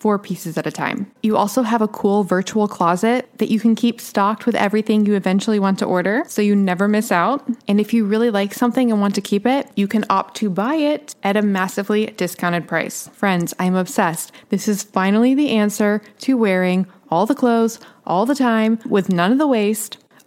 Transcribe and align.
four 0.00 0.18
pieces 0.18 0.56
at 0.58 0.66
a 0.66 0.72
time. 0.72 1.10
You 1.22 1.36
also 1.36 1.62
have 1.62 1.82
a 1.82 1.88
cool 1.88 2.24
virtual 2.24 2.66
closet 2.66 3.28
that 3.38 3.50
you 3.50 3.60
can 3.60 3.74
keep 3.74 4.00
stocked 4.00 4.46
with 4.46 4.54
everything 4.54 5.06
you 5.06 5.14
eventually 5.14 5.58
want 5.58 5.78
to 5.80 5.84
order 5.84 6.24
so 6.26 6.42
you 6.42 6.56
never 6.56 6.88
miss 6.88 7.12
out. 7.12 7.46
And 7.68 7.80
if 7.80 7.92
you 7.92 8.04
really 8.04 8.30
like 8.30 8.54
something 8.54 8.90
and 8.90 9.00
want 9.00 9.14
to 9.14 9.20
keep 9.20 9.46
it, 9.46 9.70
you 9.76 9.86
can 9.86 10.04
opt 10.10 10.36
to 10.38 10.50
buy 10.50 10.74
it 10.74 11.14
at 11.22 11.36
a 11.36 11.42
massively 11.42 12.06
discounted 12.06 12.66
price. 12.66 13.08
Friends, 13.08 13.54
I'm 13.58 13.76
obsessed. 13.76 14.32
This 14.48 14.66
is 14.66 14.82
finally 14.82 15.34
the 15.34 15.50
answer 15.50 16.02
to 16.20 16.36
wearing 16.36 16.86
all 17.10 17.26
the 17.26 17.34
clothes 17.34 17.78
all 18.06 18.24
the 18.24 18.34
time 18.34 18.78
with 18.86 19.08
none 19.08 19.32
of 19.32 19.38
the 19.38 19.46
waste 19.46 19.98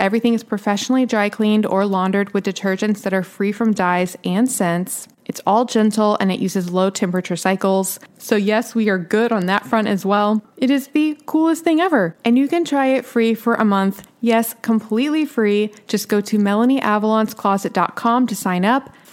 Everything 0.00 0.32
is 0.32 0.42
professionally 0.42 1.04
dry 1.04 1.28
cleaned 1.28 1.66
or 1.66 1.84
laundered 1.84 2.32
with 2.32 2.46
detergents 2.46 3.02
that 3.02 3.12
are 3.12 3.22
free 3.22 3.52
from 3.52 3.74
dyes 3.74 4.16
and 4.24 4.50
scents. 4.50 5.06
It's 5.26 5.42
all 5.46 5.66
gentle 5.66 6.16
and 6.18 6.32
it 6.32 6.40
uses 6.40 6.70
low 6.70 6.88
temperature 6.88 7.36
cycles. 7.36 8.00
So, 8.16 8.34
yes, 8.34 8.74
we 8.74 8.88
are 8.88 8.96
good 8.96 9.30
on 9.30 9.44
that 9.46 9.66
front 9.66 9.88
as 9.88 10.06
well. 10.06 10.42
It 10.56 10.70
is 10.70 10.88
the 10.88 11.18
coolest 11.26 11.64
thing 11.64 11.80
ever. 11.80 12.16
And 12.24 12.38
you 12.38 12.48
can 12.48 12.64
try 12.64 12.86
it 12.86 13.04
free 13.04 13.34
for 13.34 13.54
a 13.54 13.64
month. 13.64 14.08
Yes, 14.22 14.54
completely 14.62 15.26
free. 15.26 15.70
Just 15.86 16.08
go 16.08 16.22
to 16.22 16.38
melanieavalonscloset.com 16.38 18.26
to 18.26 18.34
sign 18.34 18.64
up 18.64 18.90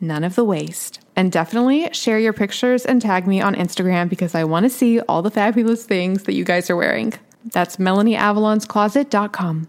none 0.00 0.24
of 0.24 0.34
the 0.34 0.44
waste. 0.44 1.00
And 1.16 1.30
definitely 1.32 1.88
share 1.92 2.18
your 2.18 2.32
pictures 2.32 2.84
and 2.84 3.00
tag 3.00 3.26
me 3.26 3.40
on 3.40 3.54
Instagram 3.54 4.08
because 4.08 4.34
I 4.34 4.44
want 4.44 4.64
to 4.64 4.70
see 4.70 5.00
all 5.00 5.22
the 5.22 5.30
fabulous 5.30 5.84
things 5.84 6.24
that 6.24 6.34
you 6.34 6.44
guys 6.44 6.70
are 6.70 6.76
wearing. 6.76 7.12
That's 7.44 7.76
MelanieAvalonsCloset.com. 7.76 9.68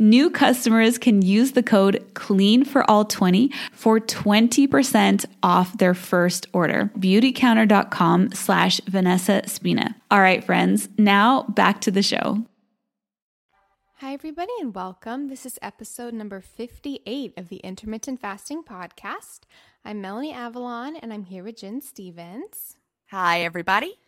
New 0.00 0.30
customers 0.30 0.96
can 0.96 1.22
use 1.22 1.52
the 1.52 1.62
code 1.62 2.04
CLEAN 2.14 2.64
for 2.64 2.88
all 2.88 3.04
20 3.04 3.50
for 3.72 3.98
20% 3.98 5.24
off 5.42 5.76
their 5.78 5.92
first 5.92 6.46
order. 6.52 6.88
Beautycounter.com 6.96 8.30
slash 8.32 8.80
Vanessa 8.86 9.42
Spina. 9.46 9.96
All 10.08 10.20
right, 10.20 10.44
friends, 10.44 10.88
now 10.98 11.42
back 11.48 11.80
to 11.80 11.90
the 11.90 12.02
show. 12.02 12.44
Hi, 13.96 14.12
everybody, 14.12 14.52
and 14.60 14.72
welcome. 14.72 15.26
This 15.26 15.44
is 15.44 15.58
episode 15.60 16.14
number 16.14 16.40
58 16.40 17.32
of 17.36 17.48
the 17.48 17.56
Intermittent 17.56 18.20
Fasting 18.20 18.62
Podcast. 18.62 19.40
I'm 19.84 20.00
Melanie 20.00 20.32
Avalon, 20.32 20.94
and 20.94 21.12
I'm 21.12 21.24
here 21.24 21.42
with 21.42 21.56
Gin 21.56 21.80
Stephens. 21.80 22.76
Hi, 23.10 23.40
everybody. 23.40 23.98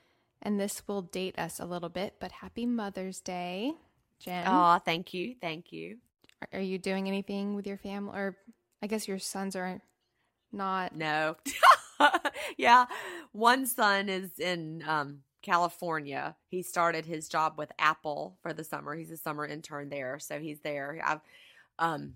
And 0.41 0.61
this 0.61 0.87
will 0.87 1.03
date 1.03 1.37
us 1.37 1.59
a 1.59 1.67
little 1.67 1.89
bit, 1.89 2.15
but 2.21 2.31
happy 2.31 2.65
Mother's 2.65 3.21
Day. 3.21 3.75
Gin. 4.21 4.45
Oh, 4.47 4.79
thank 4.85 5.15
you. 5.15 5.35
Thank 5.41 5.73
you. 5.73 5.97
Are 6.53 6.61
you 6.61 6.79
doing 6.79 7.09
anything 7.09 7.55
with 7.55 7.67
your 7.67 7.79
family? 7.79 8.13
Or 8.15 8.37
I 8.83 8.87
guess 8.87 9.09
your 9.09 9.19
sons 9.19 9.57
are 9.57 9.81
not. 10.53 10.95
No. 10.95 11.37
yeah. 12.57 12.87
One 13.33 13.67
son 13.67 14.09
is 14.09 14.39
in 14.39 14.85
um, 14.87 15.21
California. 15.43 16.37
He 16.49 16.63
started 16.63 17.07
his 17.07 17.29
job 17.29 17.55
with 17.57 17.73
Apple 17.79 18.37
for 18.43 18.53
the 18.53 18.65
summer. 18.65 18.95
He's 18.95 19.11
a 19.11 19.17
summer 19.17 19.47
intern 19.47 19.89
there. 19.89 20.19
So 20.19 20.39
he's 20.39 20.61
there. 20.61 21.01
I've, 21.05 21.21
um, 21.79 22.15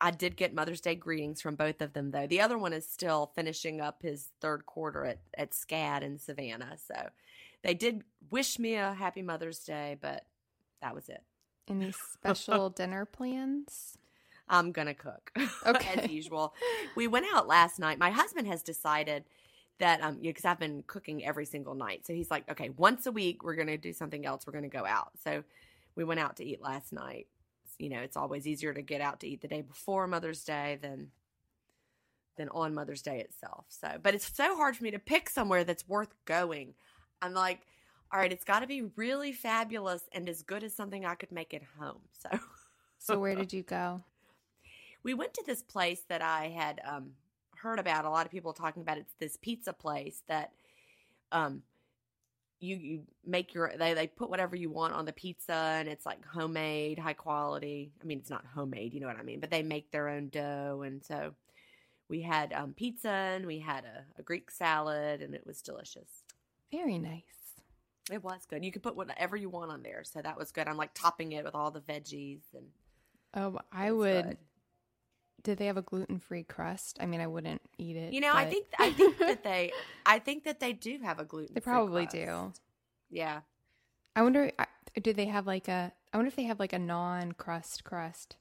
I 0.00 0.10
did 0.10 0.36
get 0.36 0.54
Mother's 0.54 0.80
Day 0.80 0.96
greetings 0.96 1.40
from 1.40 1.54
both 1.54 1.80
of 1.80 1.92
them, 1.92 2.10
though. 2.10 2.26
The 2.26 2.40
other 2.40 2.58
one 2.58 2.72
is 2.72 2.86
still 2.86 3.30
finishing 3.34 3.80
up 3.80 4.02
his 4.02 4.28
third 4.40 4.66
quarter 4.66 5.04
at, 5.04 5.18
at 5.38 5.52
SCAD 5.52 6.02
in 6.02 6.18
Savannah. 6.18 6.76
So 6.84 7.10
they 7.62 7.74
did 7.74 8.02
wish 8.30 8.58
me 8.58 8.74
a 8.74 8.92
happy 8.92 9.22
Mother's 9.22 9.60
Day, 9.60 9.96
but 10.00 10.26
that 10.82 10.94
was 10.94 11.08
it. 11.08 11.22
Any 11.68 11.92
special 11.92 12.70
dinner 12.70 13.04
plans? 13.04 13.96
I'm 14.48 14.72
gonna 14.72 14.94
cook. 14.94 15.32
Okay. 15.66 16.00
As 16.02 16.10
usual. 16.10 16.54
We 16.94 17.06
went 17.06 17.26
out 17.32 17.48
last 17.48 17.78
night. 17.78 17.98
My 17.98 18.10
husband 18.10 18.46
has 18.48 18.62
decided 18.62 19.24
that 19.78 20.02
um 20.02 20.18
because 20.20 20.44
I've 20.44 20.58
been 20.58 20.84
cooking 20.86 21.24
every 21.24 21.46
single 21.46 21.74
night. 21.74 22.06
So 22.06 22.12
he's 22.12 22.30
like, 22.30 22.50
okay, 22.50 22.70
once 22.70 23.06
a 23.06 23.12
week 23.12 23.42
we're 23.42 23.54
gonna 23.54 23.78
do 23.78 23.92
something 23.92 24.26
else. 24.26 24.46
We're 24.46 24.52
gonna 24.52 24.68
go 24.68 24.84
out. 24.84 25.12
So 25.22 25.42
we 25.96 26.04
went 26.04 26.20
out 26.20 26.36
to 26.36 26.44
eat 26.44 26.60
last 26.60 26.92
night. 26.92 27.26
You 27.78 27.88
know, 27.88 28.00
it's 28.00 28.16
always 28.16 28.46
easier 28.46 28.74
to 28.74 28.82
get 28.82 29.00
out 29.00 29.20
to 29.20 29.28
eat 29.28 29.40
the 29.40 29.48
day 29.48 29.62
before 29.62 30.06
Mother's 30.06 30.44
Day 30.44 30.78
than 30.82 31.10
than 32.36 32.48
on 32.50 32.74
Mother's 32.74 33.02
Day 33.02 33.20
itself. 33.20 33.64
So, 33.68 33.88
but 34.02 34.14
it's 34.14 34.34
so 34.36 34.56
hard 34.56 34.76
for 34.76 34.84
me 34.84 34.90
to 34.90 34.98
pick 34.98 35.30
somewhere 35.30 35.64
that's 35.64 35.88
worth 35.88 36.12
going. 36.24 36.74
I'm 37.22 37.32
like, 37.32 37.60
all 38.14 38.20
right, 38.20 38.32
it's 38.32 38.44
got 38.44 38.60
to 38.60 38.66
be 38.68 38.82
really 38.94 39.32
fabulous 39.32 40.02
and 40.12 40.28
as 40.28 40.42
good 40.42 40.62
as 40.62 40.72
something 40.72 41.04
I 41.04 41.16
could 41.16 41.32
make 41.32 41.52
at 41.52 41.62
home. 41.78 42.00
So, 43.00 43.12
so 43.14 43.18
where 43.18 43.34
did 43.34 43.52
you 43.52 43.62
go? 43.62 44.02
We 45.02 45.12
went 45.12 45.34
to 45.34 45.44
this 45.44 45.62
place 45.62 46.04
that 46.08 46.22
I 46.22 46.48
had 46.48 46.80
um, 46.88 47.10
heard 47.54 47.78
about. 47.78 48.06
A 48.06 48.08
lot 48.08 48.24
of 48.24 48.32
people 48.32 48.54
talking 48.54 48.80
about. 48.80 48.96
It's 48.96 49.12
this 49.18 49.36
pizza 49.36 49.74
place 49.74 50.22
that 50.26 50.52
um, 51.30 51.62
you 52.60 52.76
you 52.76 53.02
make 53.26 53.52
your 53.52 53.74
they 53.78 53.92
they 53.92 54.06
put 54.06 54.30
whatever 54.30 54.56
you 54.56 54.70
want 54.70 54.94
on 54.94 55.04
the 55.04 55.12
pizza 55.12 55.52
and 55.52 55.86
it's 55.86 56.06
like 56.06 56.24
homemade, 56.24 56.98
high 56.98 57.12
quality. 57.12 57.92
I 58.00 58.06
mean, 58.06 58.20
it's 58.20 58.30
not 58.30 58.46
homemade, 58.54 58.94
you 58.94 59.00
know 59.00 59.06
what 59.06 59.18
I 59.18 59.22
mean, 59.22 59.40
but 59.40 59.50
they 59.50 59.62
make 59.62 59.90
their 59.90 60.08
own 60.08 60.30
dough 60.30 60.82
and 60.86 61.04
so 61.04 61.34
we 62.08 62.22
had 62.22 62.54
um, 62.54 62.72
pizza 62.72 63.10
and 63.10 63.44
we 63.44 63.58
had 63.58 63.84
a, 63.84 64.04
a 64.18 64.22
Greek 64.22 64.50
salad 64.50 65.20
and 65.20 65.34
it 65.34 65.46
was 65.46 65.60
delicious. 65.60 66.22
Very 66.72 66.96
nice. 66.96 67.43
It 68.10 68.22
was 68.22 68.44
good. 68.46 68.64
You 68.64 68.70
could 68.70 68.82
put 68.82 68.96
whatever 68.96 69.36
you 69.36 69.48
want 69.48 69.70
on 69.70 69.82
there, 69.82 70.04
so 70.04 70.20
that 70.20 70.38
was 70.38 70.52
good. 70.52 70.68
I'm 70.68 70.76
like 70.76 70.92
topping 70.94 71.32
it 71.32 71.44
with 71.44 71.54
all 71.54 71.70
the 71.70 71.80
veggies 71.80 72.42
and. 72.54 72.66
Oh, 73.34 73.58
I 73.72 73.90
would. 73.90 74.24
Good. 74.24 74.38
Did 75.42 75.58
they 75.58 75.66
have 75.66 75.76
a 75.76 75.82
gluten 75.82 76.18
free 76.18 76.44
crust? 76.44 76.98
I 77.00 77.06
mean, 77.06 77.20
I 77.20 77.26
wouldn't 77.26 77.60
eat 77.76 77.96
it. 77.96 78.12
You 78.12 78.20
know, 78.20 78.32
but... 78.32 78.38
I 78.38 78.50
think 78.50 78.66
I 78.78 78.90
think 78.90 79.18
that 79.18 79.44
they, 79.44 79.72
I 80.06 80.18
think 80.18 80.44
that 80.44 80.60
they 80.60 80.72
do 80.72 80.98
have 81.02 81.18
a 81.18 81.24
gluten. 81.24 81.54
They 81.54 81.60
probably 81.60 82.06
do. 82.06 82.52
Yeah. 83.10 83.40
I 84.16 84.22
wonder. 84.22 84.50
Do 85.00 85.12
they 85.12 85.26
have 85.26 85.46
like 85.46 85.68
a? 85.68 85.92
I 86.12 86.16
wonder 86.16 86.28
if 86.28 86.36
they 86.36 86.44
have 86.44 86.60
like 86.60 86.72
a 86.72 86.78
non 86.78 87.32
crust 87.32 87.84
crust. 87.84 88.36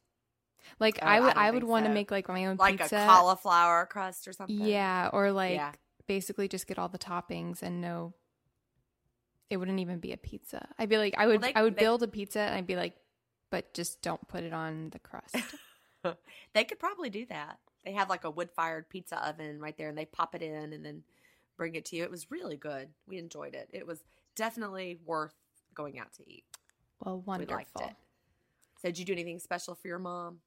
Like 0.80 1.00
oh, 1.02 1.06
I 1.06 1.20
would, 1.20 1.36
I, 1.36 1.48
I 1.48 1.52
would 1.52 1.64
want 1.64 1.86
to 1.86 1.90
so. 1.90 1.94
make 1.94 2.12
like 2.12 2.28
my 2.28 2.46
own 2.46 2.58
like 2.58 2.80
pizza. 2.80 2.98
a 2.98 3.06
cauliflower 3.06 3.86
crust 3.86 4.28
or 4.28 4.34
something. 4.34 4.60
Yeah, 4.60 5.10
or 5.12 5.32
like 5.32 5.56
yeah. 5.56 5.72
basically 6.08 6.48
just 6.48 6.68
get 6.68 6.80
all 6.80 6.90
the 6.90 7.00
toppings 7.00 7.62
and 7.62 7.82
no 7.82 8.14
it 9.54 9.58
wouldn't 9.58 9.80
even 9.80 10.00
be 10.00 10.12
a 10.12 10.18
pizza. 10.18 10.68
I'd 10.78 10.90
be 10.90 10.98
like, 10.98 11.14
I 11.18 11.28
would, 11.28 11.42
well, 11.42 11.52
they, 11.52 11.60
I 11.60 11.64
would 11.64 11.76
they, 11.76 11.82
build 11.82 12.04
a 12.04 12.08
pizza, 12.08 12.40
and 12.40 12.56
I'd 12.56 12.68
be 12.68 12.76
like, 12.76 12.96
but 13.54 13.72
just 13.74 14.02
don't 14.02 14.28
put 14.28 14.44
it 14.44 14.52
on 14.52 14.90
the 14.90 15.00
crust. 15.00 15.36
they 16.54 16.64
could 16.64 16.80
probably 16.80 17.12
do 17.12 17.26
that. 17.28 17.60
They 17.86 17.92
have 17.94 18.10
like 18.10 18.24
a 18.24 18.32
wood 18.32 18.50
fired 18.56 18.90
pizza 18.90 19.24
oven 19.28 19.60
right 19.60 19.78
there 19.78 19.90
and 19.90 19.98
they 19.98 20.06
pop 20.06 20.34
it 20.34 20.42
in 20.42 20.74
and 20.74 20.84
then 20.84 21.04
bring 21.56 21.76
it 21.76 21.86
to 21.86 21.96
you. 21.96 22.04
It 22.04 22.10
was 22.10 22.32
really 22.32 22.58
good. 22.58 22.90
We 23.08 23.20
enjoyed 23.20 23.54
it. 23.54 23.70
It 23.72 23.86
was 23.86 24.04
definitely 24.36 24.98
worth 25.06 25.36
going 25.76 26.00
out 26.00 26.14
to 26.14 26.24
eat. 26.28 26.46
Well, 27.04 27.22
wonderful. 27.26 27.56
We 27.56 27.58
liked 27.58 27.92
it. 27.92 27.96
So, 28.82 28.88
did 28.88 28.98
you 28.98 29.06
do 29.06 29.14
anything 29.14 29.38
special 29.38 29.76
for 29.76 29.88
your 29.88 30.00
mom? 30.00 30.40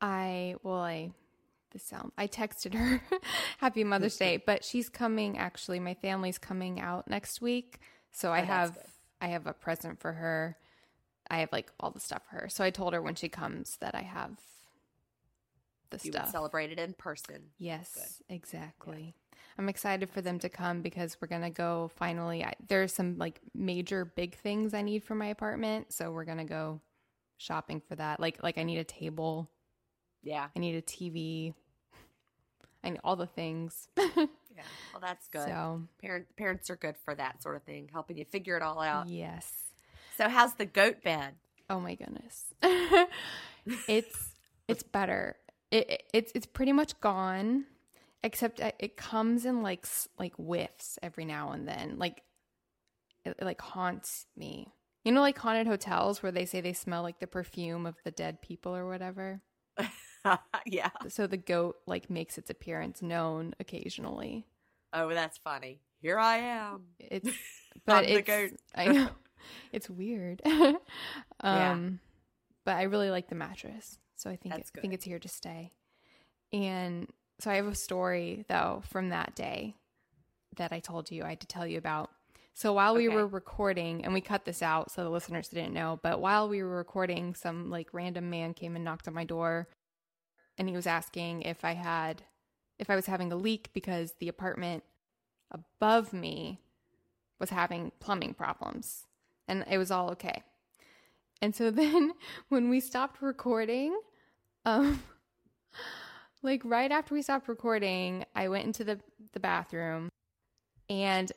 I, 0.00 0.56
well, 0.64 0.80
I, 0.80 1.12
this 1.74 1.84
sound, 1.84 2.12
I 2.16 2.26
texted 2.28 2.74
her 2.74 3.02
Happy 3.58 3.84
Mother's 3.84 4.16
Day, 4.16 4.38
but 4.38 4.64
she's 4.64 4.88
coming 4.88 5.36
actually. 5.38 5.80
My 5.80 5.94
family's 5.94 6.38
coming 6.38 6.80
out 6.80 7.08
next 7.10 7.42
week. 7.42 7.80
So 8.12 8.32
I 8.32 8.38
Oh, 8.38 8.46
that's 8.46 8.48
have, 8.48 8.74
good. 8.74 8.84
I 9.20 9.26
have 9.28 9.46
a 9.46 9.52
present 9.52 10.00
for 10.00 10.12
her. 10.14 10.56
I 11.30 11.38
have 11.40 11.52
like 11.52 11.70
all 11.80 11.90
the 11.90 12.00
stuff 12.00 12.22
for 12.30 12.36
her. 12.36 12.48
So 12.48 12.64
I 12.64 12.70
told 12.70 12.94
her 12.94 13.02
when 13.02 13.16
she 13.16 13.28
comes 13.28 13.76
that 13.82 13.94
I 13.94 14.02
have 14.02 14.38
the 15.90 16.00
You 16.02 16.12
stuff. 16.12 16.26
would 16.26 16.32
celebrate 16.32 16.78
in 16.78 16.94
person. 16.94 17.50
Yes, 17.58 18.22
exactly. 18.28 19.14
I'm 19.58 19.68
excited 19.68 20.10
for 20.10 20.20
them 20.20 20.38
to 20.40 20.48
come 20.48 20.82
because 20.82 21.16
we're 21.20 21.28
gonna 21.28 21.50
go 21.50 21.90
finally. 21.96 22.44
I, 22.44 22.54
there's 22.68 22.92
some 22.92 23.18
like 23.18 23.40
major 23.54 24.04
big 24.04 24.36
things 24.36 24.74
I 24.74 24.82
need 24.82 25.04
for 25.04 25.14
my 25.14 25.26
apartment, 25.26 25.92
so 25.92 26.10
we're 26.10 26.24
gonna 26.24 26.44
go 26.44 26.80
shopping 27.38 27.80
for 27.80 27.94
that. 27.96 28.20
Like 28.20 28.42
like 28.42 28.58
I 28.58 28.64
need 28.64 28.78
a 28.78 28.84
table, 28.84 29.48
Yeah. 30.22 30.48
I 30.54 30.58
need 30.58 30.74
a 30.76 30.82
TV, 30.82 31.54
Need 32.90 33.00
all 33.04 33.16
the 33.16 33.26
things. 33.26 33.88
Yeah. 34.56 34.62
Well, 34.92 35.00
that's 35.00 35.26
good. 35.26 35.48
so 35.48 35.82
Parent, 36.00 36.26
parents 36.36 36.70
are 36.70 36.76
good 36.76 36.94
for 37.04 37.12
that 37.16 37.42
sort 37.42 37.56
of 37.56 37.64
thing, 37.64 37.90
helping 37.92 38.16
you 38.16 38.24
figure 38.24 38.56
it 38.56 38.62
all 38.62 38.80
out. 38.80 39.08
yes. 39.08 39.50
So, 40.16 40.28
how's 40.28 40.54
the 40.54 40.64
goat 40.64 41.02
bed? 41.02 41.34
Oh 41.68 41.80
my 41.80 41.96
goodness. 41.96 42.54
it's 43.88 44.34
it's 44.68 44.84
better. 44.84 45.34
It, 45.72 45.90
it 45.90 46.02
it's 46.12 46.32
it's 46.36 46.46
pretty 46.46 46.72
much 46.72 47.00
gone, 47.00 47.64
except 48.22 48.60
it 48.60 48.76
it 48.78 48.96
comes 48.96 49.44
in 49.44 49.60
like 49.62 49.86
like 50.20 50.34
whiffs 50.36 51.00
every 51.02 51.24
now 51.24 51.50
and 51.50 51.66
then. 51.66 51.96
Like 51.98 52.22
it, 53.24 53.34
it 53.38 53.44
like 53.44 53.60
haunts 53.60 54.26
me. 54.36 54.68
You 55.04 55.10
know, 55.10 55.20
like 55.20 55.36
haunted 55.38 55.66
hotels 55.66 56.22
where 56.22 56.30
they 56.32 56.44
say 56.44 56.60
they 56.60 56.72
smell 56.74 57.02
like 57.02 57.18
the 57.18 57.26
perfume 57.26 57.86
of 57.86 57.96
the 58.04 58.12
dead 58.12 58.40
people 58.40 58.74
or 58.76 58.86
whatever. 58.86 59.40
yeah. 60.66 60.90
So 61.08 61.26
the 61.26 61.36
goat 61.36 61.76
like 61.86 62.08
makes 62.10 62.38
its 62.38 62.50
appearance 62.50 63.02
known 63.02 63.54
occasionally. 63.60 64.46
Oh, 64.92 65.08
that's 65.10 65.38
funny. 65.38 65.80
Here 66.00 66.18
I 66.18 66.36
am. 66.38 66.84
It's 66.98 67.28
but 67.86 67.92
I'm 67.96 68.04
the 68.04 68.18
it's 68.18 68.26
goat. 68.26 68.50
I 68.74 68.88
know 68.88 69.08
it's 69.72 69.90
weird. 69.90 70.42
um, 70.46 70.78
Yeah. 71.42 71.78
but 72.64 72.76
I 72.76 72.82
really 72.84 73.10
like 73.10 73.28
the 73.28 73.34
mattress, 73.34 73.98
so 74.16 74.30
I 74.30 74.36
think 74.36 74.54
it, 74.54 74.70
I 74.76 74.80
think 74.80 74.94
it's 74.94 75.04
here 75.04 75.18
to 75.18 75.28
stay. 75.28 75.72
And 76.52 77.08
so 77.40 77.50
I 77.50 77.56
have 77.56 77.66
a 77.66 77.74
story 77.74 78.44
though 78.48 78.82
from 78.88 79.08
that 79.10 79.34
day 79.34 79.76
that 80.56 80.72
I 80.72 80.78
told 80.80 81.10
you 81.10 81.24
I 81.24 81.30
had 81.30 81.40
to 81.40 81.46
tell 81.46 81.66
you 81.66 81.78
about. 81.78 82.10
So 82.54 82.72
while 82.72 82.94
we 82.94 83.08
Okay. 83.08 83.14
were 83.16 83.26
recording, 83.26 84.04
and 84.04 84.14
we 84.14 84.20
cut 84.20 84.44
this 84.44 84.62
out 84.62 84.90
so 84.92 85.02
the 85.02 85.10
listeners 85.10 85.48
didn't 85.48 85.74
know, 85.74 85.98
but 86.02 86.20
while 86.20 86.48
we 86.48 86.62
were 86.62 86.76
recording, 86.76 87.34
some 87.34 87.68
like 87.68 87.88
random 87.92 88.30
man 88.30 88.54
came 88.54 88.76
and 88.76 88.84
knocked 88.84 89.08
on 89.08 89.14
my 89.14 89.24
door, 89.24 89.68
and 90.56 90.68
he 90.68 90.76
was 90.76 90.86
asking 90.86 91.42
if 91.42 91.64
I 91.64 91.74
had, 91.74 92.22
if 92.78 92.90
I 92.90 92.94
was 92.96 93.06
having 93.06 93.32
a 93.32 93.36
leak 93.36 93.70
because 93.74 94.14
the 94.20 94.28
apartment 94.28 94.84
above 95.50 96.12
me 96.12 96.60
was 97.40 97.50
having 97.50 97.90
plumbing 97.98 98.34
problems, 98.34 99.06
and 99.48 99.64
it 99.68 99.78
was 99.78 99.90
all 99.90 100.10
okay. 100.12 100.44
And 101.42 101.56
so 101.56 101.70
then 101.72 102.12
when 102.50 102.70
we 102.70 102.78
stopped 102.78 103.20
recording, 103.20 103.98
um, 104.64 105.02
like 106.42 106.62
right 106.64 106.92
after 106.92 107.14
we 107.14 107.22
stopped 107.22 107.48
recording, 107.48 108.24
I 108.36 108.48
went 108.48 108.64
into 108.64 108.84
the 108.84 109.00
the 109.32 109.40
bathroom, 109.40 110.08
and 110.88 111.32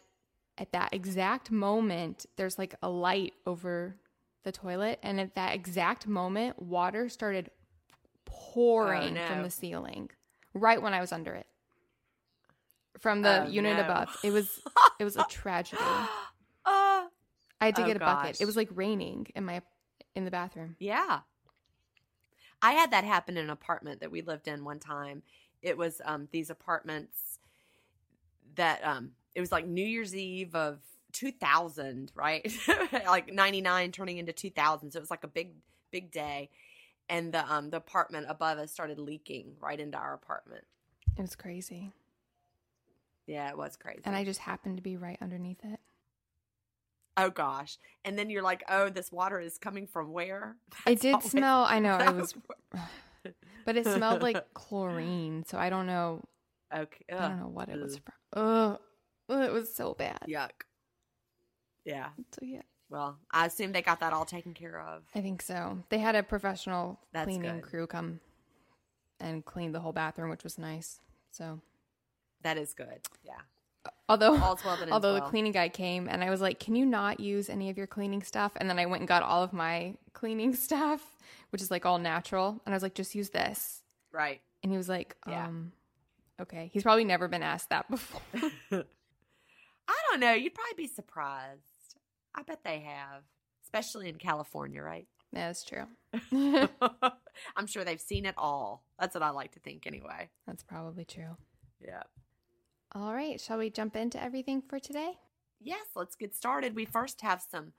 at 0.57 0.71
that 0.71 0.93
exact 0.93 1.51
moment, 1.51 2.25
there's 2.35 2.57
like 2.57 2.75
a 2.81 2.89
light 2.89 3.33
over 3.45 3.95
the 4.43 4.51
toilet, 4.51 4.99
and 5.03 5.19
at 5.19 5.35
that 5.35 5.53
exact 5.53 6.07
moment, 6.07 6.61
water 6.61 7.09
started 7.09 7.51
pouring 8.25 9.11
Oh, 9.11 9.13
no. 9.15 9.27
from 9.27 9.43
the 9.43 9.49
ceiling, 9.49 10.09
right 10.53 10.81
when 10.81 10.93
I 10.93 11.01
was 11.01 11.11
under 11.11 11.33
it, 11.33 11.47
from 12.99 13.21
the 13.21 13.43
Oh, 13.45 13.49
unit 13.49 13.77
no. 13.77 13.83
above. 13.83 14.17
It 14.23 14.31
was 14.31 14.61
it 14.99 15.03
was 15.03 15.15
a 15.15 15.23
tragedy. 15.29 15.77
Uh, 16.65 17.05
I 17.59 17.65
had 17.65 17.75
to 17.75 17.83
Oh, 17.83 17.85
get 17.87 17.95
a 17.97 17.99
bucket. 17.99 18.37
It 18.39 18.45
was 18.45 18.55
like 18.55 18.69
raining 18.73 19.27
in 19.35 19.45
my 19.45 19.61
in 20.15 20.25
the 20.25 20.31
bathroom. 20.31 20.75
yeah. 20.79 21.19
I 22.59 22.71
had 22.71 22.89
that 22.91 23.03
happen 23.03 23.37
in 23.37 23.43
an 23.43 23.49
apartment 23.51 23.99
that 24.01 24.09
we 24.09 24.21
lived 24.23 24.47
in 24.47 24.63
one 24.65 24.79
time. 24.79 25.21
It 25.61 25.77
was 25.77 26.01
um, 26.03 26.27
these 26.31 26.49
apartments 26.49 27.37
that 28.55 28.83
um, 28.83 29.11
it 29.37 29.39
was 29.39 29.51
like 29.51 29.67
New 29.67 29.85
Year's 29.85 30.15
Eve 30.15 30.55
of 30.55 30.79
2000, 31.13 32.11
right? 32.15 32.51
like 33.05 33.31
99 33.31 33.91
turning 33.91 34.17
into 34.17 34.33
2000. 34.33 34.91
So 34.91 34.97
it 34.97 34.99
was 34.99 35.11
like 35.11 35.23
a 35.23 35.27
big, 35.27 35.51
big 35.91 36.09
day. 36.11 36.49
And 37.07 37.31
the 37.31 37.45
um, 37.53 37.69
the 37.69 37.77
apartment 37.77 38.25
above 38.27 38.57
us 38.57 38.71
started 38.71 38.97
leaking 38.97 39.53
right 39.61 39.79
into 39.79 39.95
our 39.95 40.15
apartment. 40.15 40.63
It 41.15 41.21
was 41.21 41.35
crazy. 41.35 41.91
Yeah, 43.27 43.47
it 43.49 43.57
was 43.57 43.75
crazy. 43.75 44.01
And 44.05 44.15
I 44.15 44.25
just 44.25 44.39
happened 44.39 44.77
to 44.77 44.83
be 44.83 44.97
right 44.97 45.19
underneath 45.21 45.63
it. 45.63 45.79
oh 47.15 47.29
gosh. 47.29 47.77
And 48.03 48.17
then 48.17 48.31
you're 48.31 48.41
like, 48.41 48.63
oh, 48.67 48.89
this 48.89 49.11
water 49.11 49.39
is 49.39 49.59
coming 49.59 49.85
from 49.85 50.11
where? 50.13 50.55
It 50.87 50.99
That's 50.99 51.01
did 51.01 51.21
smell, 51.29 51.63
I 51.63 51.77
know, 51.77 51.99
it 51.99 52.15
was 52.19 52.33
but 53.65 53.77
it 53.77 53.85
smelled 53.85 54.23
like 54.23 54.51
chlorine, 54.55 55.45
so 55.45 55.59
I 55.59 55.69
don't 55.69 55.85
know 55.85 56.23
okay. 56.75 57.05
I 57.15 57.27
don't 57.29 57.39
know 57.39 57.49
what 57.49 57.69
it 57.69 57.79
was 57.79 57.99
from. 57.99 58.13
Ugh. 58.33 58.79
It 59.29 59.51
was 59.51 59.73
so 59.73 59.93
bad. 59.93 60.19
Yuck. 60.27 60.51
Yeah. 61.85 62.09
So 62.31 62.39
yeah. 62.45 62.61
Well, 62.89 63.17
I 63.31 63.45
assume 63.47 63.73
they 63.73 63.81
got 63.81 63.99
that 63.99 64.13
all 64.13 64.25
taken 64.25 64.53
care 64.53 64.79
of. 64.79 65.03
I 65.13 65.21
think 65.21 65.41
so. 65.41 65.79
They 65.89 65.97
had 65.97 66.15
a 66.15 66.23
professional 66.23 66.99
That's 67.11 67.25
cleaning 67.25 67.55
good. 67.55 67.63
crew 67.63 67.87
come 67.87 68.19
and 69.19 69.43
clean 69.43 69.73
the 69.73 69.79
whole 69.81 69.91
bathroom, 69.91 70.29
which 70.29 70.43
was 70.43 70.57
nice. 70.57 70.99
So 71.31 71.59
That 72.43 72.57
is 72.57 72.73
good. 72.73 72.99
Yeah. 73.23 73.41
although 74.07 74.35
ends 74.35 74.63
although 74.91 75.13
well. 75.13 75.23
the 75.23 75.29
cleaning 75.29 75.51
guy 75.51 75.67
came 75.69 76.07
and 76.07 76.23
I 76.23 76.29
was 76.29 76.39
like, 76.41 76.59
"Can 76.59 76.75
you 76.75 76.85
not 76.85 77.19
use 77.19 77.49
any 77.49 77.69
of 77.69 77.77
your 77.77 77.87
cleaning 77.87 78.21
stuff?" 78.23 78.53
And 78.55 78.69
then 78.69 78.79
I 78.79 78.85
went 78.85 79.01
and 79.01 79.07
got 79.07 79.23
all 79.23 79.43
of 79.43 79.51
my 79.53 79.95
cleaning 80.13 80.55
stuff, 80.65 81.01
which 81.49 81.61
is 81.61 81.69
like 81.71 81.85
all 81.85 81.97
natural, 81.99 82.61
and 82.65 82.73
I 82.73 82.75
was 82.75 82.83
like, 82.83 82.95
"Just 82.95 83.15
use 83.15 83.29
this." 83.31 83.81
Right. 84.13 84.41
And 84.63 84.71
he 84.71 84.77
was 84.77 84.89
like, 84.89 85.15
Yeah. 85.27 85.45
um, 85.47 85.71
okay. 86.41 86.69
He's 86.73 86.83
probably 86.83 87.03
never 87.05 87.27
been 87.27 87.43
asked 87.43 87.69
that 87.69 87.89
before. 87.91 88.21
I 89.87 89.95
don't 90.09 90.19
know. 90.19 90.33
You'd 90.33 90.53
probably 90.55 90.83
be 90.83 90.87
surprised. 90.87 91.61
I 92.35 92.43
bet 92.43 92.63
they 92.63 92.79
have, 92.79 93.23
especially 93.63 94.09
in 94.09 94.15
California, 94.15 94.81
right? 94.81 95.07
That's 95.33 95.63
true. 95.63 95.85
I'm 97.55 97.67
sure 97.67 97.83
they've 97.83 97.99
seen 97.99 98.25
it 98.25 98.35
all. 98.37 98.83
That's 98.99 99.15
what 99.15 99.23
I 99.23 99.29
like 99.29 99.51
to 99.53 99.59
think, 99.59 99.85
anyway. 99.85 100.29
That's 100.45 100.63
probably 100.63 101.05
true. 101.05 101.35
Yeah. 101.79 102.03
All 102.93 103.13
right. 103.13 103.39
Shall 103.39 103.57
we 103.57 103.69
jump 103.69 103.95
into 103.95 104.21
everything 104.21 104.61
for 104.61 104.79
today? 104.79 105.13
Yes, 105.59 105.85
let's 105.95 106.15
get 106.15 106.35
started. 106.35 106.75
We 106.75 106.85
first 106.85 107.21
have 107.21 107.41
some 107.41 107.73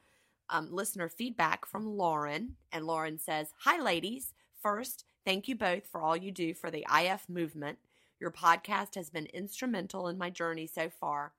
um, 0.51 0.69
listener 0.71 1.09
feedback 1.09 1.67
from 1.67 1.97
Lauren. 1.97 2.57
And 2.73 2.87
Lauren 2.87 3.19
says 3.19 3.53
Hi, 3.61 3.81
ladies. 3.81 4.35
First, 4.61 5.05
thank 5.25 5.49
you 5.49 5.55
both 5.55 5.87
for 5.87 6.03
all 6.03 6.17
you 6.17 6.33
do 6.33 6.53
for 6.55 6.71
the 6.71 6.87
IF 6.93 7.29
movement. 7.29 7.79
Your 8.21 8.33
podcast 8.33 8.97
has 8.97 9.11
been 9.11 9.27
instrumental 9.27 10.09
in 10.09 10.19
my 10.19 10.31
journey 10.31 10.67
so 10.67 10.91
far. 10.91 11.33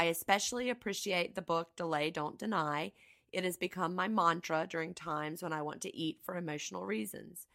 I 0.00 0.04
especially 0.04 0.70
appreciate 0.70 1.34
the 1.34 1.42
book 1.42 1.76
Delay, 1.76 2.10
Don't 2.10 2.38
Deny. 2.38 2.92
It 3.34 3.44
has 3.44 3.58
become 3.58 3.94
my 3.94 4.08
mantra 4.08 4.66
during 4.66 4.94
times 4.94 5.42
when 5.42 5.52
I 5.52 5.60
want 5.60 5.82
to 5.82 5.94
eat 5.94 6.20
for 6.24 6.38
emotional 6.38 6.86
reasons. 6.86 7.46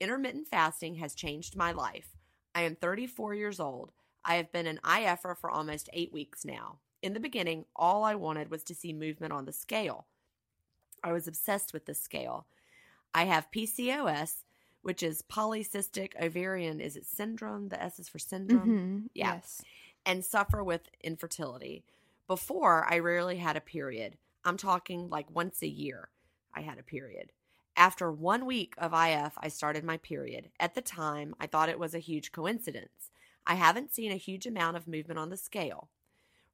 Intermittent 0.00 0.48
fasting 0.48 0.94
has 0.94 1.14
changed 1.14 1.54
my 1.54 1.70
life. 1.70 2.16
I 2.54 2.62
am 2.62 2.76
34 2.76 3.34
years 3.34 3.60
old. 3.60 3.92
I 4.24 4.36
have 4.36 4.50
been 4.50 4.66
an 4.66 4.80
IFer 4.82 5.36
for 5.36 5.50
almost 5.50 5.90
eight 5.92 6.14
weeks 6.14 6.46
now. 6.46 6.78
In 7.02 7.12
the 7.12 7.20
beginning, 7.20 7.66
all 7.76 8.04
I 8.04 8.14
wanted 8.14 8.50
was 8.50 8.64
to 8.64 8.74
see 8.74 8.94
movement 8.94 9.34
on 9.34 9.44
the 9.44 9.52
scale. 9.52 10.06
I 11.04 11.12
was 11.12 11.28
obsessed 11.28 11.74
with 11.74 11.84
the 11.84 11.94
scale. 11.94 12.46
I 13.12 13.24
have 13.24 13.50
PCOS, 13.50 14.44
which 14.80 15.02
is 15.02 15.24
polycystic 15.30 16.18
ovarian 16.18 16.80
is 16.80 16.96
it 16.96 17.04
syndrome? 17.04 17.68
The 17.68 17.82
S 17.82 17.98
is 17.98 18.08
for 18.08 18.18
syndrome 18.18 18.70
Mhm. 18.70 19.10
Yeah. 19.12 19.34
Yes. 19.34 19.62
And 20.04 20.24
suffer 20.24 20.62
with 20.62 20.88
infertility. 21.02 21.84
Before, 22.26 22.86
I 22.88 22.98
rarely 22.98 23.36
had 23.38 23.56
a 23.56 23.60
period. 23.60 24.16
I'm 24.44 24.56
talking 24.56 25.08
like 25.08 25.34
once 25.34 25.62
a 25.62 25.68
year, 25.68 26.08
I 26.54 26.62
had 26.62 26.78
a 26.78 26.82
period. 26.82 27.32
After 27.76 28.12
one 28.12 28.44
week 28.44 28.74
of 28.78 28.92
IF, 28.92 29.32
I 29.38 29.48
started 29.48 29.84
my 29.84 29.96
period. 29.96 30.50
At 30.60 30.74
the 30.74 30.82
time, 30.82 31.34
I 31.40 31.46
thought 31.46 31.68
it 31.68 31.78
was 31.78 31.94
a 31.94 31.98
huge 32.00 32.32
coincidence. 32.32 33.10
I 33.46 33.54
haven't 33.54 33.94
seen 33.94 34.12
a 34.12 34.16
huge 34.16 34.46
amount 34.46 34.76
of 34.76 34.86
movement 34.86 35.18
on 35.18 35.30
the 35.30 35.36
scale. 35.36 35.88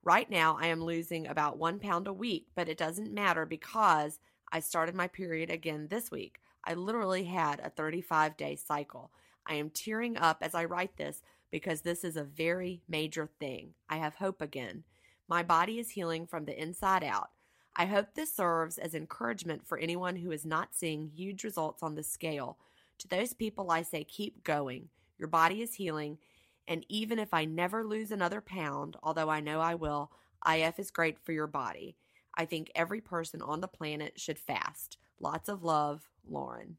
Right 0.05 0.31
now, 0.31 0.57
I 0.61 0.69
am 0.69 0.85
losing 0.85 1.27
about 1.27 1.59
one 1.59 1.81
pound 1.81 2.07
a 2.07 2.13
week, 2.13 2.47
but 2.55 2.69
it 2.69 2.79
doesn't 2.79 3.13
matter 3.13 3.45
because 3.45 4.21
I 4.51 4.61
started 4.61 4.95
my 4.95 5.09
period 5.09 5.51
again 5.51 5.89
this 5.89 6.11
week. 6.11 6.41
I 6.65 6.75
literally 6.75 7.25
had 7.25 7.61
a 7.61 7.71
35 7.71 8.37
day 8.37 8.57
cycle. 8.57 9.11
I 9.47 9.55
am 9.55 9.71
tearing 9.71 10.17
up 10.17 10.39
as 10.41 10.55
I 10.55 10.65
write 10.65 10.97
this 10.97 11.23
because 11.51 11.81
this 11.81 12.05
is 12.05 12.17
a 12.17 12.25
very 12.25 12.83
major 12.89 13.29
thing. 13.39 13.75
I 13.89 13.97
have 13.97 14.15
hope 14.15 14.41
again. 14.43 14.85
My 15.29 15.43
body 15.43 15.79
is 15.79 15.91
healing 15.91 16.27
from 16.27 16.45
the 16.45 16.61
inside 16.61 17.05
out. 17.05 17.31
I 17.77 17.87
hope 17.87 18.15
this 18.15 18.35
serves 18.35 18.79
as 18.79 18.95
encouragement 18.95 19.67
for 19.67 19.79
anyone 19.79 20.17
who 20.17 20.33
is 20.33 20.45
not 20.45 20.75
seeing 20.75 21.11
huge 21.15 21.45
results 21.45 21.83
on 21.83 21.95
the 21.95 22.03
scale. 22.03 22.59
To 22.99 23.09
those 23.09 23.33
people, 23.33 23.71
I 23.71 23.83
say, 23.83 24.03
keep 24.05 24.43
going. 24.43 24.89
Your 25.19 25.29
body 25.29 25.63
is 25.63 25.75
healing. 25.75 26.19
And 26.67 26.85
even 26.89 27.19
if 27.19 27.33
I 27.33 27.45
never 27.45 27.85
lose 27.85 28.11
another 28.11 28.41
pound, 28.41 28.97
although 29.03 29.31
I 29.31 29.41
know 29.41 29.61
I 29.61 29.75
will, 29.75 30.11
IF 30.49 30.79
is 30.79 30.91
great 30.91 31.19
for 31.19 31.33
your 31.33 31.47
body. 31.47 31.97
I 32.35 32.45
think 32.45 32.71
every 32.75 33.01
person 33.01 33.43
on 33.43 33.61
the 33.61 33.69
planet 33.69 34.19
should 34.19 34.39
fast. 34.39 34.99
Lots 35.21 35.49
of 35.49 35.65
love, 35.65 36.09
Lauren. 36.29 36.77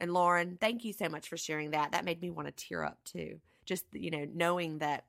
And 0.00 0.12
Lauren, 0.12 0.58
thank 0.60 0.84
you 0.84 0.92
so 0.92 1.08
much 1.08 1.28
for 1.28 1.36
sharing 1.36 1.70
that. 1.70 1.92
That 1.92 2.04
made 2.04 2.20
me 2.20 2.30
want 2.30 2.48
to 2.48 2.52
tear 2.52 2.84
up 2.84 2.98
too. 3.04 3.40
Just 3.68 3.84
you 3.92 4.10
know, 4.10 4.26
knowing 4.34 4.78
that 4.78 5.04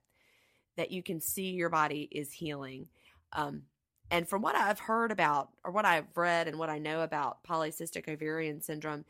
that 0.75 0.91
you 0.91 1.01
can 1.01 1.19
see 1.19 1.51
your 1.51 1.69
body 1.69 2.07
is 2.11 2.31
healing. 2.31 2.87
Um, 3.33 3.63
and 4.11 4.27
from 4.27 4.41
what 4.41 4.55
I've 4.55 4.79
heard 4.79 5.11
about, 5.11 5.49
or 5.63 5.71
what 5.71 5.85
I've 5.85 6.15
read, 6.15 6.47
and 6.47 6.59
what 6.59 6.69
I 6.69 6.79
know 6.79 7.01
about 7.01 7.43
polycystic 7.43 8.07
ovarian 8.07 8.61
syndrome, 8.61 9.05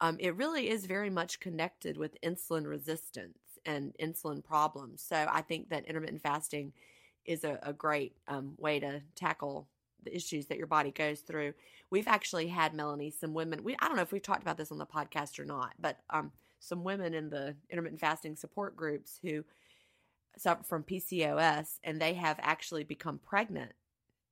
um, 0.00 0.16
it 0.18 0.36
really 0.36 0.68
is 0.70 0.86
very 0.86 1.10
much 1.10 1.38
connected 1.38 1.96
with 1.96 2.20
insulin 2.22 2.66
resistance 2.66 3.38
and 3.66 3.94
insulin 4.00 4.42
problems. 4.42 5.02
So 5.02 5.26
I 5.30 5.42
think 5.42 5.68
that 5.68 5.86
intermittent 5.86 6.22
fasting 6.22 6.72
is 7.24 7.44
a, 7.44 7.58
a 7.62 7.72
great 7.72 8.16
um, 8.26 8.54
way 8.58 8.80
to 8.80 9.02
tackle 9.14 9.68
the 10.04 10.14
issues 10.14 10.46
that 10.46 10.58
your 10.58 10.66
body 10.66 10.90
goes 10.90 11.20
through. 11.20 11.54
We've 11.90 12.08
actually 12.08 12.48
had 12.48 12.74
Melanie 12.74 13.10
some 13.10 13.34
women. 13.34 13.62
We 13.62 13.76
I 13.80 13.86
don't 13.86 13.96
know 13.96 14.02
if 14.02 14.12
we've 14.12 14.22
talked 14.22 14.42
about 14.42 14.56
this 14.56 14.72
on 14.72 14.78
the 14.78 14.86
podcast 14.86 15.38
or 15.38 15.44
not, 15.44 15.74
but 15.78 15.98
um, 16.10 16.32
some 16.62 16.84
women 16.84 17.12
in 17.12 17.28
the 17.28 17.56
intermittent 17.70 18.00
fasting 18.00 18.36
support 18.36 18.76
groups 18.76 19.18
who 19.22 19.44
suffer 20.38 20.62
from 20.62 20.84
PCOS 20.84 21.78
and 21.82 22.00
they 22.00 22.14
have 22.14 22.38
actually 22.40 22.84
become 22.84 23.18
pregnant 23.18 23.72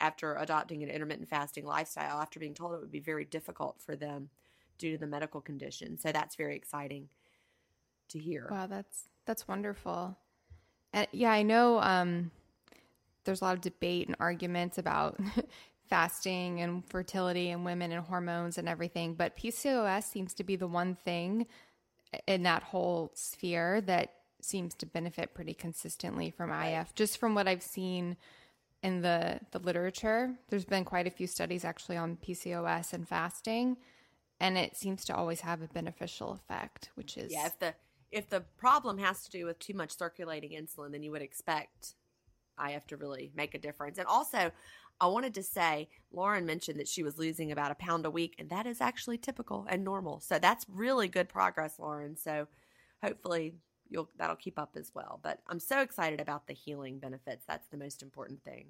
after 0.01 0.37
adopting 0.37 0.83
an 0.83 0.89
intermittent 0.89 1.29
fasting 1.29 1.67
lifestyle 1.67 2.21
after 2.21 2.41
being 2.41 2.55
told 2.55 2.73
it 2.73 2.81
would 2.81 2.93
be 2.93 3.01
very 3.01 3.25
difficult 3.25 3.83
for 3.85 3.97
them 3.97 4.31
due 4.79 4.93
to 4.93 4.99
the 4.99 5.07
medical 5.07 5.41
condition. 5.41 5.99
So 5.99 6.13
that's 6.13 6.37
very 6.37 6.57
exciting 6.57 7.09
to 8.09 8.19
hear. 8.19 8.49
Wow, 8.51 8.67
that's 8.67 9.09
that's 9.27 9.47
wonderful. 9.47 10.17
And 10.93 11.09
yeah, 11.13 11.33
I 11.33 11.43
know 11.43 11.81
um, 11.81 12.31
there's 13.25 13.43
a 13.43 13.45
lot 13.45 13.55
of 13.55 13.61
debate 13.61 14.07
and 14.07 14.17
arguments 14.21 14.79
about 14.79 15.21
fasting 15.89 16.61
and 16.61 16.89
fertility 16.89 17.51
and 17.51 17.65
women 17.65 17.93
and 17.93 18.05
hormones 18.05 18.57
and 18.57 18.69
everything, 18.69 19.15
but 19.15 19.37
PCOS 19.37 20.05
seems 20.05 20.33
to 20.35 20.45
be 20.45 20.57
the 20.57 20.69
one 20.69 20.95
thing 20.95 21.47
in 22.27 22.43
that 22.45 22.63
whole 22.63 23.13
sphere 23.15 23.81
that 23.83 24.15
seems 24.41 24.75
to 24.75 24.87
benefit 24.87 25.35
pretty 25.35 25.55
consistently 25.55 26.31
from 26.31 26.51
IF. 26.51 26.95
Just 26.95 27.19
from 27.19 27.35
what 27.35 27.47
I've 27.47 27.63
seen 27.63 28.17
in 28.83 29.03
the 29.03 29.41
the 29.51 29.59
literature, 29.59 30.35
there's 30.49 30.65
been 30.65 30.85
quite 30.85 31.07
a 31.07 31.11
few 31.11 31.27
studies 31.27 31.65
actually 31.65 31.97
on 31.97 32.17
PCOS 32.17 32.93
and 32.93 33.07
fasting, 33.07 33.77
and 34.41 34.57
it 34.57 34.77
seems 34.77 35.05
to 35.07 35.15
always 35.15 35.41
have 35.41 35.63
a 35.63 35.69
beneficial 35.69 36.33
effect, 36.33 36.91
which 36.95 37.17
is 37.17 37.33
yeah. 37.33 37.47
If 37.47 37.59
the 37.59 37.75
if 38.11 38.29
the 38.29 38.41
problem 38.57 38.99
has 38.99 39.25
to 39.25 39.31
do 39.31 39.47
with 39.47 39.59
too 39.59 39.75
much 39.75 39.97
circulating 39.97 40.51
insulin, 40.53 40.93
then 40.93 41.03
you 41.03 41.13
would 41.13 41.23
expect 41.23 41.95
IF 42.65 42.87
to 42.89 42.97
really 42.97 43.31
make 43.35 43.55
a 43.55 43.59
difference. 43.59 43.99
And 43.99 44.07
also, 44.07 44.51
I 45.01 45.07
wanted 45.07 45.35
to 45.35 45.43
say, 45.43 45.89
Lauren 46.13 46.45
mentioned 46.45 46.79
that 46.79 46.89
she 46.89 47.03
was 47.03 47.19
losing 47.19 47.53
about 47.53 47.71
a 47.71 47.75
pound 47.77 48.05
a 48.05 48.11
week, 48.11 48.37
and 48.39 48.51
that 48.51 48.67
is 48.67 48.81
actually 48.81 49.19
typical 49.19 49.67
and 49.69 49.83
normal. 49.83 50.21
So 50.21 50.39
that's 50.39 50.67
really 50.69 51.09
good 51.09 51.29
progress, 51.29 51.79
Lauren. 51.79 52.17
So 52.17 52.47
hopefully 53.03 53.55
you'll 53.89 54.11
that'll 54.17 54.37
keep 54.37 54.59
up 54.59 54.77
as 54.77 54.93
well. 54.95 55.21
But 55.23 55.41
I'm 55.49 55.61
so 55.61 55.81
excited 55.81 56.21
about 56.21 56.47
the 56.47 56.53
healing 56.53 56.99
benefits. 56.99 57.45
That's 57.47 57.69
the 57.69 57.77
most 57.77 58.03
important 58.03 58.43
thing. 58.45 58.67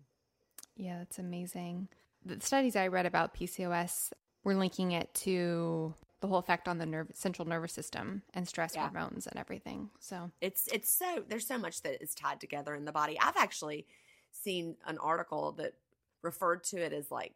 Yeah, 0.77 0.99
that's 0.99 1.19
amazing. 1.19 1.89
The 2.25 2.41
studies 2.41 2.77
I 2.77 2.89
read 2.89 3.07
about 3.07 3.35
PCOS 3.35 4.13
were 4.45 4.55
linking 4.55 4.93
it 4.93 5.13
to 5.15 5.95
the 6.21 6.29
whole 6.29 6.39
effect 6.39 6.69
on 6.69 6.79
the 6.79 6.87
nerve, 6.87 7.09
central 7.15 7.49
nervous 7.49 7.73
system 7.73 8.23
and 8.35 8.47
stress 8.47 8.75
yeah. 8.75 8.83
hormones 8.83 9.27
and 9.27 9.39
everything. 9.39 9.91
So 9.99 10.31
it's 10.41 10.69
it's 10.69 10.91
so 10.91 11.25
there's 11.29 11.47
so 11.47 11.59
much 11.59 11.83
that 11.83 12.03
is 12.03 12.15
tied 12.15 12.41
together 12.41 12.75
in 12.75 12.85
the 12.85 12.93
body. 12.93 13.19
I've 13.19 13.37
actually 13.37 13.87
seen 14.31 14.77
an 14.87 14.99
article 14.99 15.53
that 15.53 15.75
referred 16.23 16.65
to 16.65 16.79
it 16.79 16.93
as 16.93 17.11
like 17.11 17.35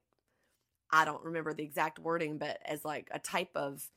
I 0.90 1.05
don't 1.05 1.25
remember 1.25 1.53
the 1.53 1.64
exact 1.64 1.99
wording, 1.99 2.38
but 2.38 2.59
as 2.64 2.85
like 2.85 3.09
a 3.11 3.18
type 3.18 3.51
of 3.55 3.88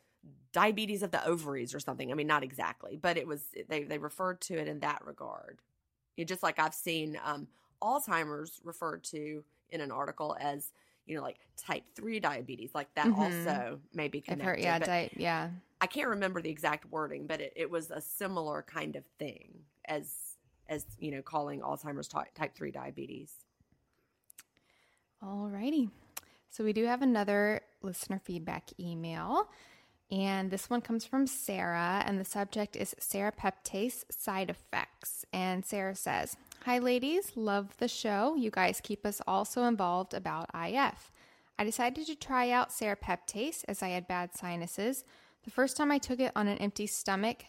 diabetes 0.51 1.03
of 1.03 1.11
the 1.11 1.25
ovaries 1.25 1.73
or 1.73 1.79
something. 1.79 2.11
I 2.11 2.15
mean, 2.15 2.27
not 2.27 2.43
exactly, 2.43 2.97
but 2.99 3.17
it 3.17 3.27
was 3.27 3.43
they 3.69 3.83
they 3.83 3.97
referred 3.97 4.41
to 4.41 4.55
it 4.57 4.67
in 4.67 4.79
that 4.79 5.05
regard. 5.05 5.59
It 6.15 6.27
just 6.27 6.43
like 6.43 6.59
I've 6.59 6.73
seen 6.73 7.19
um, 7.23 7.47
Alzheimer's 7.81 8.59
referred 8.63 9.03
to 9.05 9.43
in 9.69 9.81
an 9.81 9.91
article 9.91 10.35
as 10.39 10.71
you 11.05 11.15
know 11.15 11.21
like 11.21 11.37
type 11.55 11.83
three 11.95 12.19
diabetes, 12.19 12.71
like 12.73 12.93
that 12.95 13.07
mm-hmm. 13.07 13.19
also 13.19 13.79
may 13.93 14.07
be 14.07 14.21
connected. 14.21 14.45
Heard, 14.45 14.59
yeah, 14.59 14.79
di- 14.79 15.11
yeah. 15.15 15.49
I 15.79 15.85
can't 15.85 16.09
remember 16.09 16.41
the 16.41 16.49
exact 16.49 16.91
wording, 16.91 17.27
but 17.27 17.39
it, 17.39 17.53
it 17.55 17.69
was 17.69 17.91
a 17.91 18.01
similar 18.01 18.63
kind 18.63 18.95
of 18.95 19.03
thing 19.19 19.59
as 19.85 20.13
as 20.69 20.85
you 20.99 21.11
know 21.11 21.21
calling 21.21 21.61
Alzheimer's 21.61 22.07
type, 22.07 22.33
type 22.33 22.55
three 22.55 22.71
diabetes. 22.71 23.33
Alrighty. 25.23 25.89
So 26.49 26.63
we 26.63 26.73
do 26.73 26.85
have 26.85 27.01
another 27.01 27.61
listener 27.81 28.19
feedback 28.23 28.69
email. 28.79 29.49
And 30.09 30.51
this 30.51 30.69
one 30.69 30.81
comes 30.81 31.05
from 31.05 31.27
Sarah, 31.27 32.01
and 32.05 32.17
the 32.17 32.23
subject 32.23 32.77
is 32.77 32.95
serrapeptase 32.99 34.05
side 34.09 34.49
effects. 34.49 35.25
And 35.33 35.65
Sarah 35.65 35.95
says, 35.95 36.37
Hi, 36.63 36.77
ladies, 36.79 37.33
love 37.35 37.75
the 37.77 37.89
show. 37.89 38.35
You 38.35 38.49
guys 38.49 38.79
keep 38.81 39.05
us 39.05 39.21
all 39.27 39.43
so 39.43 39.65
involved 39.65 40.13
about 40.13 40.49
IF. 40.55 41.11
I 41.59 41.63
decided 41.63 42.05
to 42.05 42.15
try 42.15 42.51
out 42.51 42.69
serrapeptase 42.69 43.65
as 43.67 43.83
I 43.83 43.89
had 43.89 44.07
bad 44.07 44.33
sinuses. 44.33 45.03
The 45.43 45.51
first 45.51 45.75
time 45.75 45.91
I 45.91 45.97
took 45.97 46.19
it 46.19 46.31
on 46.35 46.47
an 46.47 46.57
empty 46.59 46.87
stomach, 46.87 47.45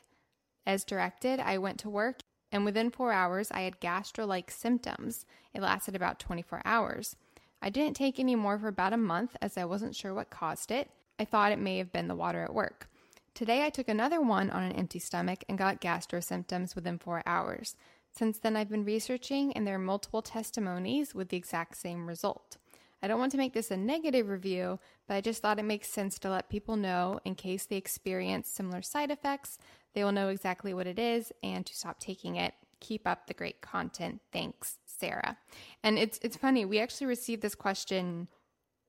as 0.66 0.84
directed, 0.84 1.40
I 1.40 1.58
went 1.58 1.78
to 1.80 1.90
work, 1.90 2.20
and 2.50 2.64
within 2.64 2.90
four 2.90 3.12
hours, 3.12 3.50
I 3.50 3.62
had 3.62 3.80
gastro 3.80 4.26
like 4.26 4.50
symptoms. 4.50 5.26
It 5.54 5.62
lasted 5.62 5.94
about 5.94 6.18
24 6.18 6.62
hours. 6.64 7.16
I 7.60 7.70
didn't 7.70 7.96
take 7.96 8.18
any 8.18 8.36
more 8.36 8.58
for 8.58 8.68
about 8.68 8.92
a 8.92 8.96
month 8.96 9.36
as 9.42 9.58
I 9.58 9.64
wasn't 9.64 9.96
sure 9.96 10.14
what 10.14 10.30
caused 10.30 10.70
it. 10.70 10.90
I 11.18 11.24
thought 11.24 11.52
it 11.52 11.58
may 11.58 11.78
have 11.78 11.92
been 11.92 12.08
the 12.08 12.14
water 12.14 12.42
at 12.42 12.54
work. 12.54 12.88
Today 13.34 13.64
I 13.64 13.70
took 13.70 13.88
another 13.88 14.20
one 14.20 14.50
on 14.50 14.62
an 14.62 14.72
empty 14.72 14.98
stomach 14.98 15.44
and 15.48 15.58
got 15.58 15.80
gastro 15.80 16.20
symptoms 16.20 16.74
within 16.74 16.98
four 16.98 17.22
hours. 17.26 17.76
Since 18.10 18.38
then, 18.38 18.56
I've 18.56 18.70
been 18.70 18.84
researching, 18.84 19.52
and 19.52 19.66
there 19.66 19.76
are 19.76 19.78
multiple 19.78 20.22
testimonies 20.22 21.14
with 21.14 21.28
the 21.28 21.36
exact 21.36 21.76
same 21.76 22.06
result. 22.06 22.56
I 23.02 23.06
don't 23.06 23.20
want 23.20 23.30
to 23.32 23.38
make 23.38 23.52
this 23.52 23.70
a 23.70 23.76
negative 23.76 24.28
review, 24.28 24.80
but 25.06 25.14
I 25.14 25.20
just 25.20 25.40
thought 25.40 25.60
it 25.60 25.64
makes 25.64 25.88
sense 25.88 26.18
to 26.18 26.30
let 26.30 26.48
people 26.48 26.76
know 26.76 27.20
in 27.24 27.36
case 27.36 27.64
they 27.64 27.76
experience 27.76 28.48
similar 28.48 28.82
side 28.82 29.10
effects, 29.10 29.58
they 29.94 30.02
will 30.02 30.12
know 30.12 30.28
exactly 30.28 30.74
what 30.74 30.86
it 30.86 30.98
is 30.98 31.32
and 31.42 31.64
to 31.66 31.76
stop 31.76 32.00
taking 32.00 32.36
it. 32.36 32.54
Keep 32.80 33.06
up 33.06 33.26
the 33.26 33.34
great 33.34 33.60
content. 33.60 34.20
Thanks, 34.32 34.78
Sarah. 34.86 35.36
And 35.82 35.98
it's 35.98 36.18
it's 36.22 36.36
funny, 36.36 36.64
we 36.64 36.78
actually 36.78 37.06
received 37.06 37.42
this 37.42 37.54
question 37.54 38.28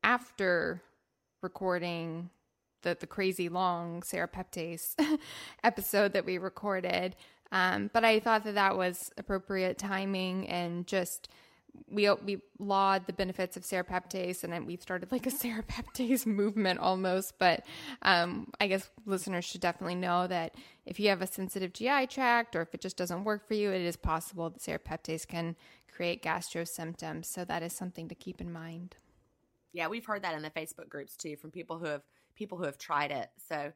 after 0.03 0.81
recording 1.41 2.29
the 2.83 2.97
the 2.99 3.07
crazy 3.07 3.49
long 3.49 4.01
serrapeptase 4.01 4.95
episode 5.63 6.13
that 6.13 6.25
we 6.25 6.37
recorded. 6.37 7.15
Um, 7.51 7.89
but 7.93 8.05
I 8.05 8.19
thought 8.19 8.43
that 8.43 8.55
that 8.55 8.77
was 8.77 9.11
appropriate 9.17 9.77
timing 9.77 10.47
and 10.47 10.85
just 10.85 11.29
we 11.89 12.09
we 12.25 12.39
laud 12.59 13.07
the 13.07 13.13
benefits 13.13 13.57
of 13.57 13.63
serrapeptase 13.63 14.43
and 14.43 14.53
then 14.53 14.65
we've 14.65 14.81
started 14.81 15.11
like 15.11 15.25
a 15.25 15.29
serrapeptase 15.31 16.25
movement 16.25 16.79
almost 16.79 17.37
but 17.39 17.63
um, 18.03 18.51
i 18.59 18.67
guess 18.67 18.89
listeners 19.05 19.45
should 19.45 19.61
definitely 19.61 19.95
know 19.95 20.27
that 20.27 20.53
if 20.85 20.99
you 20.99 21.09
have 21.09 21.21
a 21.21 21.27
sensitive 21.27 21.73
gi 21.73 22.07
tract 22.07 22.55
or 22.55 22.61
if 22.61 22.73
it 22.73 22.81
just 22.81 22.97
doesn't 22.97 23.23
work 23.23 23.47
for 23.47 23.55
you 23.55 23.71
it 23.71 23.81
is 23.81 23.95
possible 23.95 24.49
that 24.49 24.61
serrapeptase 24.61 25.27
can 25.27 25.55
create 25.99 26.21
gastro 26.21 26.63
symptoms. 26.63 27.27
So 27.27 27.43
that 27.43 27.61
is 27.61 27.73
something 27.73 28.07
to 28.07 28.15
keep 28.15 28.39
in 28.39 28.53
mind. 28.53 28.95
Yeah, 29.73 29.89
we've 29.89 30.05
heard 30.05 30.23
that 30.23 30.33
in 30.33 30.41
the 30.41 30.49
Facebook 30.49 30.87
groups 30.87 31.17
too 31.17 31.35
from 31.35 31.51
people 31.51 31.77
who 31.77 31.87
have 31.87 32.03
people 32.35 32.57
who 32.57 32.63
have 32.63 32.77
tried 32.77 33.11
it. 33.11 33.29
So, 33.49 33.73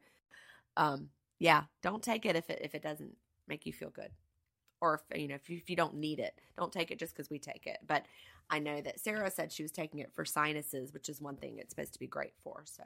um, 0.78 1.10
yeah, 1.40 1.64
don't 1.82 2.02
take 2.02 2.26
it 2.26 2.38
if 2.38 2.50
it 2.50 2.60
if 2.64 2.76
it 2.76 2.82
doesn't 2.82 3.18
make 3.46 3.66
you 3.66 3.74
feel 3.74 3.90
good, 3.90 4.10
or 4.84 4.96
if 4.96 5.20
you 5.20 5.30
know 5.30 5.36
if 5.36 5.50
you, 5.50 5.58
if 5.58 5.70
you 5.70 5.78
don't 5.78 5.96
need 5.96 6.20
it, 6.20 6.38
don't 6.58 6.72
take 6.72 6.92
it 6.92 7.00
just 7.00 7.16
because 7.16 7.30
we 7.30 7.40
take 7.40 7.66
it. 7.66 7.78
But 7.88 8.06
I 8.50 8.60
know 8.60 8.82
that 8.82 9.00
Sarah 9.00 9.32
said 9.32 9.52
she 9.52 9.64
was 9.64 9.72
taking 9.72 10.02
it 10.02 10.12
for 10.14 10.26
sinuses, 10.26 10.94
which 10.94 11.08
is 11.08 11.22
one 11.22 11.38
thing 11.38 11.58
it's 11.58 11.70
supposed 11.70 11.94
to 11.94 12.00
be 12.00 12.08
great 12.08 12.34
for. 12.44 12.64
So. 12.66 12.84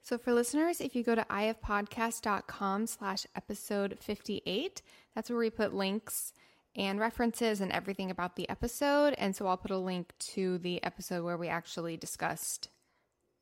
So 0.00 0.18
for 0.18 0.32
listeners, 0.32 0.80
if 0.80 0.96
you 0.96 1.04
go 1.04 1.14
to 1.14 1.24
ifpodcast.com 1.30 2.86
slash 2.88 3.26
episode 3.36 3.98
58, 4.00 4.82
that's 5.14 5.30
where 5.30 5.38
we 5.38 5.50
put 5.50 5.74
links 5.74 6.32
and 6.74 6.98
references 6.98 7.60
and 7.60 7.70
everything 7.70 8.10
about 8.10 8.34
the 8.34 8.48
episode. 8.48 9.14
And 9.18 9.36
so 9.36 9.46
I'll 9.46 9.58
put 9.58 9.70
a 9.70 9.78
link 9.78 10.12
to 10.18 10.58
the 10.58 10.82
episode 10.82 11.22
where 11.24 11.36
we 11.36 11.46
actually 11.46 11.96
discussed 11.96 12.68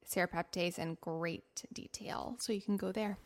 serrapeptase 0.06 0.78
in 0.78 0.98
great 1.00 1.64
detail. 1.72 2.37
So 2.40 2.52
you 2.52 2.61
can 2.61 2.76
go 2.76 2.92
there. 2.92 3.16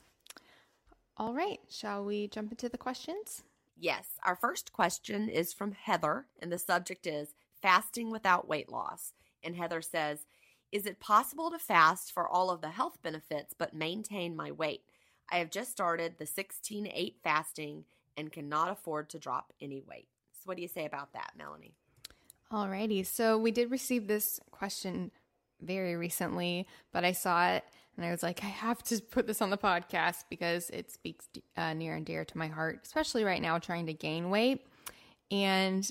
All 1.16 1.33
right, 1.33 1.59
shall 1.70 2.04
we 2.04 2.28
jump 2.28 2.52
into 2.52 2.68
the 2.68 2.78
questions? 2.78 3.42
Yes. 3.77 4.07
Our 4.23 4.37
first 4.37 4.73
question 4.73 5.29
is 5.29 5.53
from 5.53 5.73
Heather, 5.73 6.27
and 6.41 6.51
the 6.53 6.59
subject 6.59 7.07
is 7.07 7.35
fasting 7.61 8.11
without 8.11 8.49
weight 8.49 8.71
loss. 8.71 9.13
And 9.43 9.57
Heather 9.57 9.83
says, 9.83 10.27
Is 10.73 10.87
it 10.87 11.01
possible 11.01 11.51
to 11.51 11.59
fast 11.59 12.13
for 12.13 12.29
all 12.29 12.51
of 12.51 12.61
the 12.61 12.71
health 12.71 12.99
benefits 13.03 13.55
but 13.57 13.75
maintain 13.75 14.37
my 14.37 14.51
weight? 14.51 14.83
I 15.31 15.39
have 15.39 15.51
just 15.51 15.71
started 15.71 16.19
the 16.19 16.27
16 16.27 16.89
8 16.93 17.17
fasting 17.23 17.85
and 18.17 18.33
cannot 18.33 18.71
afford 18.71 19.11
to 19.11 19.19
drop 19.19 19.53
any 19.61 19.81
weight. 19.81 20.09
So, 20.33 20.43
what 20.45 20.57
do 20.57 20.63
you 20.63 20.69
say 20.69 20.85
about 20.85 21.13
that, 21.15 21.33
Melanie? 21.37 21.75
Alrighty, 22.53 23.05
so 23.05 23.37
we 23.39 23.51
did 23.51 23.71
receive 23.71 24.07
this 24.07 24.39
question 24.51 25.11
very 25.61 25.97
recently, 25.97 26.69
but 26.93 27.05
I 27.05 27.13
saw 27.13 27.49
it 27.49 27.65
and 27.96 28.04
I 28.04 28.11
was 28.11 28.22
like, 28.22 28.42
I 28.42 28.48
have 28.48 28.83
to 28.85 29.00
put 29.00 29.26
this 29.26 29.40
on 29.40 29.50
the 29.50 29.57
podcast 29.57 30.24
because 30.28 30.70
it 30.70 30.90
speaks 30.90 31.28
uh, 31.57 31.74
near 31.74 31.94
and 31.94 32.04
dear 32.04 32.24
to 32.24 32.38
my 32.38 32.48
heart, 32.48 32.80
especially 32.85 33.24
right 33.24 33.40
now 33.40 33.59
trying 33.59 33.87
to 33.87 33.94
gain 33.94 34.30
weight. 34.30 34.66
And 35.30 35.88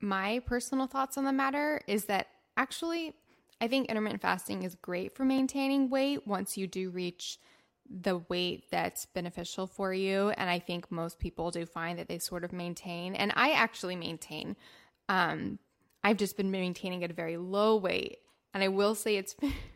my 0.00 0.40
personal 0.40 0.86
thoughts 0.86 1.16
on 1.16 1.24
the 1.24 1.32
matter 1.32 1.80
is 1.86 2.06
that 2.06 2.28
actually, 2.56 3.14
I 3.60 3.68
think 3.68 3.88
intermittent 3.88 4.22
fasting 4.22 4.64
is 4.64 4.74
great 4.74 5.14
for 5.14 5.24
maintaining 5.24 5.88
weight 5.88 6.26
once 6.26 6.56
you 6.56 6.66
do 6.66 6.90
reach 6.90 7.38
the 7.88 8.18
weight 8.28 8.64
that's 8.70 9.06
beneficial 9.06 9.68
for 9.68 9.94
you. 9.94 10.30
And 10.30 10.50
I 10.50 10.58
think 10.58 10.90
most 10.90 11.20
people 11.20 11.52
do 11.52 11.64
find 11.64 11.98
that 11.98 12.08
they 12.08 12.18
sort 12.18 12.42
of 12.44 12.52
maintain. 12.52 13.14
And 13.14 13.32
I 13.36 13.52
actually 13.52 13.94
maintain. 13.94 14.56
Um, 15.08 15.60
I've 16.02 16.16
just 16.16 16.36
been 16.36 16.50
maintaining 16.50 17.04
at 17.04 17.10
a 17.10 17.14
very 17.14 17.36
low 17.36 17.76
weight. 17.76 18.18
And 18.52 18.64
I 18.64 18.68
will 18.68 18.94
say 18.94 19.16
it's 19.16 19.36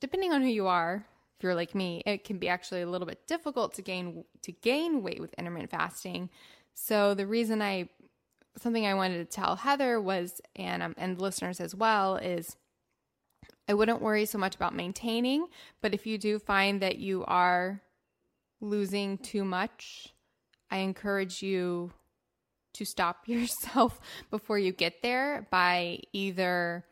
depending 0.00 0.32
on 0.32 0.42
who 0.42 0.48
you 0.48 0.66
are, 0.66 1.06
if 1.38 1.44
you're 1.44 1.54
like 1.54 1.74
me, 1.74 2.02
it 2.04 2.24
can 2.24 2.38
be 2.38 2.48
actually 2.48 2.82
a 2.82 2.88
little 2.88 3.06
bit 3.06 3.26
difficult 3.28 3.74
to 3.74 3.82
gain 3.82 4.24
to 4.42 4.52
gain 4.52 5.02
weight 5.02 5.20
with 5.20 5.34
intermittent 5.34 5.70
fasting. 5.70 6.30
So 6.74 7.14
the 7.14 7.26
reason 7.26 7.62
I 7.62 7.88
something 8.56 8.86
I 8.86 8.94
wanted 8.94 9.18
to 9.18 9.24
tell 9.24 9.56
Heather 9.56 10.00
was 10.00 10.40
and 10.56 10.82
um, 10.82 10.94
and 10.98 11.20
listeners 11.20 11.60
as 11.60 11.74
well 11.74 12.16
is 12.16 12.56
I 13.68 13.74
wouldn't 13.74 14.00
worry 14.00 14.24
so 14.24 14.38
much 14.38 14.56
about 14.56 14.74
maintaining, 14.74 15.46
but 15.82 15.94
if 15.94 16.06
you 16.06 16.18
do 16.18 16.38
find 16.38 16.80
that 16.80 16.98
you 16.98 17.24
are 17.26 17.82
losing 18.60 19.18
too 19.18 19.44
much, 19.44 20.14
I 20.70 20.78
encourage 20.78 21.42
you 21.42 21.92
to 22.74 22.84
stop 22.84 23.22
yourself 23.28 24.00
before 24.30 24.58
you 24.58 24.72
get 24.72 25.02
there 25.02 25.46
by 25.50 26.00
either 26.12 26.84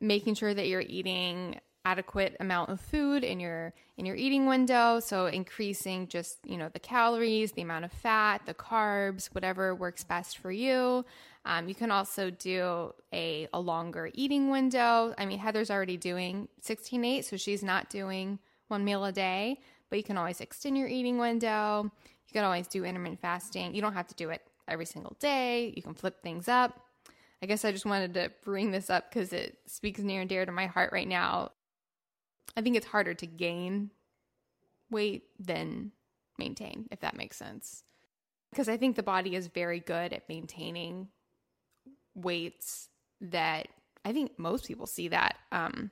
making 0.00 0.34
sure 0.34 0.54
that 0.54 0.68
you're 0.68 0.80
eating 0.80 1.58
adequate 1.86 2.36
amount 2.40 2.68
of 2.68 2.80
food 2.80 3.22
in 3.22 3.38
your 3.38 3.72
in 3.96 4.04
your 4.04 4.16
eating 4.16 4.46
window. 4.46 4.98
So 4.98 5.26
increasing 5.26 6.08
just 6.08 6.38
you 6.44 6.56
know 6.56 6.68
the 6.68 6.80
calories 6.80 7.52
the 7.52 7.62
amount 7.62 7.84
of 7.84 7.92
fat 7.92 8.42
the 8.44 8.54
carbs 8.54 9.26
whatever 9.32 9.74
works 9.74 10.02
best 10.02 10.38
for 10.38 10.50
you. 10.50 11.04
Um, 11.44 11.68
you 11.68 11.76
can 11.76 11.92
also 11.92 12.28
do 12.28 12.92
a, 13.12 13.46
a 13.52 13.60
longer 13.60 14.10
eating 14.14 14.50
window. 14.50 15.14
I 15.16 15.24
mean 15.26 15.38
heather's 15.38 15.70
already 15.70 15.96
doing 15.96 16.48
16 16.60 17.04
8 17.04 17.24
so 17.24 17.36
she's 17.36 17.62
not 17.62 17.88
doing 17.88 18.40
one 18.66 18.84
meal 18.84 19.04
a 19.04 19.12
day 19.12 19.60
but 19.88 19.96
you 19.96 20.02
can 20.02 20.18
always 20.18 20.40
extend 20.40 20.76
your 20.76 20.88
eating 20.88 21.18
window. 21.18 21.84
You 21.84 22.32
can 22.32 22.42
always 22.42 22.66
do 22.66 22.84
intermittent 22.84 23.20
fasting. 23.20 23.76
You 23.76 23.80
don't 23.80 23.94
have 23.94 24.08
to 24.08 24.14
do 24.16 24.30
it 24.30 24.42
every 24.66 24.86
single 24.86 25.16
day. 25.20 25.72
You 25.76 25.82
can 25.82 25.94
flip 25.94 26.20
things 26.20 26.48
up. 26.48 26.80
I 27.40 27.46
guess 27.46 27.64
I 27.64 27.70
just 27.70 27.86
wanted 27.86 28.14
to 28.14 28.32
bring 28.42 28.72
this 28.72 28.90
up 28.90 29.08
because 29.08 29.32
it 29.32 29.58
speaks 29.66 30.00
near 30.00 30.22
and 30.22 30.28
dear 30.28 30.44
to 30.44 30.50
my 30.50 30.66
heart 30.66 30.92
right 30.92 31.06
now. 31.06 31.52
I 32.56 32.62
think 32.62 32.76
it's 32.76 32.86
harder 32.86 33.14
to 33.14 33.26
gain 33.26 33.90
weight 34.90 35.24
than 35.38 35.92
maintain, 36.38 36.86
if 36.90 37.00
that 37.00 37.16
makes 37.16 37.36
sense. 37.36 37.84
Because 38.50 38.68
I 38.68 38.76
think 38.76 38.96
the 38.96 39.02
body 39.02 39.34
is 39.34 39.48
very 39.48 39.80
good 39.80 40.12
at 40.12 40.28
maintaining 40.28 41.08
weights 42.14 42.88
that 43.20 43.68
I 44.04 44.12
think 44.12 44.38
most 44.38 44.66
people 44.66 44.86
see 44.86 45.08
that, 45.08 45.36
um, 45.52 45.90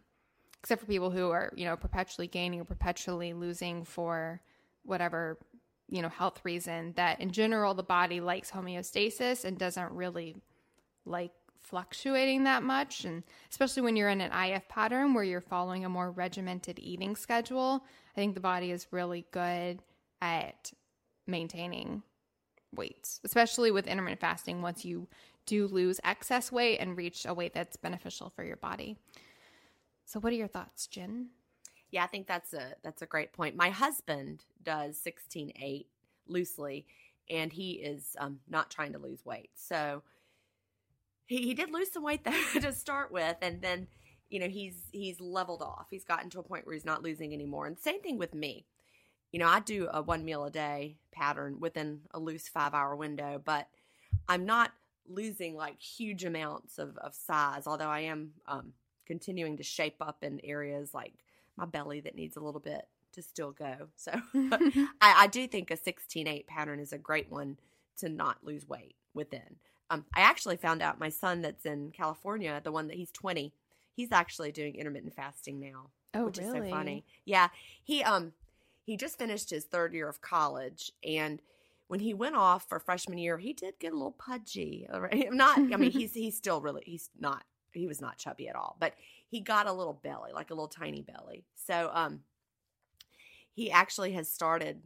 except 0.62 0.80
for 0.80 0.86
people 0.86 1.10
who 1.10 1.30
are, 1.30 1.52
you 1.56 1.64
know, 1.64 1.76
perpetually 1.76 2.26
gaining 2.26 2.60
or 2.60 2.64
perpetually 2.64 3.32
losing 3.34 3.84
for 3.84 4.40
whatever, 4.84 5.38
you 5.88 6.00
know, 6.00 6.08
health 6.08 6.40
reason. 6.44 6.92
That 6.96 7.20
in 7.20 7.30
general, 7.30 7.74
the 7.74 7.82
body 7.82 8.20
likes 8.20 8.50
homeostasis 8.50 9.44
and 9.44 9.58
doesn't 9.58 9.92
really 9.92 10.36
like 11.04 11.32
fluctuating 11.64 12.44
that 12.44 12.62
much 12.62 13.04
and 13.04 13.22
especially 13.50 13.82
when 13.82 13.96
you're 13.96 14.10
in 14.10 14.20
an 14.20 14.32
IF 14.32 14.68
pattern 14.68 15.14
where 15.14 15.24
you're 15.24 15.40
following 15.40 15.84
a 15.84 15.88
more 15.88 16.10
regimented 16.10 16.78
eating 16.78 17.16
schedule, 17.16 17.84
I 18.12 18.20
think 18.20 18.34
the 18.34 18.40
body 18.40 18.70
is 18.70 18.86
really 18.90 19.26
good 19.32 19.80
at 20.20 20.72
maintaining 21.26 22.02
weights, 22.74 23.20
especially 23.24 23.70
with 23.70 23.86
intermittent 23.86 24.20
fasting 24.20 24.62
once 24.62 24.84
you 24.84 25.08
do 25.46 25.66
lose 25.66 26.00
excess 26.04 26.52
weight 26.52 26.78
and 26.78 26.96
reach 26.96 27.26
a 27.26 27.34
weight 27.34 27.54
that's 27.54 27.76
beneficial 27.76 28.30
for 28.30 28.44
your 28.44 28.56
body. 28.56 28.96
So 30.04 30.20
what 30.20 30.32
are 30.32 30.36
your 30.36 30.48
thoughts, 30.48 30.86
Gin? 30.86 31.28
Yeah, 31.90 32.04
I 32.04 32.08
think 32.08 32.26
that's 32.26 32.52
a 32.52 32.74
that's 32.82 33.02
a 33.02 33.06
great 33.06 33.32
point. 33.32 33.56
My 33.56 33.70
husband 33.70 34.44
does 34.62 35.00
16-8 35.04 35.86
loosely 36.26 36.86
and 37.30 37.52
he 37.52 37.72
is 37.72 38.16
um, 38.18 38.40
not 38.48 38.70
trying 38.70 38.92
to 38.92 38.98
lose 38.98 39.24
weight. 39.24 39.50
So 39.54 40.02
he, 41.26 41.42
he 41.42 41.54
did 41.54 41.70
lose 41.70 41.92
some 41.92 42.02
weight 42.02 42.24
though 42.24 42.42
to 42.60 42.72
start 42.72 43.12
with 43.12 43.36
and 43.42 43.60
then 43.62 43.88
you 44.30 44.40
know 44.40 44.48
he's 44.48 44.74
he's 44.92 45.20
leveled 45.20 45.62
off. 45.62 45.86
He's 45.90 46.04
gotten 46.04 46.30
to 46.30 46.40
a 46.40 46.42
point 46.42 46.66
where 46.66 46.74
he's 46.74 46.84
not 46.84 47.02
losing 47.02 47.32
anymore. 47.32 47.66
And 47.66 47.78
same 47.78 48.00
thing 48.00 48.18
with 48.18 48.34
me. 48.34 48.66
You 49.32 49.40
know 49.40 49.48
i 49.48 49.58
do 49.58 49.88
a 49.92 50.00
one 50.00 50.24
meal 50.24 50.44
a 50.44 50.50
day 50.50 50.96
pattern 51.10 51.58
within 51.58 52.02
a 52.12 52.20
loose 52.20 52.46
five 52.46 52.72
hour 52.72 52.94
window 52.94 53.42
but 53.44 53.66
i'm 54.28 54.46
not 54.46 54.70
losing 55.08 55.56
like 55.56 55.80
huge 55.80 56.24
amounts 56.24 56.78
of, 56.78 56.96
of 56.98 57.14
size 57.14 57.66
although 57.66 57.88
i 57.88 57.98
am 57.98 58.30
um, 58.46 58.74
continuing 59.06 59.56
to 59.56 59.64
shape 59.64 59.96
up 60.00 60.22
in 60.22 60.40
areas 60.44 60.94
like 60.94 61.14
my 61.56 61.64
belly 61.64 62.00
that 62.00 62.14
needs 62.14 62.36
a 62.36 62.40
little 62.40 62.60
bit 62.60 62.86
to 63.14 63.22
still 63.22 63.52
go. 63.52 63.88
So 63.96 64.12
I, 64.34 64.90
I 65.00 65.26
do 65.28 65.46
think 65.46 65.70
a 65.70 65.76
16-8 65.76 66.46
pattern 66.46 66.80
is 66.80 66.92
a 66.92 66.98
great 66.98 67.30
one 67.30 67.58
to 67.98 68.08
not 68.08 68.44
lose 68.44 68.68
weight 68.68 68.96
within 69.14 69.56
um, 69.90 70.04
I 70.14 70.20
actually 70.20 70.56
found 70.56 70.82
out 70.82 70.98
my 70.98 71.08
son 71.08 71.42
that's 71.42 71.66
in 71.66 71.90
California, 71.90 72.60
the 72.62 72.72
one 72.72 72.88
that 72.88 72.96
he's 72.96 73.10
20, 73.12 73.52
he's 73.94 74.12
actually 74.12 74.52
doing 74.52 74.74
intermittent 74.76 75.14
fasting 75.14 75.60
now. 75.60 75.90
Oh, 76.14 76.26
which 76.26 76.38
really? 76.38 76.60
is 76.60 76.64
so 76.66 76.70
funny. 76.70 77.04
Yeah. 77.24 77.48
He 77.82 78.02
um 78.02 78.32
he 78.84 78.96
just 78.96 79.18
finished 79.18 79.50
his 79.50 79.64
third 79.64 79.92
year 79.94 80.08
of 80.08 80.20
college 80.20 80.92
and 81.02 81.40
when 81.86 82.00
he 82.00 82.14
went 82.14 82.34
off 82.34 82.66
for 82.68 82.80
freshman 82.80 83.18
year, 83.18 83.36
he 83.36 83.52
did 83.52 83.78
get 83.78 83.92
a 83.92 83.96
little 83.96 84.12
pudgy. 84.12 84.86
I'm 84.90 85.08
Not 85.36 85.58
I 85.58 85.76
mean, 85.76 85.90
he's 85.90 86.14
he's 86.14 86.36
still 86.36 86.60
really 86.60 86.82
he's 86.86 87.10
not 87.18 87.44
he 87.72 87.86
was 87.86 88.00
not 88.00 88.16
chubby 88.16 88.48
at 88.48 88.56
all, 88.56 88.76
but 88.80 88.94
he 89.28 89.40
got 89.40 89.66
a 89.66 89.72
little 89.72 89.92
belly, 89.92 90.30
like 90.32 90.50
a 90.50 90.54
little 90.54 90.68
tiny 90.68 91.02
belly. 91.02 91.44
So 91.54 91.90
um 91.92 92.20
he 93.52 93.70
actually 93.70 94.12
has 94.12 94.28
started 94.28 94.82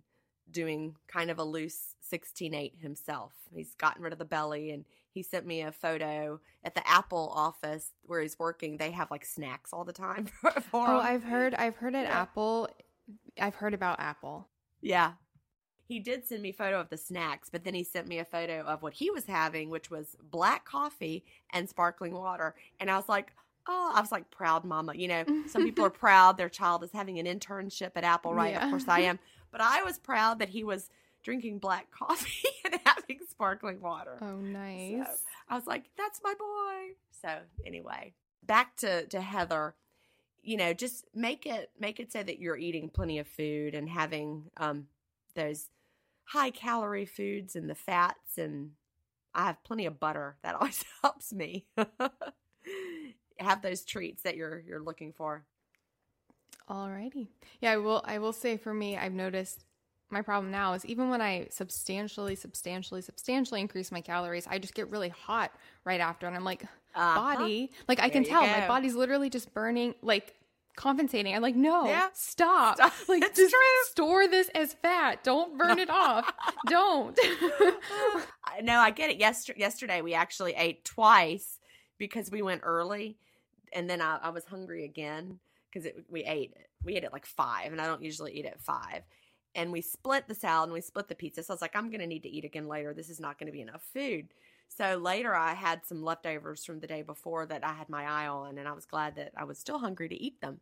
doing 0.50 0.96
kind 1.06 1.30
of 1.30 1.38
a 1.38 1.44
loose 1.44 1.94
16-8 2.12 2.80
himself. 2.80 3.32
He's 3.54 3.74
gotten 3.74 4.02
rid 4.02 4.12
of 4.12 4.18
the 4.18 4.24
belly 4.24 4.70
and 4.70 4.84
he 5.12 5.22
sent 5.22 5.46
me 5.46 5.62
a 5.62 5.72
photo 5.72 6.40
at 6.64 6.74
the 6.74 6.87
Apple 6.88 7.32
office 7.34 7.92
where 8.06 8.20
he's 8.20 8.38
working. 8.38 8.76
They 8.76 8.90
have 8.92 9.11
like 9.11 9.24
snacks 9.24 9.72
all 9.72 9.84
the 9.84 9.92
time 9.92 10.26
for, 10.26 10.50
for 10.61 10.87
Oh, 10.88 11.00
him. 11.00 11.06
I've 11.06 11.22
heard 11.24 11.54
I've 11.54 11.76
heard 11.76 11.94
at 11.94 12.04
Yeah. 12.04 12.20
Apple 12.22 12.68
I've 13.40 13.54
heard 13.54 13.74
about 13.74 14.00
Apple. 14.00 14.48
Yeah. 14.80 15.12
He 15.87 15.98
did 16.00 16.26
send 16.26 16.42
me 16.42 16.50
a 16.50 16.52
photo 16.52 16.78
of 16.78 16.90
the 16.90 16.98
snacks, 16.98 17.48
but 17.50 17.64
then 17.64 17.72
he 17.72 17.82
sent 17.82 18.06
me 18.06 18.18
a 18.18 18.24
photo 18.24 18.61
of 18.61 18.82
what 18.82 18.92
he 18.92 19.11
was 19.11 19.24
having, 19.24 19.70
which 19.70 19.90
was 19.90 20.16
black 20.30 20.66
coffee 20.66 21.24
and 21.52 21.66
sparkling 21.68 22.12
water. 22.12 22.54
And 22.78 22.90
I 22.90 22.96
was 22.96 23.08
like, 23.08 23.32
oh, 23.66 23.92
I 23.94 24.00
was 24.00 24.12
like, 24.12 24.30
proud 24.30 24.64
mama. 24.64 24.92
You 24.94 25.08
know, 25.08 25.24
some 25.46 25.64
people 25.64 25.87
are 25.87 25.90
proud 26.06 26.37
their 26.37 26.50
child 26.50 26.84
is 26.84 26.92
having 26.92 27.18
an 27.18 27.24
internship 27.26 27.92
at 27.96 28.04
Apple, 28.04 28.34
right? 28.34 28.52
Yeah. 28.52 28.64
Of 28.64 28.70
course 28.70 28.84
I 28.87 29.00
am. 29.00 29.18
But 29.50 29.61
I 29.61 29.82
was 29.82 29.98
proud 29.98 30.38
that 30.38 30.50
he 30.50 30.64
was 30.64 30.90
drinking 31.22 31.58
black 31.58 31.90
coffee 31.96 32.48
and 32.64 32.80
having 32.84 33.18
sparkling 33.28 33.80
water. 33.80 34.18
Oh, 34.20 34.37
nice. 34.37 35.06
So 35.06 35.12
I 35.48 35.54
was 35.54 35.66
like, 35.66 35.84
that's 35.96 36.20
my 36.22 36.34
boy. 36.38 36.94
So 37.22 37.38
anyway, 37.64 38.14
back 38.44 38.76
to, 38.78 39.06
to 39.06 39.20
Heather, 39.20 39.74
you 40.42 40.56
know, 40.56 40.72
just 40.72 41.04
make 41.14 41.46
it 41.46 41.70
make 41.78 42.00
it 42.00 42.12
so 42.12 42.22
that 42.22 42.38
you're 42.38 42.56
eating 42.56 42.88
plenty 42.88 43.18
of 43.18 43.26
food 43.26 43.74
and 43.74 43.88
having 43.88 44.44
um 44.56 44.87
those 45.34 45.68
high 46.24 46.50
calorie 46.50 47.06
foods 47.06 47.56
and 47.56 47.68
the 47.68 47.74
fats 47.74 48.38
and 48.38 48.70
I 49.34 49.46
have 49.46 49.62
plenty 49.62 49.87
of 49.87 50.00
butter. 50.00 50.37
That 50.42 50.54
always 50.54 50.84
helps 51.02 51.32
me. 51.32 51.66
have 53.38 53.62
those 53.62 53.84
treats 53.84 54.22
that 54.22 54.37
you're 54.37 54.61
you're 54.66 54.82
looking 54.82 55.12
for. 55.12 55.44
Alrighty. 56.68 57.28
Yeah, 57.61 57.72
I 57.72 57.76
will 57.78 58.02
I 58.04 58.18
will 58.18 58.33
say 58.33 58.57
for 58.57 58.74
me, 58.74 58.96
I've 58.96 59.12
noticed 59.12 59.64
my 60.11 60.22
problem 60.22 60.50
now 60.50 60.72
is 60.74 60.85
even 60.87 61.11
when 61.11 61.20
I 61.20 61.48
substantially, 61.50 62.35
substantially, 62.35 63.02
substantially 63.02 63.61
increase 63.61 63.92
my 63.92 64.00
calories, 64.00 64.46
I 64.46 64.59
just 64.59 64.74
get 64.74 64.90
really 64.90 65.11
hot 65.11 65.52
right 65.85 66.00
after. 66.00 66.26
And 66.26 66.35
I'm 66.37 66.44
like, 66.44 66.62
Uh-huh. 66.94 67.14
body, 67.35 67.70
like 67.88 68.00
I 68.00 68.09
can 68.09 68.22
There 68.22 68.31
tell 68.33 68.46
my 68.46 68.66
body's 68.66 68.94
literally 68.94 69.28
just 69.31 69.52
burning, 69.52 69.94
like 70.02 70.35
compensating. 70.76 71.35
I'm 71.35 71.42
like, 71.42 71.57
no, 71.57 71.87
Yeah. 71.87 72.09
stop. 72.14 72.76
Stop. 72.76 72.92
Like, 73.09 73.22
It's 73.22 73.37
just 73.37 73.50
true. 73.50 73.85
store 73.90 74.28
this 74.28 74.48
as 74.54 74.74
fat. 74.74 75.24
Don't 75.24 75.59
burn 75.59 75.78
it 75.78 75.90
off. 75.90 76.33
Don't. 76.66 77.18
No, 78.62 78.78
I 78.78 78.90
get 78.90 79.11
it. 79.11 79.18
Yesterday, 79.18 79.61
yesterday 79.61 80.00
we 80.02 80.14
actually 80.14 80.54
ate 80.54 80.85
twice 80.85 81.59
because 81.98 82.31
we 82.31 82.42
went 82.42 82.62
early, 82.64 83.18
and 83.72 83.88
then 83.90 84.00
I, 84.00 84.18
I 84.22 84.31
was 84.31 84.44
hungry 84.46 84.85
again 84.85 85.38
because 85.72 85.88
we 86.09 86.24
ate 86.24 86.52
it. 86.57 86.68
we 86.85 86.96
ate 86.96 87.04
it 87.04 87.12
like 87.12 87.26
five, 87.26 87.72
and 87.72 87.81
I 87.81 87.87
don't 87.87 88.02
usually 88.02 88.33
eat 88.38 88.46
at 88.46 88.61
five. 88.61 89.02
And 89.54 89.72
we 89.72 89.81
split 89.81 90.28
the 90.28 90.35
salad 90.35 90.68
and 90.68 90.74
we 90.74 90.81
split 90.81 91.09
the 91.09 91.14
pizza. 91.14 91.42
So 91.42 91.52
I 91.52 91.54
was 91.54 91.62
like, 91.62 91.74
I'm 91.74 91.88
going 91.90 92.00
to 92.00 92.07
need 92.07 92.22
to 92.22 92.28
eat 92.28 92.44
again 92.44 92.68
later. 92.68 92.94
This 92.94 93.09
is 93.11 93.18
not 93.18 93.38
going 93.38 93.46
to 93.46 93.52
be 93.52 93.62
enough 93.62 93.83
food. 93.94 94.28
So 94.68 94.98
later, 94.98 95.35
I 95.35 95.54
had 95.54 95.87
some 95.87 96.02
leftovers 96.02 96.64
from 96.64 96.78
the 96.81 96.87
day 96.87 97.02
before 97.02 97.46
that 97.46 97.64
I 97.64 97.72
had 97.72 97.88
my 97.88 98.04
eye 98.04 98.28
on, 98.28 98.59
and 98.59 98.68
I 98.68 98.72
was 98.72 98.85
glad 98.85 99.16
that 99.16 99.33
I 99.37 99.44
was 99.44 99.59
still 99.59 99.78
hungry 99.78 100.09
to 100.11 100.22
eat 100.22 100.40
them. 100.40 100.61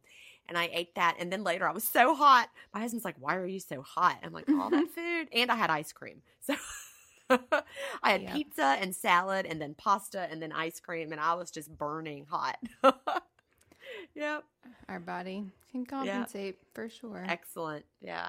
And 0.49 0.57
I 0.57 0.71
ate 0.73 0.95
that. 0.95 1.17
And 1.19 1.33
then 1.33 1.43
later, 1.43 1.69
I 1.69 1.73
was 1.73 1.83
so 1.85 2.15
hot. 2.15 2.49
My 2.73 2.81
husband's 2.81 3.05
like, 3.05 3.17
Why 3.19 3.35
are 3.35 3.47
you 3.47 3.59
so 3.61 3.83
hot? 3.83 4.19
I'm 4.23 4.33
like, 4.33 4.49
All 4.49 4.71
that 4.71 4.89
food. 4.95 5.29
And 5.33 5.51
I 5.51 5.57
had 5.57 5.71
ice 5.71 5.93
cream. 5.93 6.23
So 6.41 6.55
I 7.31 8.13
had 8.13 8.23
Yeah. 8.23 8.33
pizza 8.33 8.77
and 8.81 8.95
salad, 8.95 9.47
and 9.47 9.61
then 9.61 9.75
pasta, 9.75 10.29
and 10.31 10.41
then 10.41 10.53
ice 10.53 10.79
cream. 10.79 11.11
And 11.11 11.21
I 11.21 11.35
was 11.35 11.51
just 11.51 11.77
burning 11.77 12.27
hot. 12.31 12.57
yep. 14.15 14.45
Our 14.89 15.01
body 15.01 15.45
can 15.71 15.87
compensate 15.87 16.59
for 16.75 16.89
sure. 16.89 17.25
Excellent. 17.29 17.85
Yeah. 18.01 18.29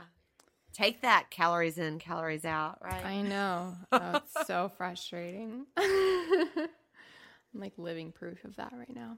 Take 0.73 1.01
that 1.01 1.31
calories 1.31 1.77
in, 1.77 1.97
calories 1.97 2.45
out, 2.45 2.79
right? 2.83 3.03
I 3.05 3.21
know. 3.21 3.75
Oh, 3.91 4.17
it's 4.17 4.47
so 4.47 4.71
frustrating. 4.77 5.65
I'm 5.77 6.67
like 7.53 7.73
living 7.77 8.11
proof 8.11 8.43
of 8.43 8.55
that 8.57 8.73
right 8.77 8.93
now. 8.93 9.17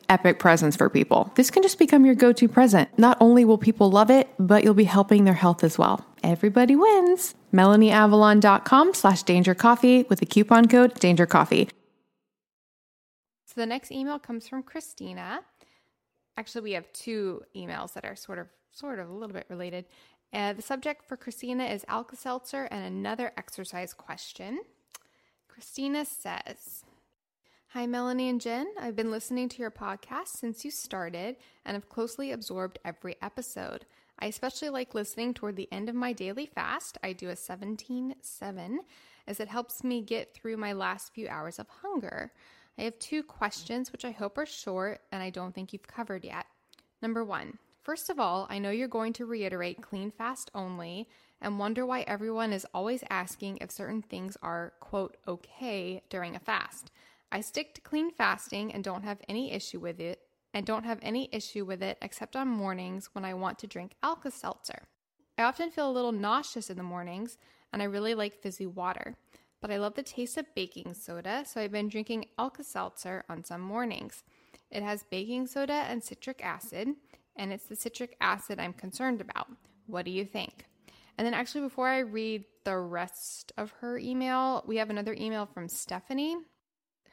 epic 0.11 0.37
presents 0.37 0.75
for 0.75 0.89
people. 0.89 1.31
This 1.35 1.49
can 1.49 1.63
just 1.63 1.79
become 1.79 2.05
your 2.05 2.15
go 2.15 2.33
to 2.33 2.47
present. 2.47 2.89
Not 2.99 3.17
only 3.19 3.45
will 3.45 3.57
people 3.57 3.89
love 3.89 4.11
it, 4.11 4.27
but 4.37 4.63
you'll 4.63 4.73
be 4.73 4.83
helping 4.83 5.23
their 5.23 5.33
health 5.33 5.63
as 5.63 5.77
well. 5.77 6.05
Everybody 6.21 6.75
wins. 6.75 7.33
MelanieAvalon.com 7.53 8.93
slash 8.93 9.23
danger 9.23 9.55
coffee 9.55 10.03
with 10.03 10.19
the 10.19 10.25
coupon 10.25 10.67
code 10.67 10.93
danger 10.95 11.25
coffee. 11.25 11.69
So 13.45 13.59
the 13.59 13.65
next 13.65 13.91
email 13.91 14.19
comes 14.19 14.47
from 14.47 14.63
Christina. 14.63 15.41
Actually, 16.37 16.61
we 16.61 16.71
have 16.73 16.91
two 16.93 17.41
emails 17.55 17.93
that 17.93 18.05
are 18.05 18.15
sort 18.15 18.39
of, 18.39 18.47
sort 18.71 18.99
of 18.99 19.09
a 19.09 19.13
little 19.13 19.33
bit 19.33 19.45
related. 19.49 19.85
Uh, 20.33 20.53
the 20.53 20.61
subject 20.61 21.05
for 21.05 21.17
Christina 21.17 21.65
is 21.65 21.83
Alka 21.87 22.15
Seltzer 22.15 22.65
and 22.65 22.85
another 22.85 23.33
exercise 23.37 23.93
question. 23.93 24.59
Christina 25.49 26.05
says, 26.05 26.85
Hi, 27.73 27.87
Melanie 27.87 28.27
and 28.27 28.41
Gin. 28.41 28.67
I've 28.77 28.97
been 28.97 29.11
listening 29.11 29.47
to 29.47 29.61
your 29.61 29.71
podcast 29.71 30.27
since 30.35 30.65
you 30.65 30.71
started 30.71 31.37
and 31.63 31.73
have 31.73 31.87
closely 31.87 32.33
absorbed 32.33 32.79
every 32.83 33.15
episode. 33.21 33.85
I 34.19 34.25
especially 34.25 34.67
like 34.67 34.93
listening 34.93 35.33
toward 35.33 35.55
the 35.55 35.71
end 35.71 35.87
of 35.87 35.95
my 35.95 36.11
daily 36.11 36.45
fast. 36.45 36.97
I 37.01 37.13
do 37.13 37.29
a 37.29 37.35
17 37.37 38.15
7 38.19 38.79
as 39.25 39.39
it 39.39 39.47
helps 39.47 39.85
me 39.85 40.01
get 40.01 40.33
through 40.33 40.57
my 40.57 40.73
last 40.73 41.13
few 41.13 41.29
hours 41.29 41.59
of 41.59 41.67
hunger. 41.81 42.33
I 42.77 42.81
have 42.81 42.99
two 42.99 43.23
questions, 43.23 43.93
which 43.93 44.03
I 44.03 44.11
hope 44.11 44.37
are 44.37 44.45
short 44.45 44.99
and 45.13 45.23
I 45.23 45.29
don't 45.29 45.55
think 45.55 45.71
you've 45.71 45.87
covered 45.87 46.25
yet. 46.25 46.47
Number 47.01 47.23
one, 47.23 47.57
first 47.83 48.09
of 48.09 48.19
all, 48.19 48.47
I 48.49 48.59
know 48.59 48.71
you're 48.71 48.89
going 48.89 49.13
to 49.13 49.25
reiterate 49.25 49.81
clean 49.81 50.11
fast 50.11 50.51
only 50.53 51.07
and 51.39 51.57
wonder 51.57 51.85
why 51.85 52.01
everyone 52.01 52.51
is 52.51 52.67
always 52.73 53.05
asking 53.09 53.59
if 53.61 53.71
certain 53.71 54.01
things 54.01 54.35
are, 54.43 54.73
quote, 54.81 55.15
okay 55.25 56.03
during 56.09 56.35
a 56.35 56.39
fast. 56.39 56.91
I 57.31 57.41
stick 57.41 57.73
to 57.75 57.81
clean 57.81 58.11
fasting 58.11 58.73
and 58.73 58.83
don't 58.83 59.03
have 59.03 59.21
any 59.29 59.51
issue 59.51 59.79
with 59.79 59.99
it, 59.99 60.21
and 60.53 60.65
don't 60.65 60.83
have 60.83 60.99
any 61.01 61.29
issue 61.31 61.63
with 61.63 61.81
it 61.81 61.97
except 62.01 62.35
on 62.35 62.47
mornings 62.47 63.09
when 63.13 63.23
I 63.23 63.33
want 63.33 63.57
to 63.59 63.67
drink 63.67 63.93
Alka 64.03 64.31
Seltzer. 64.31 64.83
I 65.37 65.43
often 65.43 65.71
feel 65.71 65.89
a 65.89 65.93
little 65.93 66.11
nauseous 66.11 66.69
in 66.69 66.77
the 66.77 66.83
mornings, 66.83 67.37
and 67.71 67.81
I 67.81 67.85
really 67.85 68.13
like 68.13 68.41
fizzy 68.41 68.65
water. 68.67 69.15
But 69.61 69.71
I 69.71 69.77
love 69.77 69.93
the 69.93 70.03
taste 70.03 70.37
of 70.37 70.53
baking 70.55 70.93
soda, 70.93 71.43
so 71.45 71.61
I've 71.61 71.71
been 71.71 71.87
drinking 71.87 72.25
Alka 72.37 72.63
Seltzer 72.63 73.23
on 73.29 73.43
some 73.43 73.61
mornings. 73.61 74.23
It 74.69 74.83
has 74.83 75.03
baking 75.09 75.47
soda 75.47 75.85
and 75.87 76.03
citric 76.03 76.43
acid, 76.43 76.89
and 77.35 77.53
it's 77.53 77.65
the 77.65 77.75
citric 77.75 78.17
acid 78.19 78.59
I'm 78.59 78.73
concerned 78.73 79.21
about. 79.21 79.47
What 79.87 80.05
do 80.05 80.11
you 80.11 80.25
think? 80.25 80.65
And 81.17 81.25
then, 81.25 81.33
actually, 81.33 81.61
before 81.61 81.87
I 81.87 81.99
read 81.99 82.45
the 82.63 82.77
rest 82.77 83.51
of 83.57 83.71
her 83.79 83.97
email, 83.97 84.63
we 84.65 84.77
have 84.77 84.89
another 84.89 85.13
email 85.13 85.45
from 85.45 85.69
Stephanie. 85.69 86.37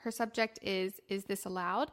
Her 0.03 0.11
subject 0.11 0.59
is 0.63 1.01
Is 1.09 1.25
this 1.25 1.45
allowed? 1.45 1.91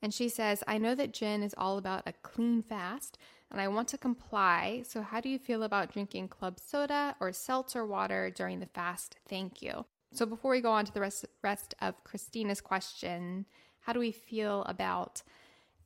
And 0.00 0.14
she 0.14 0.28
says, 0.28 0.62
I 0.68 0.78
know 0.78 0.94
that 0.94 1.12
Gin 1.12 1.42
is 1.42 1.54
all 1.58 1.76
about 1.76 2.04
a 2.06 2.12
clean 2.22 2.62
fast, 2.62 3.18
and 3.50 3.60
I 3.60 3.66
want 3.66 3.88
to 3.88 3.98
comply. 3.98 4.84
So, 4.86 5.02
how 5.02 5.20
do 5.20 5.28
you 5.28 5.38
feel 5.38 5.64
about 5.64 5.92
drinking 5.92 6.28
club 6.28 6.60
soda 6.60 7.16
or 7.18 7.32
seltzer 7.32 7.84
water 7.84 8.30
during 8.30 8.60
the 8.60 8.66
fast? 8.66 9.16
Thank 9.28 9.60
you. 9.60 9.86
So, 10.12 10.24
before 10.24 10.52
we 10.52 10.60
go 10.60 10.70
on 10.70 10.84
to 10.84 10.92
the 10.92 11.00
rest, 11.00 11.26
rest 11.42 11.74
of 11.80 12.04
Christina's 12.04 12.60
question, 12.60 13.46
how 13.80 13.92
do 13.92 13.98
we 13.98 14.12
feel 14.12 14.62
about 14.64 15.22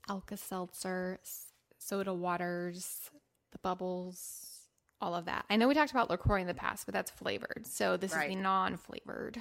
Alka 0.09 0.37
Seltzer, 0.37 1.21
soda 1.79 2.13
waters, 2.13 3.11
the 3.53 3.59
bubbles, 3.59 4.53
all 5.01 5.15
of 5.15 5.25
that. 5.27 5.45
I 5.51 5.57
know 5.57 5.69
we 5.69 5.75
talked 5.75 5.91
about 5.91 6.09
LaCroix 6.09 6.41
in 6.41 6.47
the 6.47 6.55
past, 6.55 6.87
but 6.87 6.95
that's 6.95 7.11
flavored. 7.11 7.67
So 7.67 7.97
this 7.97 8.15
right. 8.15 8.31
is 8.31 8.37
the 8.37 8.41
non 8.41 8.77
flavored. 8.77 9.39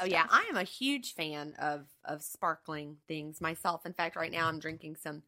Oh 0.00 0.04
yeah, 0.04 0.26
I 0.30 0.46
am 0.48 0.56
a 0.56 0.64
huge 0.64 1.14
fan 1.14 1.54
of 1.58 1.86
of 2.04 2.22
sparkling 2.22 2.96
things 3.08 3.40
myself. 3.40 3.86
In 3.86 3.92
fact, 3.92 4.16
right 4.16 4.32
now 4.32 4.48
I'm 4.48 4.58
drinking 4.58 4.96
some 4.96 5.22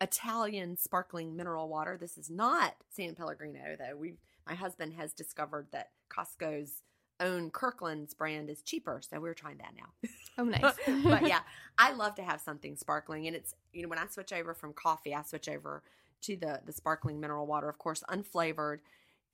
Italian 0.00 0.76
sparkling 0.76 1.36
mineral 1.36 1.68
water. 1.68 1.96
This 2.00 2.18
is 2.18 2.30
not 2.30 2.74
San 2.90 3.14
Pellegrino 3.14 3.76
though. 3.78 3.96
We 3.96 4.14
my 4.46 4.54
husband 4.54 4.94
has 4.94 5.12
discovered 5.12 5.68
that 5.72 5.90
Costco's 6.10 6.82
own 7.20 7.50
Kirkland's 7.50 8.14
brand 8.14 8.48
is 8.48 8.62
cheaper, 8.62 9.00
so 9.08 9.18
we're 9.20 9.34
trying 9.34 9.58
that 9.58 9.72
now. 9.76 10.08
Oh, 10.38 10.44
nice. 10.44 10.74
but 11.04 11.26
yeah, 11.26 11.40
I 11.78 11.92
love 11.92 12.14
to 12.16 12.22
have 12.22 12.40
something 12.40 12.76
sparkling, 12.76 13.26
and 13.26 13.36
it's 13.36 13.54
you 13.72 13.82
know 13.82 13.88
when 13.88 13.98
I 13.98 14.06
switch 14.06 14.32
over 14.32 14.54
from 14.54 14.72
coffee, 14.72 15.14
I 15.14 15.22
switch 15.22 15.48
over 15.48 15.82
to 16.22 16.36
the 16.36 16.60
the 16.64 16.72
sparkling 16.72 17.20
mineral 17.20 17.46
water. 17.46 17.68
Of 17.68 17.78
course, 17.78 18.02
unflavored 18.08 18.78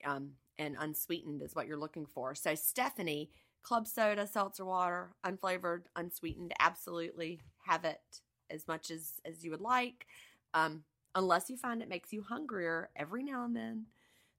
um, 0.03 0.31
and 0.57 0.75
unsweetened 0.79 1.41
is 1.41 1.55
what 1.55 1.67
you're 1.67 1.77
looking 1.77 2.05
for. 2.05 2.35
So, 2.35 2.55
Stephanie, 2.55 3.29
club 3.65 3.87
soda, 3.87 4.27
seltzer 4.27 4.63
water, 4.63 5.09
unflavored, 5.25 5.83
unsweetened, 5.95 6.53
absolutely 6.59 7.41
have 7.65 7.83
it 7.83 8.21
as 8.49 8.67
much 8.67 8.91
as 8.91 9.13
as 9.25 9.43
you 9.43 9.51
would 9.51 9.61
like. 9.61 10.05
Um, 10.53 10.83
unless 11.15 11.49
you 11.49 11.57
find 11.57 11.81
it 11.81 11.89
makes 11.89 12.13
you 12.13 12.21
hungrier 12.21 12.89
every 12.95 13.23
now 13.23 13.43
and 13.43 13.55
then. 13.55 13.87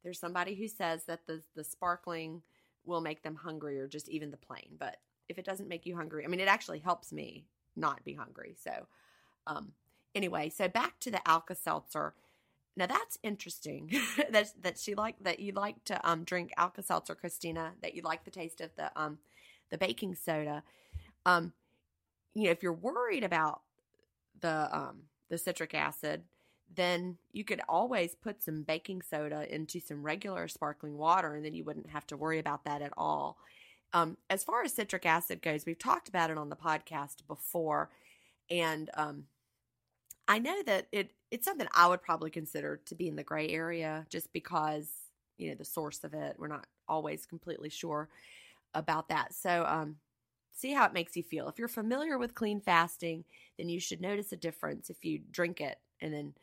There's 0.05 0.21
somebody 0.21 0.55
who 0.55 0.69
says 0.69 1.05
that 1.07 1.27
the 1.27 1.43
the 1.57 1.65
sparkling 1.65 2.43
will 2.85 3.01
make 3.01 3.23
them 3.23 3.35
hungrier, 3.35 3.89
just 3.89 4.09
even 4.09 4.31
the 4.31 4.37
plain. 4.37 4.77
But 4.79 4.99
if 5.29 5.39
it 5.39 5.45
doesn't 5.45 5.69
make 5.69 5.87
you 5.87 5.97
hungry, 5.97 6.25
I 6.25 6.29
mean, 6.29 6.39
it 6.39 6.49
actually 6.49 6.79
helps 6.79 7.13
me 7.13 7.47
not 7.75 8.05
be 8.05 8.15
hungry. 8.15 8.55
So, 8.63 8.87
um, 9.49 9.73
anyway, 10.15 10.51
so 10.51 10.69
back 10.69 11.01
to 11.01 11.11
the 11.11 11.27
Alka 11.29 11.57
Seltzer. 11.57 12.15
Now 12.77 12.87
that's 12.87 13.19
interesting 13.23 13.91
that 14.31 14.53
that 14.63 14.79
she 14.79 14.95
like 14.95 15.17
that 15.23 15.41
you 15.41 15.53
like 15.53 15.83
to 15.87 16.09
um, 16.09 16.25
drink 16.25 16.53
Alka 16.57 16.83
Seltzer, 16.83 17.15
Christina. 17.15 17.73
That 17.83 17.95
you 17.95 18.03
like 18.03 18.25
the 18.25 18.31
taste 18.31 18.61
of 18.61 18.71
the 18.77 18.91
um, 19.01 19.19
the 19.71 19.79
baking 19.79 20.15
soda. 20.15 20.63
Um, 21.25 21.53
you 22.35 22.45
know, 22.45 22.51
if 22.51 22.63
you're 22.63 22.73
worried 22.73 23.25
about 23.25 23.63
the 24.41 24.69
um, 24.77 25.05
the 25.31 25.39
citric 25.39 25.75
acid, 25.75 26.23
then 26.75 27.17
you 27.33 27.45
could 27.45 27.63
always 27.69 28.15
put 28.15 28.43
some 28.43 28.63
baking 28.63 29.01
soda 29.03 29.53
into 29.53 29.81
some 29.81 30.03
regular 30.03 30.47
sparkling 30.47 30.99
water, 30.99 31.35
and 31.35 31.45
then 31.45 31.55
you 31.55 31.65
wouldn't 31.65 31.91
have 31.91 32.07
to 32.09 32.17
worry 32.17 32.39
about 32.39 32.65
that 32.65 32.83
at 32.83 32.93
all. 32.97 33.39
Um, 33.95 34.19
as 34.29 34.45
far 34.45 34.63
as 34.63 34.75
citric 34.75 35.07
acid 35.07 35.41
goes, 35.41 35.65
we've 35.65 35.79
talked 35.79 36.09
about 36.09 36.31
it 36.31 36.37
on 36.37 36.51
the 36.51 36.57
podcast 36.57 37.27
before, 37.27 37.89
and 38.51 38.91
um, 38.95 39.25
I 40.29 40.39
know 40.39 40.63
that 40.65 40.89
it 40.93 41.13
it's 41.31 41.45
something 41.45 41.67
I 41.75 41.89
would 41.89 42.03
probably 42.03 42.31
consider 42.31 42.81
to 42.87 42.95
be 42.95 43.09
in 43.09 43.17
the 43.17 43.25
gray 43.25 43.49
area 43.49 44.07
just 44.11 44.33
because, 44.33 44.91
you 45.39 45.49
know, 45.51 45.57
the 45.57 45.65
source 45.65 46.05
of 46.05 46.15
it, 46.15 46.37
we're 46.39 46.49
not 46.49 46.67
always 46.89 47.27
completely 47.27 47.69
sure 47.69 48.09
about 48.75 49.09
that. 49.09 49.35
So, 49.35 49.65
um 49.67 49.97
see 50.53 50.73
how 50.73 50.87
it 50.87 50.93
makes 50.95 51.17
you 51.17 51.23
feel. 51.23 51.49
If 51.49 51.59
you're 51.59 51.69
familiar 51.69 52.19
with 52.19 52.35
clean 52.35 52.61
fasting, 52.61 53.25
then 53.59 53.69
you 53.69 53.79
should 53.79 54.01
notice 54.01 54.33
a 54.33 54.37
difference 54.37 54.91
if 54.91 55.05
you 55.05 55.21
drink 55.31 55.61
it 55.61 55.79
and 56.01 56.13
then 56.15 56.35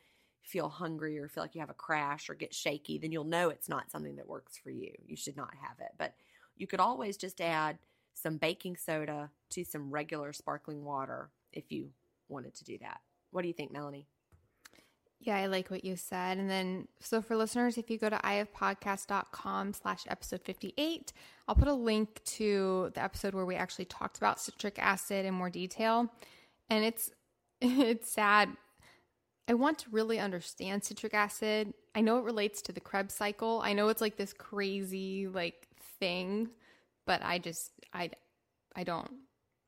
feel 0.42 0.68
hungry 0.68 1.18
or 1.18 1.28
feel 1.28 1.42
like 1.42 1.54
you 1.54 1.60
have 1.60 1.70
a 1.70 1.74
crash 1.74 2.30
or 2.30 2.34
get 2.34 2.54
shaky, 2.54 2.98
then 2.98 3.10
you'll 3.12 3.24
know 3.24 3.48
it's 3.50 3.68
not 3.68 3.90
something 3.90 4.16
that 4.16 4.28
works 4.28 4.56
for 4.56 4.70
you. 4.70 4.92
You 5.06 5.16
should 5.16 5.36
not 5.36 5.52
have 5.60 5.80
it. 5.80 5.92
But 5.98 6.14
you 6.56 6.66
could 6.66 6.80
always 6.80 7.16
just 7.16 7.40
add 7.40 7.78
some 8.14 8.36
baking 8.38 8.76
soda 8.76 9.30
to 9.50 9.64
some 9.64 9.90
regular 9.90 10.32
sparkling 10.32 10.84
water 10.84 11.30
if 11.52 11.72
you 11.72 11.90
wanted 12.28 12.54
to 12.56 12.64
do 12.64 12.78
that. 12.78 13.00
What 13.30 13.42
do 13.42 13.48
you 13.48 13.54
think, 13.54 13.72
Melanie? 13.72 14.06
Yeah, 15.20 15.36
I 15.36 15.46
like 15.46 15.70
what 15.70 15.84
you 15.84 15.96
said. 15.96 16.38
And 16.38 16.50
then, 16.50 16.88
so 17.00 17.22
for 17.22 17.34
listeners, 17.36 17.78
if 17.78 17.88
you 17.88 17.98
go 17.98 18.10
to 18.10 18.16
ifpodcast.com 18.16 19.72
slash 19.72 20.04
episode 20.08 20.42
58, 20.42 21.12
I'll 21.48 21.54
put 21.54 21.68
a 21.68 21.72
link 21.72 22.22
to 22.24 22.90
the 22.94 23.02
episode 23.02 23.34
where 23.34 23.46
we 23.46 23.54
actually 23.54 23.86
talked 23.86 24.18
about 24.18 24.40
citric 24.40 24.78
acid 24.78 25.24
in 25.24 25.32
more 25.32 25.48
detail. 25.48 26.10
And 26.68 26.84
it's, 26.84 27.10
it's 27.60 28.10
sad. 28.10 28.50
I 29.48 29.54
want 29.54 29.78
to 29.80 29.90
really 29.90 30.18
understand 30.18 30.84
citric 30.84 31.14
acid. 31.14 31.72
I 31.94 32.00
know 32.00 32.18
it 32.18 32.24
relates 32.24 32.60
to 32.62 32.72
the 32.72 32.80
Krebs 32.80 33.14
cycle. 33.14 33.60
I 33.64 33.72
know 33.72 33.88
it's 33.88 34.00
like 34.00 34.16
this 34.16 34.32
crazy 34.32 35.26
like 35.26 35.68
thing, 35.98 36.50
but 37.06 37.22
I 37.22 37.38
just, 37.38 37.72
I, 37.92 38.10
I 38.74 38.84
don't 38.84 39.10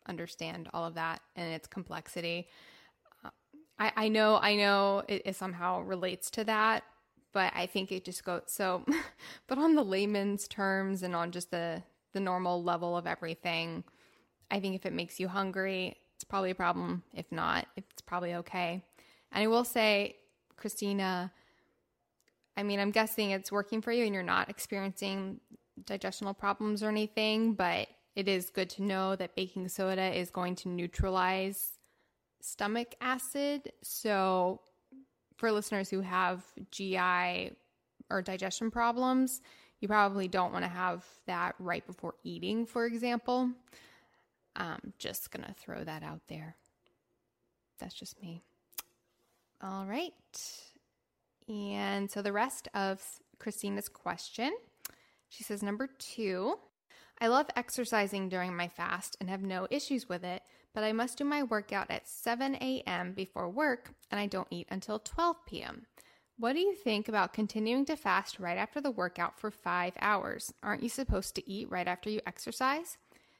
understand 0.08 0.68
all 0.72 0.84
of 0.84 0.94
that 0.94 1.20
and 1.34 1.52
its 1.52 1.66
complexity. 1.66 2.48
I, 3.78 3.92
I 3.96 4.08
know, 4.08 4.38
I 4.40 4.56
know 4.56 5.02
it, 5.06 5.22
it 5.24 5.36
somehow 5.36 5.82
relates 5.82 6.30
to 6.32 6.44
that, 6.44 6.84
but 7.32 7.52
I 7.54 7.66
think 7.66 7.92
it 7.92 8.04
just 8.04 8.24
goes 8.24 8.42
so. 8.46 8.84
but 9.46 9.58
on 9.58 9.74
the 9.74 9.84
layman's 9.84 10.48
terms 10.48 11.02
and 11.02 11.14
on 11.14 11.32
just 11.32 11.50
the 11.50 11.82
the 12.12 12.20
normal 12.20 12.62
level 12.62 12.96
of 12.96 13.06
everything, 13.06 13.84
I 14.50 14.58
think 14.58 14.74
if 14.74 14.86
it 14.86 14.94
makes 14.94 15.20
you 15.20 15.28
hungry, 15.28 15.96
it's 16.14 16.24
probably 16.24 16.50
a 16.50 16.54
problem. 16.54 17.02
If 17.12 17.30
not, 17.30 17.66
it's 17.76 18.00
probably 18.00 18.34
okay. 18.36 18.82
And 19.32 19.44
I 19.44 19.48
will 19.48 19.64
say, 19.64 20.16
Christina, 20.56 21.30
I 22.56 22.62
mean, 22.62 22.80
I'm 22.80 22.90
guessing 22.90 23.32
it's 23.32 23.52
working 23.52 23.82
for 23.82 23.92
you 23.92 24.06
and 24.06 24.14
you're 24.14 24.22
not 24.22 24.48
experiencing 24.48 25.40
digestional 25.84 26.36
problems 26.36 26.82
or 26.82 26.88
anything, 26.88 27.52
but 27.52 27.88
it 28.14 28.28
is 28.28 28.48
good 28.48 28.70
to 28.70 28.82
know 28.82 29.14
that 29.14 29.36
baking 29.36 29.68
soda 29.68 30.18
is 30.18 30.30
going 30.30 30.56
to 30.56 30.70
neutralize 30.70 31.75
stomach 32.40 32.94
acid. 33.00 33.72
So, 33.82 34.60
for 35.36 35.52
listeners 35.52 35.90
who 35.90 36.00
have 36.00 36.44
GI 36.70 37.52
or 38.10 38.22
digestion 38.22 38.70
problems, 38.70 39.40
you 39.80 39.88
probably 39.88 40.28
don't 40.28 40.52
want 40.52 40.64
to 40.64 40.70
have 40.70 41.04
that 41.26 41.54
right 41.58 41.86
before 41.86 42.14
eating, 42.24 42.66
for 42.66 42.86
example. 42.86 43.50
I'm 44.54 44.94
just 44.98 45.30
going 45.30 45.44
to 45.44 45.52
throw 45.52 45.84
that 45.84 46.02
out 46.02 46.22
there. 46.28 46.56
That's 47.78 47.94
just 47.94 48.20
me. 48.22 48.42
All 49.62 49.84
right. 49.84 50.12
And 51.48 52.10
so 52.10 52.22
the 52.22 52.32
rest 52.32 52.68
of 52.74 53.02
Christina's 53.38 53.88
question, 53.88 54.52
she 55.28 55.44
says, 55.44 55.62
number 55.62 55.88
two, 55.98 56.58
I 57.20 57.28
love 57.28 57.48
exercising 57.56 58.28
during 58.28 58.56
my 58.56 58.68
fast 58.68 59.16
and 59.20 59.30
have 59.30 59.42
no 59.42 59.66
issues 59.70 60.08
with 60.08 60.24
it, 60.24 60.42
but 60.76 60.84
I 60.84 60.92
must 60.92 61.16
do 61.16 61.24
my 61.24 61.42
workout 61.42 61.90
at 61.90 62.06
7 62.06 62.54
a.m. 62.56 63.14
before 63.14 63.48
work 63.48 63.94
and 64.10 64.20
I 64.20 64.26
don't 64.26 64.46
eat 64.50 64.68
until 64.70 64.98
12 64.98 65.46
p.m. 65.46 65.86
What 66.38 66.52
do 66.52 66.58
you 66.58 66.74
think 66.74 67.08
about 67.08 67.32
continuing 67.32 67.86
to 67.86 67.96
fast 67.96 68.38
right 68.38 68.58
after 68.58 68.82
the 68.82 68.90
workout 68.90 69.40
for 69.40 69.50
five 69.50 69.94
hours? 70.02 70.52
Aren't 70.62 70.82
you 70.82 70.90
supposed 70.90 71.34
to 71.36 71.50
eat 71.50 71.70
right 71.70 71.88
after 71.88 72.10
you 72.10 72.20
exercise? 72.26 72.98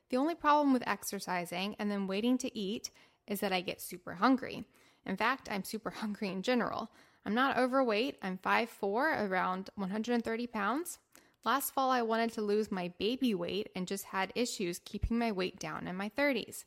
The 0.08 0.16
only 0.16 0.34
problem 0.34 0.72
with 0.72 0.88
exercising 0.88 1.76
and 1.78 1.90
then 1.90 2.06
waiting 2.06 2.38
to 2.38 2.58
eat 2.58 2.88
is 3.26 3.40
that 3.40 3.52
I 3.52 3.60
get 3.60 3.82
super 3.82 4.14
hungry. 4.14 4.64
In 5.04 5.18
fact, 5.18 5.50
I'm 5.50 5.62
super 5.62 5.90
hungry 6.00 6.28
in 6.28 6.40
general. 6.40 6.90
I'm 7.26 7.34
not 7.34 7.58
overweight, 7.58 8.16
I'm 8.22 8.38
5'4, 8.38 9.28
around 9.28 9.68
130 9.74 10.46
pounds. 10.46 11.00
Last 11.44 11.74
fall, 11.74 11.90
I 11.90 12.00
wanted 12.00 12.32
to 12.32 12.40
lose 12.40 12.72
my 12.72 12.94
baby 12.98 13.34
weight 13.34 13.68
and 13.76 13.86
just 13.86 14.06
had 14.06 14.32
issues 14.34 14.78
keeping 14.78 15.18
my 15.18 15.32
weight 15.32 15.58
down 15.58 15.86
in 15.86 15.96
my 15.96 16.08
30s. 16.08 16.64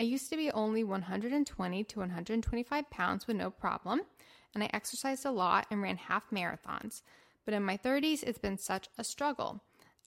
I 0.00 0.04
used 0.04 0.30
to 0.30 0.36
be 0.36 0.50
only 0.52 0.84
120 0.84 1.84
to 1.84 1.98
125 1.98 2.90
pounds 2.90 3.26
with 3.26 3.36
no 3.36 3.50
problem, 3.50 4.02
and 4.54 4.62
I 4.62 4.70
exercised 4.72 5.26
a 5.26 5.32
lot 5.32 5.66
and 5.72 5.82
ran 5.82 5.96
half 5.96 6.30
marathons. 6.30 7.02
But 7.44 7.54
in 7.54 7.64
my 7.64 7.76
30s, 7.76 8.22
it's 8.22 8.38
been 8.38 8.58
such 8.58 8.88
a 8.96 9.02
struggle. 9.02 9.60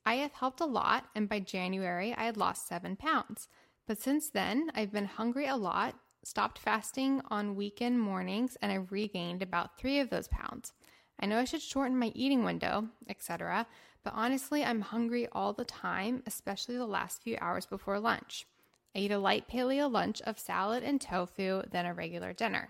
I 0.06 0.16
have 0.16 0.32
helped 0.32 0.62
a 0.62 0.66
lot, 0.66 1.08
and 1.14 1.28
by 1.28 1.42
January, 1.42 2.14
I 2.14 2.24
had 2.24 2.38
lost 2.38 2.68
seven 2.68 2.96
pounds. 2.96 3.50
But 3.86 4.00
since 4.00 4.30
then, 4.30 4.72
I've 4.74 4.94
been 4.94 5.06
hungry 5.06 5.48
a 5.48 5.58
lot, 5.58 5.96
stopped 6.24 6.58
fasting 6.58 7.22
on 7.30 7.56
weekend 7.56 8.00
mornings, 8.00 8.58
and 8.62 8.72
I've 8.72 8.94
regained 8.94 9.42
about 9.42 9.78
three 9.78 10.00
of 10.00 10.10
those 10.10 10.30
pounds. 10.30 10.72
I 11.20 11.26
know 11.26 11.38
I 11.38 11.46
should 11.46 11.62
shorten 11.62 12.00
my 12.00 12.14
eating 12.16 12.46
window, 12.46 12.88
etc., 13.10 13.68
but 14.04 14.14
honestly, 14.16 14.64
I'm 14.64 14.82
hungry 14.82 15.28
all 15.34 15.52
the 15.52 15.66
time, 15.66 16.24
especially 16.26 16.78
the 16.78 16.86
last 16.86 17.22
few 17.22 17.38
hours 17.42 17.66
before 17.66 18.00
lunch. 18.00 18.48
I 18.96 19.00
eat 19.00 19.12
a 19.12 19.18
light 19.18 19.48
paleo 19.48 19.92
lunch 19.92 20.22
of 20.22 20.40
salad 20.40 20.84
and 20.84 21.00
tofu, 21.00 21.64
then 21.72 21.86
a 21.86 21.94
regular 21.94 22.34
dinner. 22.34 22.70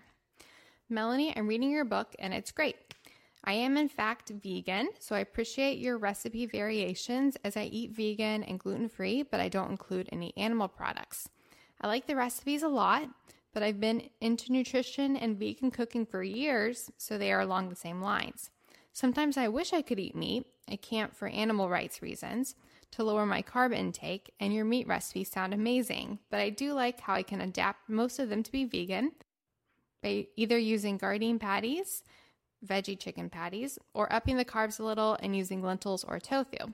Melanie, 0.90 1.34
I'm 1.36 1.48
reading 1.48 1.72
your 1.72 1.86
book 1.86 2.16
and 2.20 2.34
it's 2.34 2.52
great. 2.52 2.76
I 3.44 3.54
am, 3.54 3.76
in 3.76 3.90
fact, 3.90 4.30
vegan, 4.30 4.90
so 5.00 5.16
I 5.16 5.20
appreciate 5.20 5.80
your 5.80 5.98
recipe 5.98 6.46
variations 6.46 7.38
as 7.44 7.58
I 7.58 7.64
eat 7.64 7.92
vegan 7.92 8.44
and 8.44 8.60
gluten 8.60 8.88
free, 8.88 9.24
but 9.24 9.40
I 9.40 9.50
don't 9.50 9.72
include 9.72 10.10
any 10.12 10.32
animal 10.38 10.68
products. 10.68 11.28
I 11.80 11.88
like 11.88 12.06
the 12.06 12.16
recipes 12.16 12.62
a 12.62 12.68
lot, 12.68 13.10
but 13.52 13.64
I've 13.64 13.80
been 13.80 14.10
into 14.20 14.52
nutrition 14.52 15.18
and 15.18 15.40
vegan 15.40 15.72
cooking 15.72 16.06
for 16.06 16.22
years, 16.22 16.92
so 16.98 17.18
they 17.18 17.32
are 17.32 17.42
along 17.42 17.70
the 17.70 17.76
same 17.76 18.00
lines. 18.00 18.52
Sometimes 18.94 19.38
I 19.38 19.48
wish 19.48 19.74
I 19.74 19.82
could 19.82 20.00
eat 20.00 20.16
meat, 20.16 20.46
I 20.70 20.76
can't 20.76 21.16
for 21.16 21.28
animal 21.28 21.68
rights 21.68 22.02
reasons, 22.02 22.56
to 22.92 23.04
lower 23.04 23.26
my 23.26 23.42
carb 23.42 23.74
intake, 23.74 24.34
and 24.40 24.54
your 24.54 24.66
meat 24.66 24.88
recipes 24.88 25.32
sound 25.32 25.54
amazing, 25.54 26.20
but 26.30 26.40
I 26.40 26.50
do 26.50 26.74
like 26.74 27.00
how 27.00 27.14
I 27.14 27.24
can 27.24 27.42
adapt 27.42 27.90
most 27.90 28.20
of 28.20 28.30
them 28.30 28.44
to 28.44 28.52
be 28.52 28.66
vegan 28.66 29.12
by 30.04 30.28
either 30.36 30.58
using 30.58 31.00
Gardein 31.00 31.40
patties 31.40 32.04
veggie 32.66 33.00
chicken 33.00 33.30
patties, 33.30 33.80
or 33.94 34.12
upping 34.14 34.38
the 34.38 34.46
carbs 34.46 34.80
a 34.80 34.84
little 34.84 35.18
and 35.22 35.36
using 35.36 35.62
lentils 35.62 36.04
or 36.04 36.20
tofu. 36.20 36.74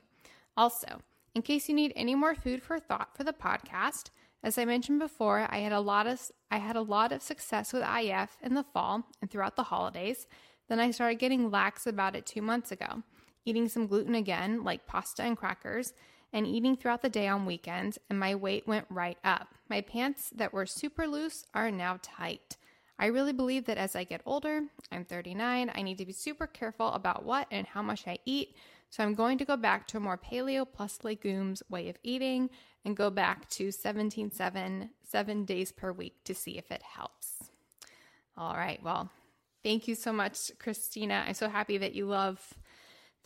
Also, 0.56 1.00
in 1.34 1.42
case 1.42 1.68
you 1.68 1.74
need 1.74 1.92
any 1.96 2.14
more 2.14 2.34
food 2.34 2.62
for 2.62 2.78
thought 2.78 3.16
for 3.16 3.24
the 3.24 3.32
podcast, 3.32 4.10
as 4.42 4.58
I 4.58 4.64
mentioned 4.64 4.98
before, 5.00 5.46
I 5.50 5.58
had 5.58 5.72
a 5.72 5.80
lot 5.80 6.06
of 6.06 6.30
I 6.50 6.58
had 6.58 6.76
a 6.76 6.82
lot 6.82 7.12
of 7.12 7.22
success 7.22 7.72
with 7.72 7.82
IF 7.82 8.36
in 8.42 8.54
the 8.54 8.62
fall 8.62 9.04
and 9.20 9.30
throughout 9.30 9.56
the 9.56 9.64
holidays. 9.64 10.26
Then 10.68 10.78
I 10.78 10.90
started 10.90 11.18
getting 11.18 11.50
lax 11.50 11.86
about 11.86 12.14
it 12.14 12.26
2 12.26 12.42
months 12.42 12.70
ago, 12.70 13.02
eating 13.48 13.68
some 13.68 13.86
gluten 13.86 14.14
again, 14.14 14.62
like 14.62 14.86
pasta 14.86 15.22
and 15.22 15.36
crackers, 15.36 15.94
and 16.32 16.46
eating 16.46 16.76
throughout 16.76 17.02
the 17.02 17.08
day 17.08 17.26
on 17.26 17.46
weekends, 17.46 17.98
and 18.10 18.20
my 18.20 18.34
weight 18.34 18.66
went 18.66 18.86
right 18.90 19.16
up. 19.24 19.54
My 19.68 19.80
pants 19.80 20.30
that 20.36 20.52
were 20.52 20.66
super 20.66 21.06
loose 21.06 21.46
are 21.54 21.70
now 21.70 21.98
tight. 22.02 22.56
I 22.98 23.06
really 23.06 23.32
believe 23.32 23.64
that 23.66 23.78
as 23.78 23.96
I 23.96 24.04
get 24.04 24.20
older, 24.26 24.62
I'm 24.92 25.04
39, 25.04 25.72
I 25.74 25.82
need 25.82 25.98
to 25.98 26.06
be 26.06 26.12
super 26.12 26.46
careful 26.46 26.88
about 26.88 27.24
what 27.24 27.46
and 27.50 27.66
how 27.66 27.80
much 27.80 28.06
I 28.06 28.18
eat. 28.26 28.56
So 28.90 29.02
I'm 29.02 29.14
going 29.14 29.38
to 29.38 29.44
go 29.44 29.56
back 29.56 29.86
to 29.88 29.98
a 29.98 30.00
more 30.00 30.18
paleo 30.18 30.66
plus 30.70 30.98
legumes 31.04 31.62
way 31.70 31.88
of 31.88 31.96
eating 32.02 32.50
and 32.84 32.96
go 32.96 33.10
back 33.10 33.48
to 33.50 33.70
17 33.70 34.30
7, 34.32 34.90
seven 35.04 35.44
days 35.44 35.72
per 35.72 35.92
week 35.92 36.24
to 36.24 36.34
see 36.34 36.58
if 36.58 36.70
it 36.70 36.82
helps. 36.82 37.50
All 38.36 38.54
right. 38.54 38.82
Well, 38.82 39.10
thank 39.62 39.88
you 39.88 39.94
so 39.94 40.12
much, 40.12 40.50
Christina. 40.58 41.24
I'm 41.26 41.34
so 41.34 41.48
happy 41.48 41.78
that 41.78 41.94
you 41.94 42.06
love 42.06 42.54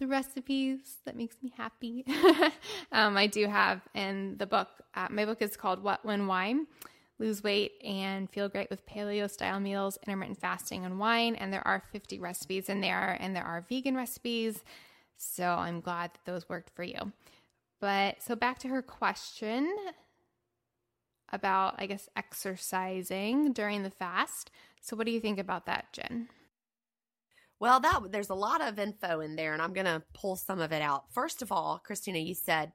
the 0.02 0.08
recipes. 0.08 0.96
That 1.04 1.16
makes 1.16 1.36
me 1.42 1.52
happy. 1.56 2.04
um, 2.92 3.16
I 3.16 3.28
do 3.28 3.46
have 3.46 3.80
in 3.94 4.36
the 4.36 4.46
book, 4.46 4.68
uh, 4.94 5.06
my 5.10 5.24
book 5.24 5.40
is 5.40 5.56
called 5.56 5.80
What 5.82 6.04
When 6.04 6.26
Wine 6.26 6.66
lose 7.20 7.44
weight 7.44 7.74
and 7.84 8.28
feel 8.28 8.48
great 8.48 8.68
with 8.68 8.84
paleo 8.84 9.30
style 9.30 9.60
meals, 9.60 9.96
intermittent 10.04 10.40
fasting, 10.40 10.84
and 10.84 10.98
wine. 10.98 11.36
And 11.36 11.52
there 11.52 11.64
are 11.64 11.84
50 11.92 12.18
recipes 12.18 12.68
in 12.68 12.80
there, 12.80 13.16
and 13.20 13.36
there 13.36 13.44
are 13.44 13.64
vegan 13.68 13.94
recipes. 13.94 14.64
So 15.16 15.44
I'm 15.44 15.80
glad 15.80 16.10
that 16.14 16.24
those 16.24 16.48
worked 16.48 16.74
for 16.74 16.82
you. 16.82 17.12
But 17.80 18.20
so 18.20 18.34
back 18.34 18.58
to 18.60 18.68
her 18.68 18.82
question 18.82 19.72
about, 21.32 21.76
I 21.78 21.86
guess, 21.86 22.08
exercising 22.16 23.52
during 23.52 23.84
the 23.84 23.90
fast. 23.90 24.50
So, 24.80 24.96
what 24.96 25.06
do 25.06 25.12
you 25.12 25.20
think 25.20 25.38
about 25.38 25.66
that, 25.66 25.92
Gin? 25.92 26.28
Well, 27.62 27.78
that 27.78 28.10
there's 28.10 28.28
a 28.28 28.34
lot 28.34 28.60
of 28.60 28.80
info 28.80 29.20
in 29.20 29.36
there, 29.36 29.52
and 29.52 29.62
I'm 29.62 29.72
going 29.72 29.86
to 29.86 30.02
pull 30.14 30.34
some 30.34 30.58
of 30.58 30.72
it 30.72 30.82
out. 30.82 31.04
First 31.12 31.42
of 31.42 31.52
all, 31.52 31.78
Christina, 31.78 32.18
you 32.18 32.34
said, 32.34 32.72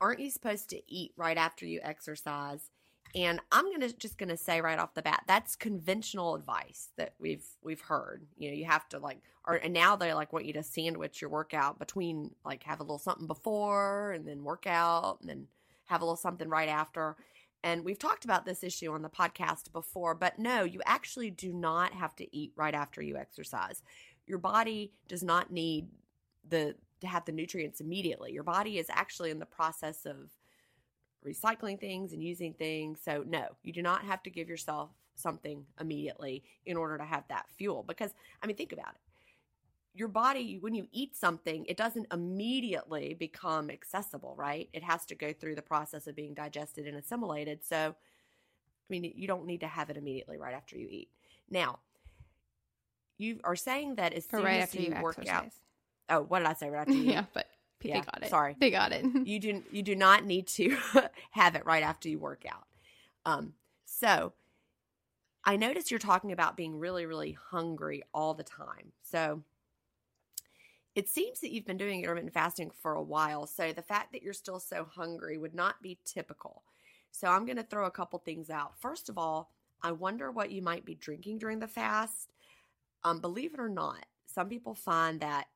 aren't 0.00 0.20
you 0.20 0.30
supposed 0.30 0.70
to 0.70 0.80
eat 0.88 1.12
right 1.14 1.36
after 1.36 1.66
you 1.66 1.80
exercise? 1.82 2.70
And 3.14 3.38
I'm 3.52 3.70
gonna 3.70 3.92
just 3.92 4.16
gonna 4.16 4.38
say 4.38 4.62
right 4.62 4.78
off 4.78 4.94
the 4.94 5.02
bat, 5.02 5.24
that's 5.28 5.54
conventional 5.54 6.34
advice 6.34 6.88
that 6.96 7.14
we've 7.20 7.46
we've 7.62 7.82
heard. 7.82 8.26
You 8.36 8.48
know, 8.48 8.56
you 8.56 8.64
have 8.64 8.88
to 8.88 8.98
like, 8.98 9.18
or 9.46 9.54
and 9.54 9.72
now 9.74 9.94
they 9.94 10.14
like 10.14 10.32
want 10.32 10.46
you 10.46 10.54
to 10.54 10.64
sandwich 10.64 11.20
your 11.20 11.30
workout 11.30 11.78
between, 11.78 12.34
like, 12.44 12.64
have 12.64 12.80
a 12.80 12.82
little 12.82 12.98
something 12.98 13.28
before 13.28 14.12
and 14.12 14.26
then 14.26 14.42
work 14.42 14.66
out, 14.66 15.18
and 15.20 15.28
then 15.28 15.46
have 15.84 16.00
a 16.00 16.04
little 16.04 16.16
something 16.16 16.48
right 16.48 16.68
after. 16.68 17.16
And 17.64 17.82
we've 17.82 17.98
talked 17.98 18.26
about 18.26 18.44
this 18.44 18.62
issue 18.62 18.92
on 18.92 19.00
the 19.00 19.08
podcast 19.08 19.72
before, 19.72 20.14
but 20.14 20.38
no, 20.38 20.64
you 20.64 20.82
actually 20.84 21.30
do 21.30 21.50
not 21.50 21.94
have 21.94 22.14
to 22.16 22.36
eat 22.36 22.52
right 22.56 22.74
after 22.74 23.00
you 23.00 23.16
exercise. 23.16 23.82
Your 24.26 24.38
body 24.38 24.92
does 25.08 25.22
not 25.22 25.52
need 25.52 25.88
the 26.48 26.74
to 27.00 27.06
have 27.06 27.24
the 27.24 27.32
nutrients 27.32 27.80
immediately. 27.80 28.32
Your 28.32 28.42
body 28.42 28.78
is 28.78 28.86
actually 28.90 29.30
in 29.30 29.38
the 29.38 29.46
process 29.46 30.06
of 30.06 30.30
recycling 31.26 31.78
things 31.78 32.12
and 32.12 32.22
using 32.22 32.52
things. 32.54 33.00
So, 33.02 33.24
no, 33.26 33.48
you 33.62 33.72
do 33.72 33.82
not 33.82 34.04
have 34.04 34.22
to 34.24 34.30
give 34.30 34.48
yourself 34.48 34.90
something 35.14 35.64
immediately 35.80 36.42
in 36.66 36.76
order 36.76 36.98
to 36.98 37.04
have 37.04 37.24
that 37.28 37.46
fuel. 37.56 37.84
Because, 37.86 38.10
I 38.42 38.46
mean, 38.46 38.56
think 38.56 38.72
about 38.72 38.94
it. 38.94 39.00
Your 39.96 40.08
body, 40.08 40.58
when 40.60 40.74
you 40.74 40.88
eat 40.90 41.14
something, 41.14 41.64
it 41.68 41.76
doesn't 41.76 42.12
immediately 42.12 43.14
become 43.14 43.70
accessible, 43.70 44.34
right? 44.36 44.68
It 44.72 44.82
has 44.82 45.06
to 45.06 45.14
go 45.14 45.32
through 45.32 45.54
the 45.54 45.62
process 45.62 46.06
of 46.06 46.16
being 46.16 46.34
digested 46.34 46.86
and 46.86 46.96
assimilated. 46.96 47.60
So, 47.64 47.94
I 47.94 48.88
mean, 48.88 49.12
you 49.14 49.28
don't 49.28 49.46
need 49.46 49.60
to 49.60 49.68
have 49.68 49.90
it 49.90 49.96
immediately 49.96 50.36
right 50.36 50.54
after 50.54 50.76
you 50.76 50.88
eat. 50.90 51.10
Now, 51.48 51.78
you 53.18 53.40
are 53.44 53.56
saying 53.56 53.96
that 53.96 54.12
as 54.12 54.24
soon 54.26 54.42
right 54.42 54.62
as 54.62 54.74
you, 54.74 54.94
you 54.94 55.02
work 55.02 55.18
exercise. 55.18 55.52
out. 56.08 56.16
Oh, 56.16 56.22
what 56.22 56.40
did 56.40 56.48
I 56.48 56.54
say 56.54 56.70
right 56.70 56.80
after 56.80 56.92
you 56.94 57.12
yeah, 57.12 57.24
but 57.32 57.46
Yeah, 57.82 58.00
they 58.00 58.04
got 58.06 58.22
it. 58.22 58.30
sorry. 58.30 58.56
They 58.58 58.70
got 58.70 58.92
it. 58.92 59.04
you 59.26 59.38
do 59.40 59.62
you 59.70 59.82
do 59.82 59.94
not 59.94 60.24
need 60.24 60.46
to 60.48 60.76
have 61.30 61.54
it 61.54 61.64
right 61.66 61.82
after 61.82 62.08
you 62.08 62.18
work 62.18 62.44
out. 62.50 62.66
Um, 63.26 63.54
so 63.84 64.32
I 65.44 65.56
notice 65.56 65.90
you're 65.90 66.00
talking 66.00 66.32
about 66.32 66.56
being 66.56 66.78
really, 66.78 67.06
really 67.06 67.32
hungry 67.50 68.02
all 68.12 68.34
the 68.34 68.42
time. 68.44 68.92
So 69.02 69.42
it 70.94 71.08
seems 71.08 71.40
that 71.40 71.50
you've 71.52 71.66
been 71.66 71.76
doing 71.76 72.00
intermittent 72.00 72.32
fasting 72.32 72.70
for 72.70 72.94
a 72.94 73.02
while. 73.02 73.46
So 73.46 73.72
the 73.72 73.82
fact 73.82 74.12
that 74.12 74.22
you're 74.22 74.32
still 74.32 74.60
so 74.60 74.86
hungry 74.94 75.36
would 75.38 75.54
not 75.54 75.82
be 75.82 75.98
typical. 76.04 76.62
So 77.10 77.28
I'm 77.28 77.44
going 77.46 77.56
to 77.56 77.62
throw 77.64 77.86
a 77.86 77.90
couple 77.90 78.18
things 78.20 78.48
out. 78.48 78.78
First 78.78 79.08
of 79.08 79.18
all, 79.18 79.50
I 79.82 79.92
wonder 79.92 80.30
what 80.30 80.50
you 80.50 80.62
might 80.62 80.84
be 80.84 80.94
drinking 80.94 81.38
during 81.38 81.58
the 81.58 81.66
fast. 81.68 82.32
Um, 83.04 83.20
believe 83.20 83.54
it 83.54 83.60
or 83.60 83.68
not, 83.68 84.06
some 84.26 84.48
people 84.48 84.74
find 84.74 85.20
that 85.20 85.46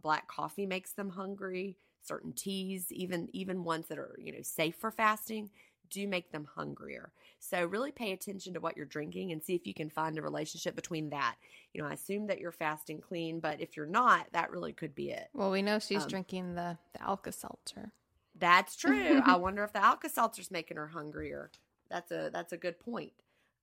black 0.00 0.28
coffee 0.28 0.66
makes 0.66 0.92
them 0.92 1.10
hungry. 1.10 1.76
Certain 2.04 2.32
teas, 2.32 2.90
even 2.90 3.28
even 3.32 3.64
ones 3.64 3.86
that 3.88 3.98
are 3.98 4.16
you 4.18 4.32
know 4.32 4.42
safe 4.42 4.74
for 4.76 4.90
fasting, 4.90 5.50
do 5.90 6.08
make 6.08 6.32
them 6.32 6.48
hungrier. 6.56 7.12
So 7.38 7.64
really 7.64 7.92
pay 7.92 8.12
attention 8.12 8.54
to 8.54 8.60
what 8.60 8.76
you're 8.76 8.86
drinking 8.86 9.30
and 9.32 9.42
see 9.42 9.54
if 9.54 9.66
you 9.66 9.74
can 9.74 9.90
find 9.90 10.18
a 10.18 10.22
relationship 10.22 10.74
between 10.74 11.10
that. 11.10 11.36
You 11.72 11.82
know, 11.82 11.88
I 11.88 11.92
assume 11.92 12.26
that 12.28 12.38
you're 12.40 12.52
fasting 12.52 13.00
clean, 13.00 13.40
but 13.40 13.60
if 13.60 13.76
you're 13.76 13.86
not, 13.86 14.26
that 14.32 14.50
really 14.50 14.72
could 14.72 14.94
be 14.94 15.10
it. 15.10 15.28
well, 15.32 15.50
we 15.50 15.62
know 15.62 15.78
she's 15.78 16.02
Um, 16.04 16.08
drinking 16.08 16.54
the, 16.54 16.76
the 16.92 17.02
Alka 17.02 17.30
Seltzer. 17.32 17.92
That's 18.38 18.74
true. 18.76 19.20
I 19.24 19.36
wonder 19.36 19.62
if 19.64 19.72
the 19.72 19.84
Alka 19.84 20.08
Seltzer's 20.08 20.50
making 20.50 20.76
her 20.76 20.88
hungrier. 20.88 21.50
That's 21.90 22.10
a 22.10 22.30
that's 22.32 22.52
a 22.52 22.56
good 22.56 22.78
point. 22.80 23.12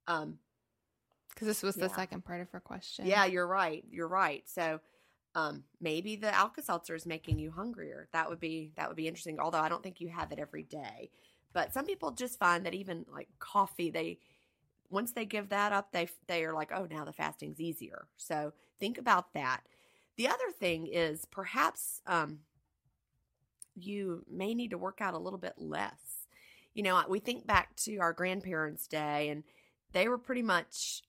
Um, 0.07 0.39
Because 1.29 1.47
this 1.47 1.63
was 1.63 1.75
the 1.75 1.89
second 1.89 2.25
part 2.25 2.41
of 2.41 2.49
her 2.51 2.59
question. 2.59 3.05
Yeah, 3.05 3.25
you're 3.25 3.47
right. 3.47 3.83
You're 3.89 4.07
right. 4.07 4.43
So 4.47 4.81
um, 5.35 5.63
maybe 5.79 6.15
the 6.15 6.33
Alka 6.33 6.61
Seltzer 6.61 6.95
is 6.95 7.05
making 7.05 7.39
you 7.39 7.51
hungrier. 7.51 8.07
That 8.13 8.29
would 8.29 8.39
be 8.39 8.71
that 8.75 8.87
would 8.87 8.97
be 8.97 9.07
interesting. 9.07 9.39
Although 9.39 9.59
I 9.59 9.69
don't 9.69 9.83
think 9.83 10.01
you 10.01 10.09
have 10.09 10.31
it 10.31 10.39
every 10.39 10.63
day. 10.63 11.11
But 11.53 11.73
some 11.73 11.85
people 11.85 12.11
just 12.11 12.37
find 12.37 12.65
that 12.65 12.73
even 12.73 13.05
like 13.11 13.27
coffee, 13.39 13.89
they 13.89 14.19
once 14.89 15.11
they 15.11 15.25
give 15.25 15.49
that 15.49 15.71
up, 15.71 15.91
they 15.91 16.09
they 16.27 16.43
are 16.43 16.53
like, 16.53 16.71
oh, 16.73 16.87
now 16.89 17.05
the 17.05 17.13
fasting's 17.13 17.59
easier. 17.59 18.07
So 18.17 18.53
think 18.79 18.97
about 18.97 19.33
that. 19.33 19.61
The 20.17 20.27
other 20.27 20.51
thing 20.59 20.87
is 20.87 21.25
perhaps 21.25 22.01
um, 22.05 22.39
you 23.75 24.25
may 24.29 24.53
need 24.53 24.71
to 24.71 24.77
work 24.77 24.99
out 24.99 25.13
a 25.13 25.19
little 25.19 25.39
bit 25.39 25.53
less. 25.57 26.27
You 26.73 26.83
know, 26.83 27.01
we 27.07 27.19
think 27.19 27.47
back 27.47 27.75
to 27.77 27.97
our 27.97 28.13
grandparents' 28.13 28.87
day, 28.87 29.29
and 29.29 29.43
they 29.93 30.07
were 30.07 30.17
pretty 30.17 30.43
much 30.43 31.03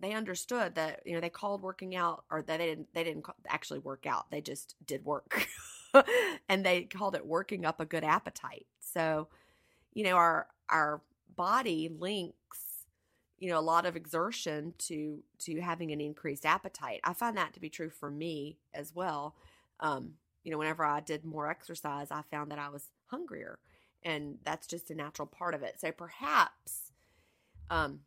they 0.00 0.12
understood 0.12 0.74
that 0.74 1.02
you 1.04 1.14
know 1.14 1.20
they 1.20 1.28
called 1.30 1.62
working 1.62 1.94
out 1.94 2.24
or 2.30 2.42
that 2.42 2.58
they 2.58 2.66
didn't 2.66 2.88
they 2.94 3.04
didn't 3.04 3.26
actually 3.48 3.78
work 3.78 4.06
out 4.06 4.30
they 4.30 4.40
just 4.40 4.74
did 4.86 5.04
work. 5.04 5.46
And 6.48 6.64
they 6.64 6.84
called 6.84 7.16
it 7.16 7.26
working 7.26 7.64
up 7.64 7.80
a 7.80 7.84
good 7.84 8.04
appetite. 8.04 8.66
So 8.78 9.26
you 9.92 10.04
know 10.04 10.14
our 10.14 10.46
our 10.68 11.00
body 11.36 11.88
links 11.88 12.86
you 13.38 13.48
know 13.48 13.58
a 13.58 13.60
lot 13.60 13.86
of 13.86 13.96
exertion 13.96 14.74
to 14.78 15.22
to 15.40 15.60
having 15.60 15.90
an 15.90 16.00
increased 16.00 16.46
appetite. 16.46 17.00
I 17.02 17.12
find 17.12 17.36
that 17.36 17.54
to 17.54 17.60
be 17.60 17.70
true 17.70 17.90
for 17.90 18.10
me 18.10 18.58
as 18.72 18.94
well. 18.94 19.34
Um 19.80 20.14
you 20.44 20.50
know 20.52 20.58
whenever 20.58 20.84
i 20.84 21.00
did 21.00 21.24
more 21.24 21.50
exercise 21.50 22.10
i 22.10 22.22
found 22.30 22.50
that 22.50 22.58
i 22.58 22.68
was 22.70 22.88
hungrier 23.06 23.58
and 24.02 24.38
that's 24.44 24.66
just 24.66 24.90
a 24.90 24.94
natural 24.94 25.26
part 25.26 25.54
of 25.54 25.62
it. 25.62 25.80
So 25.80 25.92
perhaps 25.92 26.92
um 27.68 28.00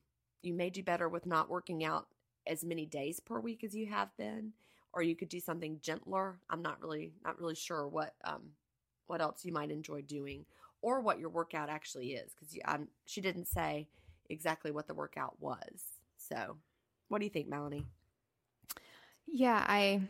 you 0.44 0.54
may 0.54 0.70
do 0.70 0.84
better 0.84 1.10
with 1.10 1.26
not 1.26 1.50
working 1.50 1.84
out 1.84 2.08
as 2.48 2.64
many 2.64 2.86
days 2.86 3.20
per 3.20 3.40
week 3.40 3.64
as 3.64 3.76
you 3.76 3.88
have 3.88 4.16
been 4.18 4.52
or 4.94 5.02
you 5.02 5.16
could 5.16 5.30
do 5.30 5.40
something 5.40 5.80
gentler 5.82 6.40
i'm 6.50 6.62
not 6.62 6.82
really 6.82 7.14
not 7.24 7.40
really 7.40 7.56
sure 7.56 7.88
what 7.88 8.14
um 8.26 8.42
what 9.08 9.22
else 9.22 9.46
you 9.46 9.54
might 9.54 9.72
enjoy 9.72 10.02
doing 10.02 10.46
or 10.82 11.00
what 11.02 11.20
your 11.20 11.30
workout 11.30 11.70
actually 11.70 12.14
is 12.14 12.34
because 12.34 12.54
she 13.06 13.22
didn't 13.22 13.48
say 13.48 13.88
exactly 14.30 14.72
what 14.72 14.88
the 14.88 14.94
workout 14.94 15.36
was. 15.40 15.84
So, 16.18 16.58
what 17.08 17.20
do 17.20 17.26
you 17.26 17.32
think, 17.32 17.48
Melanie? 17.48 17.86
Yeah, 19.28 19.64
I 19.68 20.02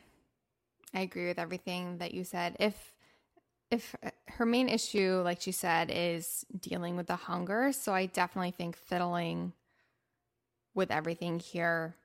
I 0.94 1.02
agree 1.02 1.28
with 1.28 1.40
everything 1.40 2.00
that 2.00 2.14
you 2.14 2.24
said. 2.24 2.58
If 2.60 2.96
if 3.72 3.96
uh, 4.04 4.10
her 4.28 4.46
main 4.46 4.70
issue, 4.70 5.22
like 5.24 5.42
she 5.42 5.52
said, 5.52 5.92
is 5.94 6.46
dealing 6.60 6.96
with 6.98 7.08
the 7.08 7.16
hunger, 7.16 7.72
so 7.72 7.94
I 7.94 8.08
definitely 8.08 8.52
think 8.52 8.76
fiddling 8.76 9.54
with 10.74 10.92
everything 10.92 11.40
here. 11.40 11.96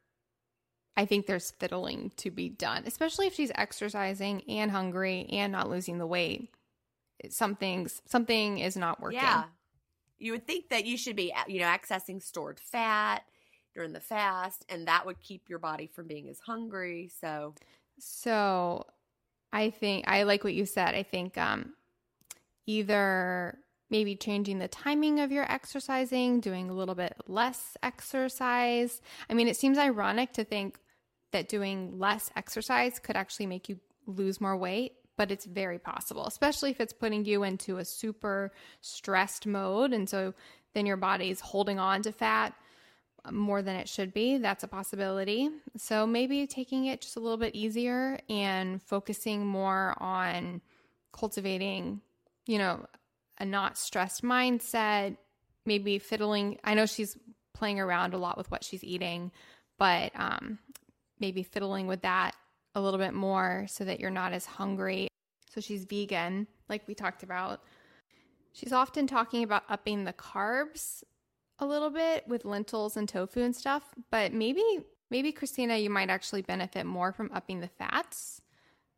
I 0.97 1.07
think 1.07 1.27
there's 1.27 1.53
fiddling 1.53 2.11
to 2.17 2.31
be 2.31 2.49
done, 2.49 2.83
especially 2.87 3.29
if 3.29 3.35
she's 3.35 3.53
exercising 3.55 4.43
and 4.49 4.71
hungry 4.71 5.27
and 5.31 5.53
not 5.53 5.71
losing 5.71 5.99
the 5.99 6.07
weight. 6.07 6.49
Something's 7.31 8.03
something 8.07 8.59
is 8.59 8.77
not 8.77 9.01
working. 9.01 9.21
Yeah, 9.21 9.45
you 10.19 10.33
would 10.33 10.47
think 10.47 10.71
that 10.71 10.85
you 10.87 10.97
should 10.97 11.17
be, 11.17 11.33
you 11.47 11.61
know, 11.61 11.67
accessing 11.67 12.23
stored 12.23 12.59
fat 12.59 13.23
during 13.75 13.93
the 13.93 14.01
fast, 14.01 14.65
and 14.69 14.89
that 14.89 15.07
would 15.07 15.21
keep 15.21 15.49
your 15.49 15.61
body 15.61 15.87
from 15.87 16.09
being 16.09 16.29
as 16.29 16.41
hungry. 16.41 17.11
So, 17.21 17.55
so 17.99 18.87
I 19.53 19.71
think 19.71 20.07
I 20.09 20.25
like 20.25 20.43
what 20.43 20.55
you 20.55 20.67
said. 20.67 20.95
I 20.95 21.05
think 21.05 21.39
um, 21.39 21.75
either 22.67 23.59
maybe 23.91 24.17
changing 24.17 24.59
the 24.59 24.69
timing 24.69 25.21
of 25.21 25.33
your 25.33 25.51
exercising, 25.51 26.41
doing 26.41 26.71
a 26.71 26.75
little 26.75 26.95
bit 26.95 27.15
less 27.27 27.77
exercise. 27.83 29.01
I 29.31 29.35
mean, 29.35 29.49
it 29.49 29.57
seems 29.57 29.79
ironic 29.79 30.33
to 30.35 30.45
think 30.45 30.79
that 31.33 31.49
doing 31.49 31.99
less 31.99 32.31
exercise 32.37 32.99
could 32.99 33.17
actually 33.17 33.47
make 33.47 33.69
you 33.69 33.79
lose 34.07 34.41
more 34.41 34.57
weight 34.57 34.93
but 35.19 35.33
it's 35.33 35.45
very 35.45 35.81
possible, 35.81 36.27
especially 36.27 36.71
if 36.71 36.81
it's 36.81 36.93
putting 36.93 37.25
you 37.25 37.43
into 37.43 37.79
a 37.79 37.85
super 37.85 38.53
stressed 38.81 39.47
mode. 39.47 39.93
And 39.93 40.09
so 40.09 40.33
then 40.75 40.87
your 40.87 40.97
body's 40.97 41.41
holding 41.41 41.79
on 41.79 42.03
to 42.03 42.13
fat 42.13 42.55
more 43.31 43.61
than 43.61 43.77
it 43.77 43.89
should 43.89 44.15
be. 44.15 44.39
That's 44.39 44.63
a 44.63 44.69
possibility. 44.69 45.51
So 45.77 46.07
maybe 46.07 46.47
taking 46.47 46.87
it 46.87 47.01
just 47.01 47.17
a 47.17 47.21
little 47.21 47.37
bit 47.37 47.57
easier 47.57 48.21
and 48.29 48.81
focusing 48.81 49.45
more 49.45 49.95
on 49.99 50.63
cultivating, 51.13 52.01
you 52.47 52.59
know, 52.59 52.87
a 53.39 53.45
not 53.45 53.79
stressed 53.79 54.23
mindset, 54.23 55.17
maybe 55.65 55.99
fiddling. 55.99 56.59
I 56.65 56.75
know 56.75 56.87
she's 56.87 57.17
playing 57.55 57.81
around 57.81 58.15
a 58.15 58.19
lot 58.19 58.37
with 58.37 58.51
what 58.51 58.65
she's 58.65 58.85
eating, 58.85 59.33
but 59.79 60.13
um, 60.15 60.59
maybe 61.21 61.43
fiddling 61.43 61.87
with 61.87 62.03
that 62.03 62.35
a 62.75 62.81
little 62.81 62.99
bit 62.99 63.15
more 63.15 63.67
so 63.69 63.85
that 63.85 64.01
you're 64.01 64.11
not 64.11 64.33
as 64.33 64.47
hungry. 64.47 65.09
So 65.51 65.61
she's 65.61 65.85
vegan, 65.85 66.47
like 66.69 66.87
we 66.87 66.95
talked 66.95 67.23
about. 67.23 67.61
She's 68.53 68.73
often 68.73 69.07
talking 69.07 69.43
about 69.43 69.65
upping 69.69 70.05
the 70.05 70.13
carbs 70.13 71.03
a 71.59 71.67
little 71.67 71.91
bit 71.91 72.27
with 72.29 72.45
lentils 72.45 72.97
and 72.97 73.09
tofu 73.09 73.41
and 73.41 73.55
stuff, 73.55 73.85
but 74.11 74.33
maybe 74.33 74.63
maybe 75.11 75.33
Christina 75.33 75.77
you 75.77 75.91
might 75.91 76.11
actually 76.11 76.43
benefit 76.43 76.87
more 76.87 77.13
from 77.13 77.31
upping 77.33 77.61
the 77.61 77.69
fats, 77.69 78.43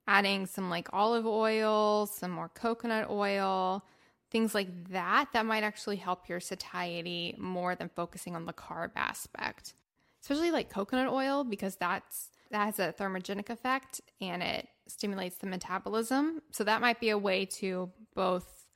adding 0.06 0.46
some 0.46 0.68
like 0.68 0.88
olive 0.92 1.26
oil, 1.26 2.06
some 2.06 2.30
more 2.30 2.48
coconut 2.48 3.08
oil, 3.08 3.84
things 4.30 4.54
like 4.54 4.90
that 4.90 5.28
that 5.32 5.46
might 5.46 5.64
actually 5.64 5.96
help 5.96 6.28
your 6.28 6.40
satiety 6.40 7.34
more 7.38 7.74
than 7.74 7.88
focusing 7.88 8.36
on 8.36 8.46
the 8.46 8.52
carb 8.52 8.90
aspect. 8.96 9.74
Especially 10.22 10.50
like 10.50 10.70
coconut 10.70 11.12
oil 11.12 11.44
because 11.44 11.76
that's 11.76 12.28
that 12.50 12.66
has 12.66 12.78
a 12.78 12.92
thermogenic 12.92 13.48
effect 13.48 14.00
and 14.20 14.42
it 14.42 14.68
stimulates 14.86 15.36
the 15.36 15.46
metabolism. 15.46 16.42
So 16.52 16.64
that 16.64 16.80
might 16.80 17.00
be 17.00 17.10
a 17.10 17.18
way 17.18 17.44
to 17.46 17.90
both 18.14 18.66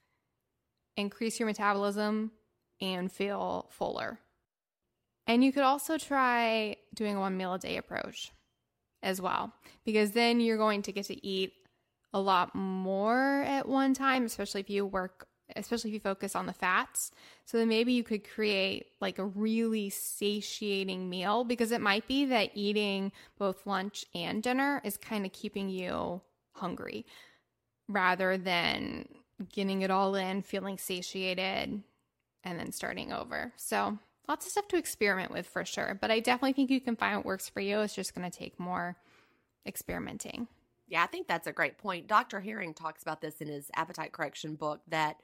increase 0.96 1.40
your 1.40 1.46
metabolism 1.46 2.30
and 2.80 3.10
feel 3.10 3.68
fuller. 3.70 4.20
And 5.26 5.42
you 5.42 5.52
could 5.52 5.64
also 5.64 5.98
try 5.98 6.76
doing 6.94 7.16
a 7.16 7.20
one 7.20 7.36
meal 7.36 7.54
a 7.54 7.58
day 7.58 7.76
approach 7.76 8.30
as 9.02 9.20
well, 9.20 9.52
because 9.84 10.12
then 10.12 10.40
you're 10.40 10.56
going 10.56 10.82
to 10.82 10.92
get 10.92 11.06
to 11.06 11.26
eat 11.26 11.52
a 12.12 12.20
lot 12.20 12.54
more 12.54 13.42
at 13.42 13.68
one 13.68 13.92
time, 13.92 14.24
especially 14.24 14.60
if 14.60 14.70
you 14.70 14.86
work 14.86 15.26
especially 15.56 15.90
if 15.90 15.94
you 15.94 16.00
focus 16.00 16.34
on 16.34 16.46
the 16.46 16.52
fats. 16.52 17.10
So 17.44 17.58
then 17.58 17.68
maybe 17.68 17.92
you 17.92 18.02
could 18.02 18.28
create 18.28 18.86
like 19.00 19.18
a 19.18 19.24
really 19.24 19.90
satiating 19.90 21.08
meal 21.08 21.44
because 21.44 21.72
it 21.72 21.80
might 21.80 22.06
be 22.08 22.24
that 22.26 22.50
eating 22.54 23.12
both 23.38 23.66
lunch 23.66 24.04
and 24.14 24.42
dinner 24.42 24.80
is 24.84 24.96
kind 24.96 25.26
of 25.26 25.32
keeping 25.32 25.68
you 25.68 26.20
hungry 26.52 27.04
rather 27.88 28.38
than 28.38 29.06
getting 29.52 29.82
it 29.82 29.90
all 29.90 30.14
in, 30.14 30.42
feeling 30.42 30.78
satiated, 30.78 31.82
and 32.44 32.58
then 32.58 32.72
starting 32.72 33.12
over. 33.12 33.52
So 33.56 33.98
lots 34.28 34.46
of 34.46 34.52
stuff 34.52 34.68
to 34.68 34.76
experiment 34.76 35.30
with 35.30 35.46
for 35.46 35.64
sure. 35.64 35.98
But 36.00 36.10
I 36.10 36.20
definitely 36.20 36.52
think 36.54 36.70
you 36.70 36.80
can 36.80 36.96
find 36.96 37.16
what 37.16 37.26
works 37.26 37.48
for 37.48 37.60
you. 37.60 37.80
It's 37.80 37.94
just 37.94 38.14
going 38.14 38.30
to 38.30 38.36
take 38.36 38.58
more 38.58 38.96
experimenting. 39.66 40.48
Yeah, 40.94 41.02
I 41.02 41.06
think 41.06 41.26
that's 41.26 41.48
a 41.48 41.52
great 41.52 41.76
point. 41.76 42.06
Dr. 42.06 42.38
Herring 42.38 42.72
talks 42.72 43.02
about 43.02 43.20
this 43.20 43.40
in 43.40 43.48
his 43.48 43.68
appetite 43.74 44.12
correction 44.12 44.54
book 44.54 44.80
that 44.86 45.16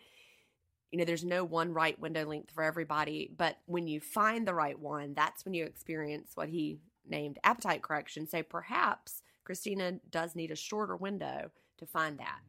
you 0.90 0.98
know 0.98 1.04
there's 1.04 1.22
no 1.22 1.44
one 1.44 1.72
right 1.72 1.96
window 2.00 2.26
length 2.26 2.50
for 2.50 2.64
everybody, 2.64 3.30
but 3.38 3.56
when 3.66 3.86
you 3.86 4.00
find 4.00 4.48
the 4.48 4.52
right 4.52 4.76
one, 4.76 5.14
that's 5.14 5.44
when 5.44 5.54
you 5.54 5.64
experience 5.64 6.32
what 6.34 6.48
he 6.48 6.80
named 7.08 7.38
appetite 7.44 7.82
correction. 7.82 8.26
So 8.26 8.42
perhaps 8.42 9.22
Christina 9.44 10.00
does 10.10 10.34
need 10.34 10.50
a 10.50 10.56
shorter 10.56 10.96
window 10.96 11.52
to 11.78 11.86
find 11.86 12.18
that. 12.18 12.40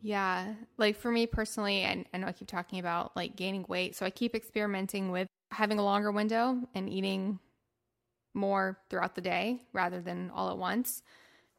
Yeah, 0.00 0.54
like 0.78 0.96
for 0.96 1.12
me 1.12 1.28
personally, 1.28 1.82
and 1.82 2.06
I 2.12 2.18
know 2.18 2.26
I 2.26 2.32
keep 2.32 2.48
talking 2.48 2.80
about 2.80 3.14
like 3.14 3.36
gaining 3.36 3.64
weight, 3.68 3.94
so 3.94 4.04
I 4.04 4.10
keep 4.10 4.34
experimenting 4.34 5.12
with 5.12 5.28
having 5.52 5.78
a 5.78 5.84
longer 5.84 6.10
window 6.10 6.58
and 6.74 6.90
eating 6.90 7.38
more 8.34 8.80
throughout 8.90 9.14
the 9.14 9.20
day 9.20 9.62
rather 9.72 10.00
than 10.00 10.32
all 10.34 10.50
at 10.50 10.58
once. 10.58 11.04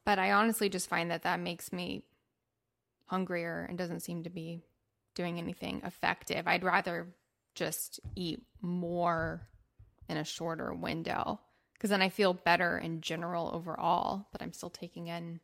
But 0.05 0.19
I 0.19 0.31
honestly 0.31 0.69
just 0.69 0.89
find 0.89 1.11
that 1.11 1.23
that 1.23 1.39
makes 1.39 1.71
me 1.71 2.03
hungrier 3.05 3.65
and 3.67 3.77
doesn't 3.77 4.01
seem 4.01 4.23
to 4.23 4.29
be 4.29 4.61
doing 5.15 5.37
anything 5.37 5.81
effective. 5.85 6.47
I'd 6.47 6.63
rather 6.63 7.07
just 7.55 7.99
eat 8.15 8.41
more 8.61 9.47
in 10.09 10.17
a 10.17 10.23
shorter 10.23 10.73
window 10.73 11.39
because 11.73 11.89
then 11.89 12.01
I 12.01 12.09
feel 12.09 12.33
better 12.33 12.77
in 12.77 13.01
general 13.01 13.51
overall, 13.53 14.27
but 14.31 14.41
I'm 14.41 14.53
still 14.53 14.69
taking 14.69 15.07
in 15.07 15.39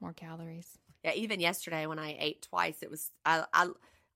more 0.00 0.12
calories. 0.12 0.78
Yeah, 1.04 1.12
even 1.14 1.40
yesterday 1.40 1.86
when 1.86 1.98
I 1.98 2.16
ate 2.18 2.42
twice, 2.42 2.82
it 2.82 2.90
was 2.90 3.10
I 3.24 3.44
I 3.52 3.68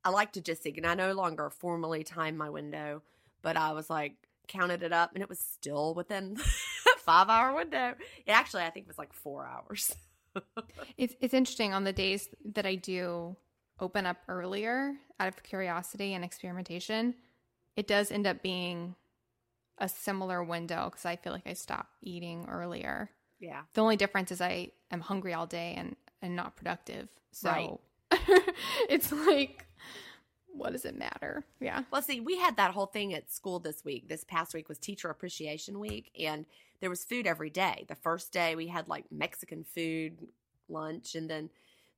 I 0.04 0.10
like 0.10 0.32
to 0.32 0.40
just 0.40 0.66
and 0.66 0.86
I 0.86 0.94
no 0.94 1.12
longer 1.12 1.50
formally 1.50 2.04
time 2.04 2.36
my 2.36 2.50
window, 2.50 3.02
but 3.42 3.56
I 3.56 3.72
was 3.72 3.90
like 3.90 4.14
counted 4.48 4.82
it 4.82 4.92
up 4.92 5.12
and 5.14 5.22
it 5.22 5.28
was 5.28 5.38
still 5.38 5.94
within 5.94 6.36
five 7.00 7.28
hour 7.28 7.54
window. 7.54 7.94
It 8.26 8.30
actually, 8.30 8.62
I 8.62 8.70
think 8.70 8.84
it 8.84 8.88
was 8.88 8.98
like 8.98 9.12
four 9.12 9.46
hours. 9.46 9.94
it's 10.96 11.14
it's 11.20 11.34
interesting 11.34 11.74
on 11.74 11.84
the 11.84 11.92
days 11.92 12.28
that 12.54 12.66
I 12.66 12.76
do 12.76 13.36
open 13.80 14.06
up 14.06 14.18
earlier 14.28 14.94
out 15.18 15.28
of 15.28 15.42
curiosity 15.42 16.14
and 16.14 16.24
experimentation, 16.24 17.14
it 17.76 17.86
does 17.86 18.10
end 18.10 18.26
up 18.26 18.42
being 18.42 18.94
a 19.78 19.88
similar 19.88 20.44
window 20.44 20.88
because 20.90 21.06
I 21.06 21.16
feel 21.16 21.32
like 21.32 21.46
I 21.46 21.54
stop 21.54 21.88
eating 22.02 22.46
earlier. 22.50 23.10
Yeah. 23.38 23.62
The 23.72 23.80
only 23.80 23.96
difference 23.96 24.30
is 24.30 24.40
I 24.40 24.70
am 24.90 25.00
hungry 25.00 25.32
all 25.34 25.46
day 25.46 25.74
and 25.76 25.96
and 26.22 26.36
not 26.36 26.56
productive. 26.56 27.08
So 27.32 27.80
right. 28.10 28.20
it's 28.88 29.10
like 29.10 29.66
what 30.52 30.72
does 30.72 30.84
it 30.84 30.98
matter? 30.98 31.44
Yeah. 31.60 31.84
Well, 31.90 32.02
see, 32.02 32.20
we 32.20 32.36
had 32.36 32.56
that 32.56 32.72
whole 32.72 32.86
thing 32.86 33.14
at 33.14 33.30
school 33.30 33.60
this 33.60 33.84
week. 33.84 34.08
This 34.08 34.24
past 34.24 34.52
week 34.52 34.68
was 34.68 34.78
Teacher 34.78 35.08
Appreciation 35.08 35.78
Week, 35.78 36.10
and 36.18 36.44
there 36.80 36.90
was 36.90 37.04
food 37.04 37.26
every 37.26 37.50
day. 37.50 37.84
The 37.88 37.94
first 37.94 38.32
day 38.32 38.54
we 38.54 38.66
had 38.66 38.88
like 38.88 39.04
Mexican 39.10 39.64
food 39.64 40.26
lunch, 40.68 41.14
and 41.14 41.28
then 41.28 41.50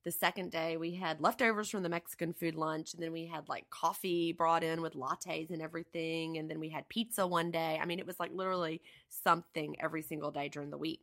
the 0.03 0.11
second 0.11 0.51
day 0.51 0.75
we 0.75 0.93
had 0.95 1.21
leftovers 1.21 1.69
from 1.69 1.83
the 1.83 1.89
Mexican 1.89 2.33
food 2.33 2.55
lunch, 2.55 2.93
and 2.93 3.01
then 3.01 3.13
we 3.13 3.25
had 3.25 3.47
like 3.47 3.69
coffee 3.69 4.33
brought 4.33 4.63
in 4.63 4.81
with 4.81 4.95
lattes 4.95 5.49
and 5.49 5.61
everything, 5.61 6.37
and 6.37 6.49
then 6.49 6.59
we 6.59 6.69
had 6.69 6.87
pizza 6.89 7.25
one 7.25 7.51
day. 7.51 7.79
I 7.81 7.85
mean, 7.85 7.99
it 7.99 8.07
was 8.07 8.19
like 8.19 8.31
literally 8.33 8.81
something 9.09 9.75
every 9.79 10.01
single 10.01 10.31
day 10.31 10.49
during 10.49 10.69
the 10.69 10.77
week. 10.77 11.01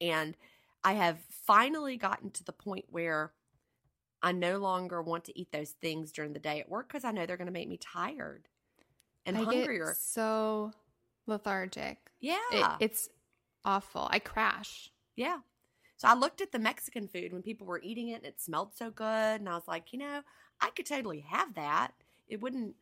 And 0.00 0.36
I 0.82 0.92
have 0.94 1.18
finally 1.30 1.96
gotten 1.96 2.30
to 2.32 2.44
the 2.44 2.52
point 2.52 2.84
where 2.90 3.32
I 4.22 4.32
no 4.32 4.58
longer 4.58 5.02
want 5.02 5.24
to 5.24 5.38
eat 5.38 5.52
those 5.52 5.70
things 5.70 6.12
during 6.12 6.32
the 6.32 6.38
day 6.38 6.60
at 6.60 6.68
work 6.68 6.88
because 6.88 7.04
I 7.04 7.10
know 7.10 7.24
they're 7.26 7.36
going 7.36 7.46
to 7.46 7.52
make 7.52 7.68
me 7.68 7.78
tired 7.78 8.48
and 9.26 9.36
I 9.36 9.42
hungrier. 9.42 9.94
so 9.98 10.72
lethargic. 11.26 12.03
Yeah. 12.24 12.76
It, 12.80 12.84
it's 12.84 13.08
awful. 13.64 14.08
I 14.10 14.18
crash. 14.18 14.90
Yeah. 15.14 15.38
So 15.96 16.08
I 16.08 16.14
looked 16.14 16.40
at 16.40 16.52
the 16.52 16.58
Mexican 16.58 17.06
food 17.06 17.32
when 17.32 17.42
people 17.42 17.66
were 17.66 17.80
eating 17.82 18.08
it 18.08 18.16
and 18.16 18.26
it 18.26 18.40
smelled 18.40 18.74
so 18.74 18.90
good. 18.90 19.40
And 19.40 19.48
I 19.48 19.54
was 19.54 19.68
like, 19.68 19.92
you 19.92 19.98
know, 19.98 20.22
I 20.60 20.70
could 20.70 20.86
totally 20.86 21.20
have 21.28 21.54
that. 21.54 21.92
It 22.26 22.40
wouldn't 22.40 22.74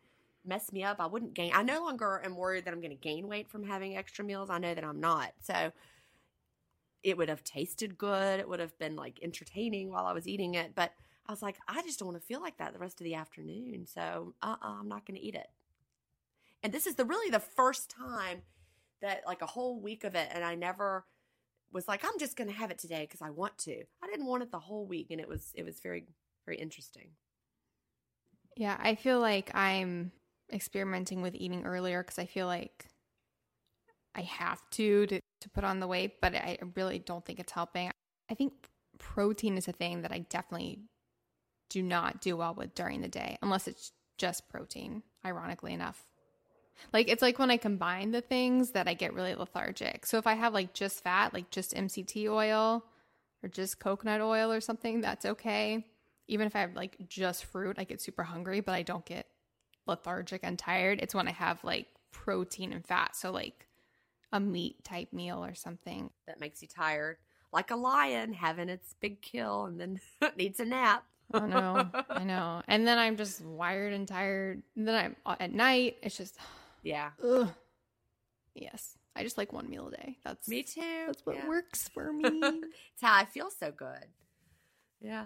mess 0.45 0.73
me 0.73 0.85
up. 0.85 0.99
I 1.01 1.07
wouldn't 1.07 1.35
gain. 1.35 1.53
I 1.55 1.63
no 1.63 1.83
longer 1.83 2.23
am 2.25 2.37
worried 2.37 2.65
that 2.65 2.73
I'm 2.73 2.81
going 2.81 2.97
to 2.97 2.97
gain 2.97 3.29
weight 3.29 3.51
from 3.51 3.65
having 3.65 3.97
extra 3.97 4.25
meals. 4.25 4.49
I 4.49 4.59
know 4.59 4.75
that 4.75 4.85
I'm 4.85 5.01
not. 5.01 5.33
So 5.41 5.73
it 7.03 7.17
would 7.17 7.29
have 7.29 7.43
tasted 7.43 7.99
good. 7.99 8.39
It 8.39 8.49
would 8.49 8.61
have 8.61 8.79
been 8.79 8.95
like 8.95 9.19
entertaining 9.23 9.91
while 9.91 10.07
I 10.07 10.13
was 10.13 10.29
eating 10.29 10.55
it. 10.55 10.75
But 10.75 10.93
I 11.27 11.33
was 11.33 11.43
like, 11.43 11.57
I 11.67 11.83
just 11.83 11.99
don't 11.99 12.09
want 12.09 12.21
to 12.21 12.27
feel 12.27 12.41
like 12.41 12.59
that 12.59 12.73
the 12.73 12.79
rest 12.79 13.01
of 13.01 13.05
the 13.05 13.17
afternoon. 13.17 13.87
So 13.87 14.35
uh 14.41 14.55
uh-uh, 14.63 14.81
I'm 14.81 14.89
not 14.89 15.05
going 15.05 15.19
to 15.19 15.25
eat 15.25 15.35
it. 15.35 15.49
And 16.63 16.73
this 16.73 16.87
is 16.87 16.95
the 16.95 17.05
really 17.05 17.31
the 17.31 17.41
first 17.41 17.91
time 17.91 18.43
that 19.03 19.23
like 19.27 19.43
a 19.43 19.47
whole 19.47 19.81
week 19.81 20.05
of 20.05 20.15
it, 20.15 20.29
and 20.33 20.45
I 20.45 20.55
never 20.55 21.05
was 21.73 21.89
like, 21.89 22.05
I'm 22.05 22.19
just 22.19 22.37
going 22.37 22.49
to 22.49 22.57
have 22.57 22.71
it 22.71 22.79
today 22.79 23.03
because 23.03 23.23
I 23.23 23.31
want 23.31 23.59
to. 23.59 23.83
I 24.03 24.07
didn't 24.07 24.27
want 24.27 24.43
it 24.43 24.51
the 24.51 24.59
whole 24.59 24.87
week, 24.87 25.09
and 25.11 25.21
it 25.21 25.29
was 25.29 25.53
it 25.55 25.65
was 25.65 25.81
very 25.81 26.05
very 26.47 26.59
interesting. 26.59 27.11
Yeah, 28.57 28.79
I 28.81 28.95
feel 28.95 29.21
like 29.21 29.55
I'm 29.55 30.13
experimenting 30.53 31.23
with 31.23 31.35
eating 31.35 31.65
earlier 31.65 32.03
because 32.03 32.19
I 32.19 32.27
feel 32.27 32.47
like 32.47 32.87
I 34.15 34.23
have 34.23 34.61
to, 34.73 35.07
to 35.07 35.21
to 35.41 35.51
put 35.51 35.65
on 35.65 35.81
the 35.81 35.87
weight, 35.87 36.21
but 36.21 36.35
I 36.35 36.59
really 36.77 36.99
don't 36.99 37.25
think 37.25 37.41
it's 37.41 37.53
helping. 37.53 37.91
I 38.31 38.35
think 38.35 38.53
protein 38.99 39.57
is 39.57 39.69
a 39.69 39.73
thing 39.73 40.03
that 40.03 40.13
I 40.13 40.21
definitely 40.21 40.81
do 41.69 41.83
not 41.83 42.21
do 42.21 42.37
well 42.37 42.55
with 42.55 42.75
during 42.75 43.01
the 43.01 43.09
day 43.09 43.37
unless 43.43 43.67
it's 43.67 43.93
just 44.19 44.49
protein, 44.49 45.03
ironically 45.25 45.73
enough. 45.73 46.05
Like 46.93 47.09
it's 47.09 47.23
like 47.23 47.39
when 47.39 47.51
I 47.51 47.57
combine 47.57 48.11
the 48.11 48.21
things 48.21 48.71
that 48.73 48.89
I 48.89 48.95
get 48.95 49.15
really 49.15 49.35
lethargic. 49.35 50.07
So 50.07 50.19
if 50.19 50.27
I 50.27 50.35
have 50.35 50.53
like 50.55 50.73
just 50.73 51.03
fat, 51.03 51.33
like 51.33 51.51
just 51.51 51.75
MCT 51.75 52.29
oil 52.29 52.85
or 53.43 53.49
just 53.49 53.79
coconut 53.79 54.21
oil 54.21 54.53
or 54.53 54.61
something, 54.61 55.01
that's 55.01 55.25
okay. 55.25 55.87
Even 56.29 56.47
if 56.47 56.57
I 56.57 56.61
have 56.61 56.75
like 56.75 56.97
just 57.09 57.45
fruit, 57.45 57.77
I 57.79 57.85
get 57.85 58.01
super 58.01 58.23
hungry, 58.23 58.61
but 58.61 58.73
I 58.73 58.83
don't 58.83 59.05
get 59.05 59.27
lethargic 59.87 60.41
and 60.45 60.59
tired. 60.59 61.01
It's 61.01 61.15
when 61.15 61.29
I 61.29 61.33
have 61.33 61.63
like 61.65 61.89
protein 62.11 62.73
and 62.73 62.85
fat. 62.85 63.17
So 63.17 63.33
like 63.33 63.67
a 64.33 64.41
meat 64.41 64.83
type 64.85 65.13
meal 65.13 65.45
or 65.45 65.55
something. 65.55 66.11
That 66.27 66.41
makes 66.41 66.63
you 66.63 66.69
tired. 66.69 67.19
Like 67.53 67.71
a 67.71 67.77
lion 67.77 68.33
having 68.33 68.69
its 68.69 68.95
big 69.01 69.21
kill 69.21 69.67
and 69.67 69.81
then 69.81 70.01
needs 70.37 70.61
a 70.61 70.65
nap. 70.65 71.05
I 71.35 71.47
know, 71.47 71.89
I 72.11 72.25
know. 72.25 72.63
And 72.69 72.87
then 72.87 72.99
I'm 72.99 73.17
just 73.17 73.43
wired 73.43 73.93
and 73.93 74.07
tired. 74.07 74.63
And 74.77 74.87
then 74.87 74.95
I'm 74.95 75.17
uh, 75.25 75.37
at 75.41 75.53
night. 75.53 75.97
It's 76.03 76.17
just 76.17 76.37
yeah. 76.83 77.11
Ugh. 77.25 77.49
Yes. 78.55 78.97
I 79.15 79.23
just 79.23 79.39
like 79.39 79.53
one 79.53 79.69
meal 79.69 79.89
a 79.89 79.97
day. 79.97 80.19
That's 80.25 80.49
me 80.49 80.63
too. 80.63 81.05
That's 81.07 81.25
what 81.25 81.37
yeah. 81.37 81.49
works 81.49 81.89
for 81.89 82.13
me. 82.13 82.31
it's 82.33 83.03
how 83.03 83.15
I 83.15 83.25
feel 83.25 83.51
so 83.51 83.71
good. 83.71 84.07
Yeah. 85.01 85.25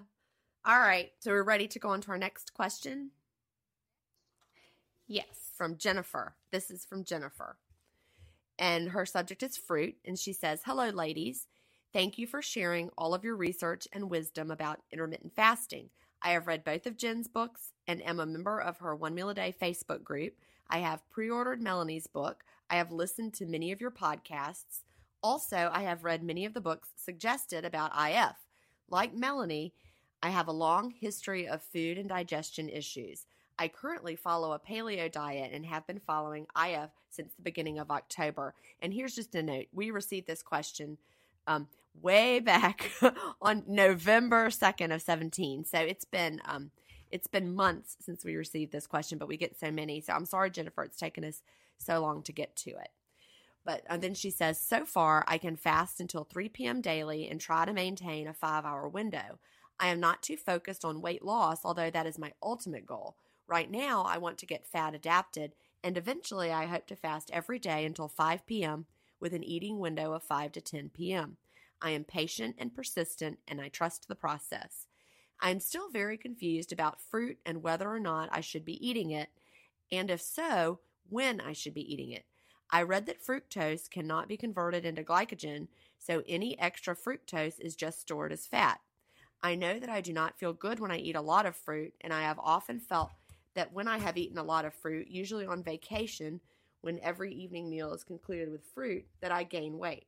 All 0.64 0.78
right. 0.80 1.11
So 1.20 1.30
we're 1.30 1.42
ready 1.42 1.68
to 1.68 1.78
go 1.78 1.90
on 1.90 2.00
to 2.02 2.11
our 2.11 2.18
next 2.18 2.54
question. 2.54 3.11
Yes. 5.07 5.52
From 5.57 5.76
Jennifer. 5.76 6.34
This 6.50 6.70
is 6.70 6.84
from 6.84 7.04
Jennifer. 7.04 7.57
And 8.59 8.90
her 8.90 9.07
subject 9.07 9.42
is 9.42 9.57
fruit. 9.57 9.96
And 10.04 10.18
she 10.18 10.32
says, 10.32 10.62
Hello, 10.64 10.88
ladies. 10.90 11.46
Thank 11.92 12.18
you 12.18 12.26
for 12.26 12.42
sharing 12.42 12.90
all 12.98 13.14
of 13.14 13.24
your 13.24 13.36
research 13.36 13.86
and 13.92 14.11
wisdom 14.11 14.50
about 14.50 14.80
intermittent 14.92 15.34
fasting. 15.34 15.90
I 16.20 16.30
have 16.30 16.46
read 16.46 16.64
both 16.64 16.86
of 16.86 16.96
Gin's 16.96 17.28
books 17.28 17.72
and 17.86 18.02
am 18.04 18.20
a 18.20 18.26
member 18.26 18.61
of 18.61 18.78
her 18.78 18.94
One 18.94 19.14
Meal 19.14 19.30
a 19.30 19.34
Day 19.34 19.54
Facebook 19.61 20.02
group. 20.02 20.34
I 20.68 20.78
have 20.78 21.08
pre 21.10 21.30
ordered 21.30 21.62
Melanie's 21.62 22.06
book. 22.06 22.44
I 22.68 22.76
have 22.76 22.90
listened 22.92 23.34
to 23.34 23.46
many 23.46 23.72
of 23.72 23.80
your 23.80 23.90
podcasts. 23.90 24.82
Also, 25.22 25.70
I 25.72 25.82
have 25.82 26.04
read 26.04 26.22
many 26.22 26.44
of 26.44 26.54
the 26.54 26.60
books 26.60 26.88
suggested 26.96 27.64
about 27.64 27.92
IF. 27.98 28.36
Like 28.88 29.14
Melanie, 29.14 29.72
I 30.22 30.30
have 30.30 30.48
a 30.48 30.52
long 30.52 30.90
history 30.90 31.46
of 31.48 31.62
food 31.62 31.98
and 31.98 32.08
digestion 32.08 32.68
issues. 32.68 33.26
I 33.58 33.68
currently 33.68 34.16
follow 34.16 34.52
a 34.52 34.58
paleo 34.58 35.10
diet 35.10 35.52
and 35.52 35.64
have 35.66 35.86
been 35.86 36.00
following 36.00 36.46
IF 36.60 36.90
since 37.10 37.32
the 37.34 37.42
beginning 37.42 37.78
of 37.78 37.90
October. 37.90 38.54
And 38.80 38.92
here's 38.92 39.14
just 39.14 39.34
a 39.34 39.42
note 39.42 39.66
we 39.72 39.90
received 39.90 40.26
this 40.26 40.42
question 40.42 40.98
um, 41.46 41.68
way 42.02 42.40
back 42.40 42.90
on 43.40 43.64
November 43.66 44.48
2nd 44.48 44.94
of 44.94 45.02
17. 45.02 45.64
So 45.64 45.78
it's 45.78 46.04
been. 46.04 46.40
Um, 46.44 46.70
it's 47.11 47.26
been 47.26 47.54
months 47.54 47.96
since 48.00 48.24
we 48.24 48.36
received 48.36 48.72
this 48.72 48.86
question, 48.86 49.18
but 49.18 49.28
we 49.28 49.36
get 49.36 49.59
so 49.59 49.70
many. 49.70 50.00
So 50.00 50.12
I'm 50.12 50.26
sorry, 50.26 50.50
Jennifer, 50.50 50.82
it's 50.82 50.98
taken 50.98 51.24
us 51.24 51.42
so 51.78 52.00
long 52.00 52.22
to 52.24 52.32
get 52.32 52.57
to 52.57 52.70
it. 52.70 52.88
But 53.64 53.82
and 53.88 54.00
then 54.00 54.14
she 54.14 54.30
says, 54.30 54.61
so 54.61 54.84
far 54.84 55.24
I 55.26 55.38
can 55.38 55.57
fast 55.57 56.00
until 56.00 56.24
3 56.24 56.48
p.m. 56.50 56.80
daily 56.80 57.28
and 57.28 57.40
try 57.40 57.64
to 57.64 57.72
maintain 57.72 58.28
a 58.28 58.32
five 58.32 58.64
hour 58.64 58.88
window. 58.88 59.38
I 59.78 59.88
am 59.88 60.00
not 60.00 60.22
too 60.22 60.36
focused 60.36 60.84
on 60.84 61.02
weight 61.02 61.24
loss, 61.24 61.64
although 61.64 61.90
that 61.90 62.07
is 62.07 62.18
my 62.18 62.32
ultimate 62.42 62.86
goal. 62.86 63.16
Right 63.48 63.70
now, 63.70 64.04
I 64.04 64.18
want 64.18 64.38
to 64.38 64.46
get 64.46 64.66
fat 64.66 64.94
adapted, 64.94 65.54
and 65.84 65.98
eventually, 65.98 66.50
I 66.50 66.66
hope 66.66 66.86
to 66.86 66.96
fast 66.96 67.30
every 67.32 67.59
day 67.59 67.84
until 67.84 68.09
5 68.09 68.46
p.m. 68.46 68.86
with 69.20 69.34
an 69.34 69.44
eating 69.44 69.78
window 69.78 70.12
of 70.12 70.22
5 70.22 70.52
to 70.52 70.61
10 70.61 70.90
p.m. 70.94 71.36
I 71.80 71.90
am 71.90 72.04
patient 72.04 72.57
and 72.59 72.74
persistent, 72.74 73.38
and 73.46 73.61
I 73.61 73.68
trust 73.68 74.09
the 74.09 74.14
process. 74.14 74.86
I 75.41 75.51
am 75.51 75.61
still 75.61 75.91
very 75.91 76.16
confused 76.16 76.72
about 76.72 77.01
fruit 77.01 77.39
and 77.45 77.62
whether 77.62 77.89
or 77.89 78.01
not 78.01 78.28
I 78.32 78.41
should 78.41 78.64
be 78.64 78.87
eating 78.87 79.11
it, 79.11 79.28
and 79.93 80.11
if 80.11 80.20
so, 80.20 80.80
when 81.09 81.41
I 81.41 81.53
should 81.53 81.74
be 81.74 81.93
eating 81.93 82.11
it. 82.11 82.24
I 82.70 82.82
read 82.82 83.07
that 83.07 83.24
fructose 83.24 83.89
cannot 83.89 84.28
be 84.28 84.37
converted 84.37 84.84
into 84.84 85.05
glycogen, 85.05 85.68
so 85.99 86.22
any 86.26 86.59
extra 86.59 86.97
fructose 86.97 87.61
is 87.61 87.76
just 87.76 88.01
stored 88.01 88.32
as 88.32 88.47
fat. 88.47 88.80
I 89.43 89.55
know 89.55 89.78
that 89.78 89.91
I 89.91 90.01
do 90.01 90.12
not 90.12 90.39
feel 90.39 90.53
good 90.53 90.80
when 90.80 90.91
I 90.91 90.99
eat 90.99 91.14
a 91.14 91.20
lot 91.20 91.47
of 91.47 91.55
fruit, 91.55 91.95
and 92.01 92.12
I 92.12 92.22
have 92.22 92.39
often 92.41 92.80
felt 92.80 93.11
that 93.55 93.72
when 93.72 93.87
I 93.87 93.99
have 93.99 94.16
eaten 94.16 94.39
a 94.39 94.43
lot 94.43 94.64
of 94.64 94.74
fruit, 94.74 95.09
usually 95.09 95.47
on 95.47 95.62
vacation, 95.62 96.41
when 96.80 96.99
every 97.01 97.32
evening 97.32 97.70
meal 97.70 97.93
is 97.93 98.05
concluded 98.05 98.51
with 98.51 98.64
fruit, 98.74 99.05
that 99.20 99.32
I 99.32 99.45
gain 99.45 99.78
weight. 99.78 100.07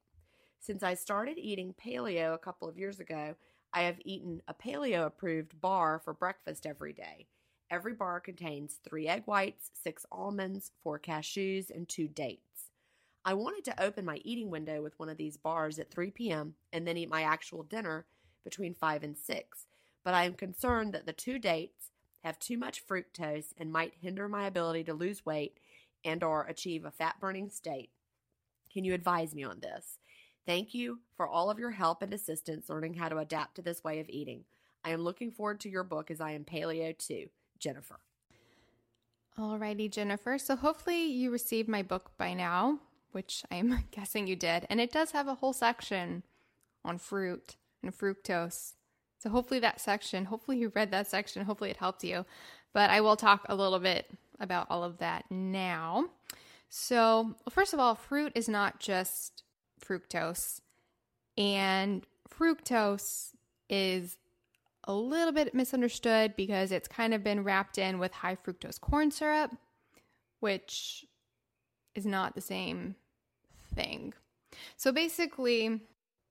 Since 0.60 0.82
I 0.82 0.94
started 0.94 1.38
eating 1.38 1.74
paleo 1.74 2.34
a 2.34 2.38
couple 2.38 2.68
of 2.68 2.78
years 2.78 2.98
ago, 2.98 3.36
I 3.72 3.82
have 3.82 4.00
eaten 4.04 4.42
a 4.48 4.54
paleo 4.54 5.06
approved 5.06 5.60
bar 5.60 6.00
for 6.02 6.14
breakfast 6.14 6.66
every 6.66 6.92
day. 6.92 7.26
Every 7.70 7.92
bar 7.92 8.18
contains 8.20 8.78
three 8.82 9.06
egg 9.06 9.24
whites, 9.26 9.70
six 9.74 10.06
almonds, 10.10 10.72
four 10.82 10.98
cashews, 10.98 11.70
and 11.70 11.88
two 11.88 12.08
dates. 12.08 12.70
I 13.24 13.34
wanted 13.34 13.64
to 13.66 13.82
open 13.82 14.06
my 14.06 14.20
eating 14.24 14.48
window 14.48 14.82
with 14.82 14.98
one 14.98 15.10
of 15.10 15.18
these 15.18 15.36
bars 15.36 15.78
at 15.78 15.90
3 15.90 16.10
p.m. 16.12 16.54
and 16.72 16.86
then 16.86 16.96
eat 16.96 17.10
my 17.10 17.22
actual 17.22 17.62
dinner 17.62 18.06
between 18.42 18.72
5 18.72 19.02
and 19.02 19.18
6, 19.18 19.66
but 20.02 20.14
I 20.14 20.24
am 20.24 20.32
concerned 20.32 20.94
that 20.94 21.04
the 21.04 21.12
two 21.12 21.38
dates 21.38 21.90
have 22.24 22.38
too 22.38 22.56
much 22.56 22.86
fructose 22.86 23.52
and 23.58 23.70
might 23.70 23.92
hinder 24.00 24.28
my 24.28 24.46
ability 24.46 24.84
to 24.84 24.94
lose 24.94 25.26
weight 25.26 25.58
and 26.04 26.22
or 26.24 26.44
achieve 26.44 26.86
a 26.86 26.90
fat 26.90 27.16
burning 27.20 27.50
state. 27.50 27.90
Can 28.72 28.84
you 28.84 28.94
advise 28.94 29.34
me 29.34 29.44
on 29.44 29.60
this? 29.60 29.98
Thank 30.48 30.72
you 30.72 31.00
for 31.14 31.28
all 31.28 31.50
of 31.50 31.58
your 31.58 31.72
help 31.72 32.00
and 32.00 32.14
assistance 32.14 32.70
learning 32.70 32.94
how 32.94 33.10
to 33.10 33.18
adapt 33.18 33.56
to 33.56 33.62
this 33.62 33.84
way 33.84 34.00
of 34.00 34.08
eating. 34.08 34.44
I 34.82 34.92
am 34.92 35.02
looking 35.02 35.30
forward 35.30 35.60
to 35.60 35.68
your 35.68 35.84
book 35.84 36.10
as 36.10 36.22
I 36.22 36.30
am 36.30 36.46
paleo 36.46 36.96
too. 36.96 37.28
Jennifer. 37.58 38.00
Alrighty, 39.38 39.90
Jennifer. 39.90 40.38
So 40.38 40.56
hopefully 40.56 41.04
you 41.04 41.30
received 41.30 41.68
my 41.68 41.82
book 41.82 42.12
by 42.16 42.32
now, 42.32 42.78
which 43.12 43.44
I'm 43.50 43.84
guessing 43.90 44.26
you 44.26 44.36
did. 44.36 44.66
And 44.70 44.80
it 44.80 44.90
does 44.90 45.10
have 45.10 45.28
a 45.28 45.34
whole 45.34 45.52
section 45.52 46.22
on 46.82 46.96
fruit 46.96 47.56
and 47.82 47.92
fructose. 47.92 48.72
So 49.18 49.28
hopefully 49.28 49.60
that 49.60 49.82
section, 49.82 50.24
hopefully 50.24 50.56
you 50.56 50.72
read 50.74 50.90
that 50.92 51.10
section, 51.10 51.44
hopefully 51.44 51.68
it 51.68 51.76
helped 51.76 52.04
you. 52.04 52.24
But 52.72 52.88
I 52.88 53.02
will 53.02 53.16
talk 53.16 53.44
a 53.50 53.54
little 53.54 53.80
bit 53.80 54.10
about 54.40 54.66
all 54.70 54.82
of 54.82 54.96
that 54.96 55.26
now. 55.30 56.06
So, 56.70 57.34
first 57.50 57.74
of 57.74 57.80
all, 57.80 57.94
fruit 57.94 58.32
is 58.34 58.48
not 58.48 58.78
just 58.78 59.42
fructose. 59.78 60.60
And 61.36 62.04
fructose 62.28 63.32
is 63.68 64.18
a 64.84 64.94
little 64.94 65.32
bit 65.32 65.54
misunderstood 65.54 66.34
because 66.36 66.72
it's 66.72 66.88
kind 66.88 67.12
of 67.14 67.22
been 67.22 67.44
wrapped 67.44 67.78
in 67.78 67.98
with 67.98 68.12
high 68.12 68.36
fructose 68.36 68.80
corn 68.80 69.10
syrup, 69.10 69.52
which 70.40 71.04
is 71.94 72.06
not 72.06 72.34
the 72.34 72.40
same 72.40 72.96
thing. 73.74 74.14
So 74.76 74.92
basically, 74.92 75.80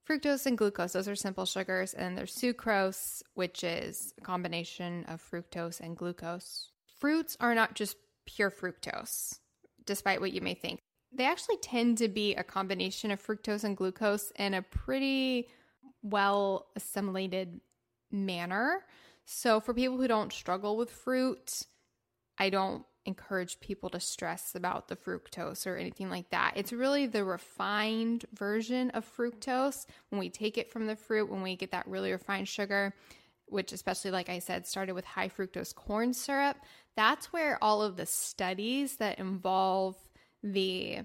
fructose 0.10 0.46
and 0.46 0.58
glucose, 0.58 0.94
those 0.94 1.08
are 1.08 1.16
simple 1.16 1.46
sugars, 1.46 1.94
and 1.94 2.18
there's 2.18 2.36
sucrose, 2.36 3.22
which 3.36 3.64
is 3.64 4.14
a 4.18 4.22
combination 4.22 5.06
of 5.06 5.22
fructose 5.22 5.80
and 5.80 5.96
glucose. 5.96 6.72
Fruits 7.00 7.38
are 7.40 7.54
not 7.54 7.76
just 7.76 7.96
pure 8.26 8.50
fructose, 8.50 9.38
despite 9.86 10.20
what 10.20 10.34
you 10.34 10.42
may 10.42 10.56
think 10.56 10.80
they 11.18 11.26
actually 11.26 11.58
tend 11.58 11.98
to 11.98 12.08
be 12.08 12.36
a 12.36 12.44
combination 12.44 13.12
of 13.12 13.26
fructose 13.26 13.64
and 13.64 13.76
glucose 13.76 14.32
in 14.38 14.54
a 14.54 14.62
pretty 14.62 15.50
well 16.04 16.68
assimilated 16.76 17.60
manner. 18.12 18.84
So, 19.26 19.60
for 19.60 19.74
people 19.74 19.98
who 19.98 20.08
don't 20.08 20.32
struggle 20.32 20.78
with 20.78 20.90
fruit, 20.90 21.64
I 22.38 22.50
don't 22.50 22.86
encourage 23.06 23.60
people 23.62 23.90
to 23.90 24.00
stress 24.00 24.54
about 24.54 24.90
the 24.90 24.96
fructose 24.96 25.66
or 25.66 25.78
anything 25.78 26.10
like 26.10 26.30
that. 26.30 26.54
It's 26.56 26.74
really 26.74 27.08
the 27.08 27.24
refined 27.24 28.26
version 28.34 28.90
of 28.92 29.06
fructose 29.06 29.86
when 30.10 30.20
we 30.20 30.30
take 30.30 30.58
it 30.58 30.70
from 30.70 30.86
the 30.86 30.96
fruit, 30.96 31.30
when 31.30 31.42
we 31.42 31.56
get 31.56 31.72
that 31.72 31.88
really 31.88 32.12
refined 32.12 32.48
sugar, 32.48 32.94
which, 33.46 33.72
especially 33.72 34.12
like 34.12 34.30
I 34.30 34.40
said, 34.40 34.68
started 34.68 34.94
with 34.94 35.06
high 35.06 35.30
fructose 35.30 35.74
corn 35.74 36.14
syrup. 36.14 36.58
That's 36.96 37.32
where 37.32 37.58
all 37.64 37.82
of 37.82 37.96
the 37.96 38.06
studies 38.06 38.98
that 38.98 39.20
involve 39.20 39.96
the 40.44 41.00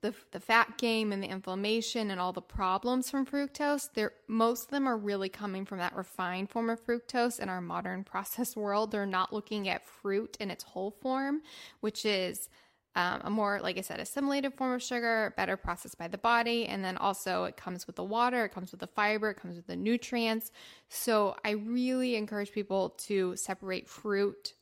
the, 0.00 0.14
the 0.32 0.40
fat 0.40 0.78
gain 0.78 1.12
and 1.12 1.22
the 1.22 1.28
inflammation 1.28 2.10
and 2.10 2.20
all 2.20 2.32
the 2.32 2.42
problems 2.42 3.10
from 3.10 3.24
fructose, 3.24 3.88
they're, 3.94 4.12
most 4.28 4.64
of 4.64 4.70
them 4.70 4.86
are 4.86 4.96
really 4.96 5.28
coming 5.28 5.64
from 5.64 5.78
that 5.78 5.94
refined 5.96 6.50
form 6.50 6.70
of 6.70 6.84
fructose 6.84 7.40
in 7.40 7.48
our 7.48 7.60
modern 7.60 8.04
processed 8.12 8.56
world. 8.56 8.90
They're 8.90 9.06
not 9.06 9.32
looking 9.32 9.68
at 9.68 9.86
fruit 9.86 10.36
in 10.40 10.50
its 10.50 10.64
whole 10.64 10.90
form, 10.90 11.42
which 11.80 12.04
is 12.04 12.48
um, 12.94 13.20
a 13.24 13.30
more, 13.30 13.60
like 13.62 13.76
I 13.76 13.82
said, 13.82 14.00
assimilated 14.00 14.54
form 14.54 14.72
of 14.72 14.82
sugar, 14.82 15.34
better 15.36 15.56
processed 15.56 15.98
by 15.98 16.08
the 16.08 16.18
body. 16.18 16.66
And 16.66 16.84
then 16.84 16.96
also 16.96 17.44
it 17.44 17.56
comes 17.56 17.86
with 17.86 17.96
the 17.96 18.04
water, 18.04 18.44
it 18.46 18.54
comes 18.54 18.70
with 18.70 18.80
the 18.80 18.86
fiber, 18.86 19.30
it 19.30 19.34
comes 19.34 19.56
with 19.56 19.66
the 19.66 19.76
nutrients. 19.76 20.50
So 20.88 21.36
I 21.44 21.50
really 21.50 22.16
encourage 22.16 22.52
people 22.52 22.90
to 23.06 23.36
separate 23.36 23.88
fruit 23.88 24.54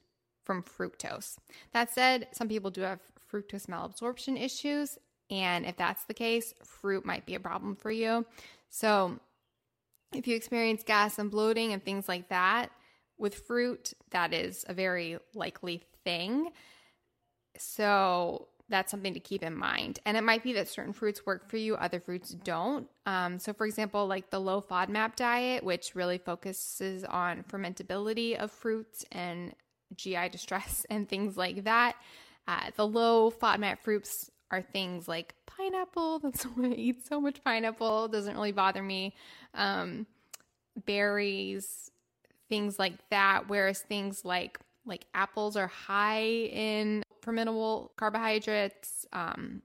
from 0.45 0.63
fructose. 0.63 1.37
That 1.73 1.93
said, 1.93 2.29
some 2.33 2.49
people 2.49 2.71
do 2.71 2.83
have 2.83 3.01
fructose 3.35 3.67
malabsorption 3.67 4.41
issues, 4.41 4.99
and 5.31 5.65
if 5.67 5.77
that's 5.77 6.05
the 6.05 6.15
case, 6.15 6.55
fruit 6.65 7.05
might 7.05 7.27
be 7.27 7.35
a 7.35 7.41
problem 7.41 7.77
for 7.77 7.91
you. 7.91 8.25
So, 8.71 9.19
if 10.15 10.29
you 10.29 10.37
experience 10.37 10.85
gas 10.85 11.19
and 11.19 11.31
bloating 11.31 11.73
and 11.73 11.85
things 11.85 12.09
like 12.09 12.29
that 12.29 12.71
with 13.19 13.35
fruit, 13.35 13.95
that 14.11 14.33
is 14.33 14.65
a 14.69 14.75
very 14.75 15.19
likely 15.35 15.83
thing. 16.05 16.51
So, 17.59 18.49
that's 18.69 18.91
something 18.91 19.15
to 19.15 19.21
keep 19.21 19.43
in 19.43 19.55
mind. 19.55 19.99
And 20.07 20.17
it 20.17 20.23
might 20.25 20.43
be 20.43 20.55
that 20.55 20.69
certain 20.69 20.93
fruits 20.93 21.27
work 21.27 21.51
for 21.51 21.57
you, 21.59 21.75
other 21.75 22.01
fruits 22.01 22.31
don't. 22.31 22.89
Um, 23.07 23.39
so, 23.39 23.53
for 23.53 23.67
example, 23.67 24.07
like 24.07 24.31
the 24.31 24.39
low 24.39 24.63
FODMAP 24.63 25.17
diet, 25.17 25.65
which 25.65 25.95
really 25.95 26.19
focuses 26.19 27.05
on 27.05 27.45
fermentability 27.45 28.37
of 28.37 28.51
fruits 28.51 29.05
and 29.13 29.55
GI 29.95 30.31
distress 30.31 30.87
and 30.91 31.09
things 31.09 31.37
like 31.37 31.65
that. 31.65 31.97
Uh, 32.47 32.71
the 32.77 32.87
low 32.87 33.31
FODMAP 33.31 33.81
fruits 33.81 34.31
are 34.51 34.63
things 34.63 35.09
like 35.09 35.35
pineapple. 35.47 36.19
That's 36.23 36.45
why 36.45 36.69
I 36.69 36.73
eat 36.73 37.07
so 37.07 37.21
much 37.21 37.43
pineapple. 37.43 38.07
It 38.07 38.13
doesn't 38.13 38.35
really 38.35 38.53
bother 38.53 38.83
me. 38.83 39.15
Um, 39.55 40.07
berries, 40.87 41.91
things 42.49 42.79
like 42.79 42.95
that. 43.11 43.49
Whereas 43.49 43.81
things 43.81 44.25
like 44.25 44.59
like 44.87 45.07
apples 45.15 45.57
are 45.57 45.67
high 45.67 46.23
in 46.23 47.03
fermentable 47.25 47.91
carbohydrates. 47.97 49.07
Um, 49.13 49.63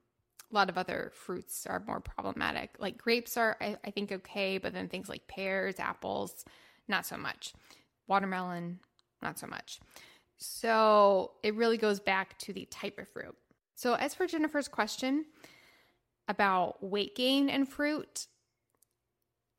a 0.52 0.56
lot 0.56 0.70
of 0.70 0.78
other 0.78 1.12
fruits 1.14 1.68
are 1.68 1.84
more 1.86 2.00
problematic. 2.00 2.72
Like 2.80 2.98
grapes 2.98 3.38
are, 3.38 3.56
I, 3.62 3.78
I 3.86 3.92
think, 3.92 4.12
okay, 4.12 4.58
but 4.58 4.74
then 4.74 4.88
things 4.88 5.10
like 5.10 5.28
pears, 5.28 5.76
apples, 5.80 6.44
not 6.88 7.06
so 7.06 7.18
much. 7.18 7.54
Watermelon, 8.08 8.80
not 9.22 9.38
so 9.38 9.46
much. 9.46 9.80
So 10.40 11.32
it 11.44 11.54
really 11.56 11.78
goes 11.78 12.00
back 12.00 12.38
to 12.40 12.54
the 12.54 12.66
type 12.72 12.98
of 12.98 13.08
fruit. 13.10 13.36
So, 13.76 13.94
as 13.94 14.14
for 14.14 14.26
Jennifer's 14.26 14.68
question 14.68 15.26
about 16.28 16.84
weight 16.84 17.16
gain 17.16 17.50
and 17.50 17.68
fruit, 17.68 18.28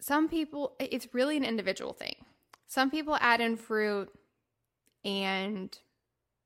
some 0.01 0.29
people, 0.29 0.75
it's 0.79 1.13
really 1.13 1.37
an 1.37 1.45
individual 1.45 1.93
thing. 1.93 2.17
Some 2.67 2.91
people 2.91 3.17
add 3.21 3.41
in 3.41 3.57
fruit 3.57 4.11
and 5.05 5.77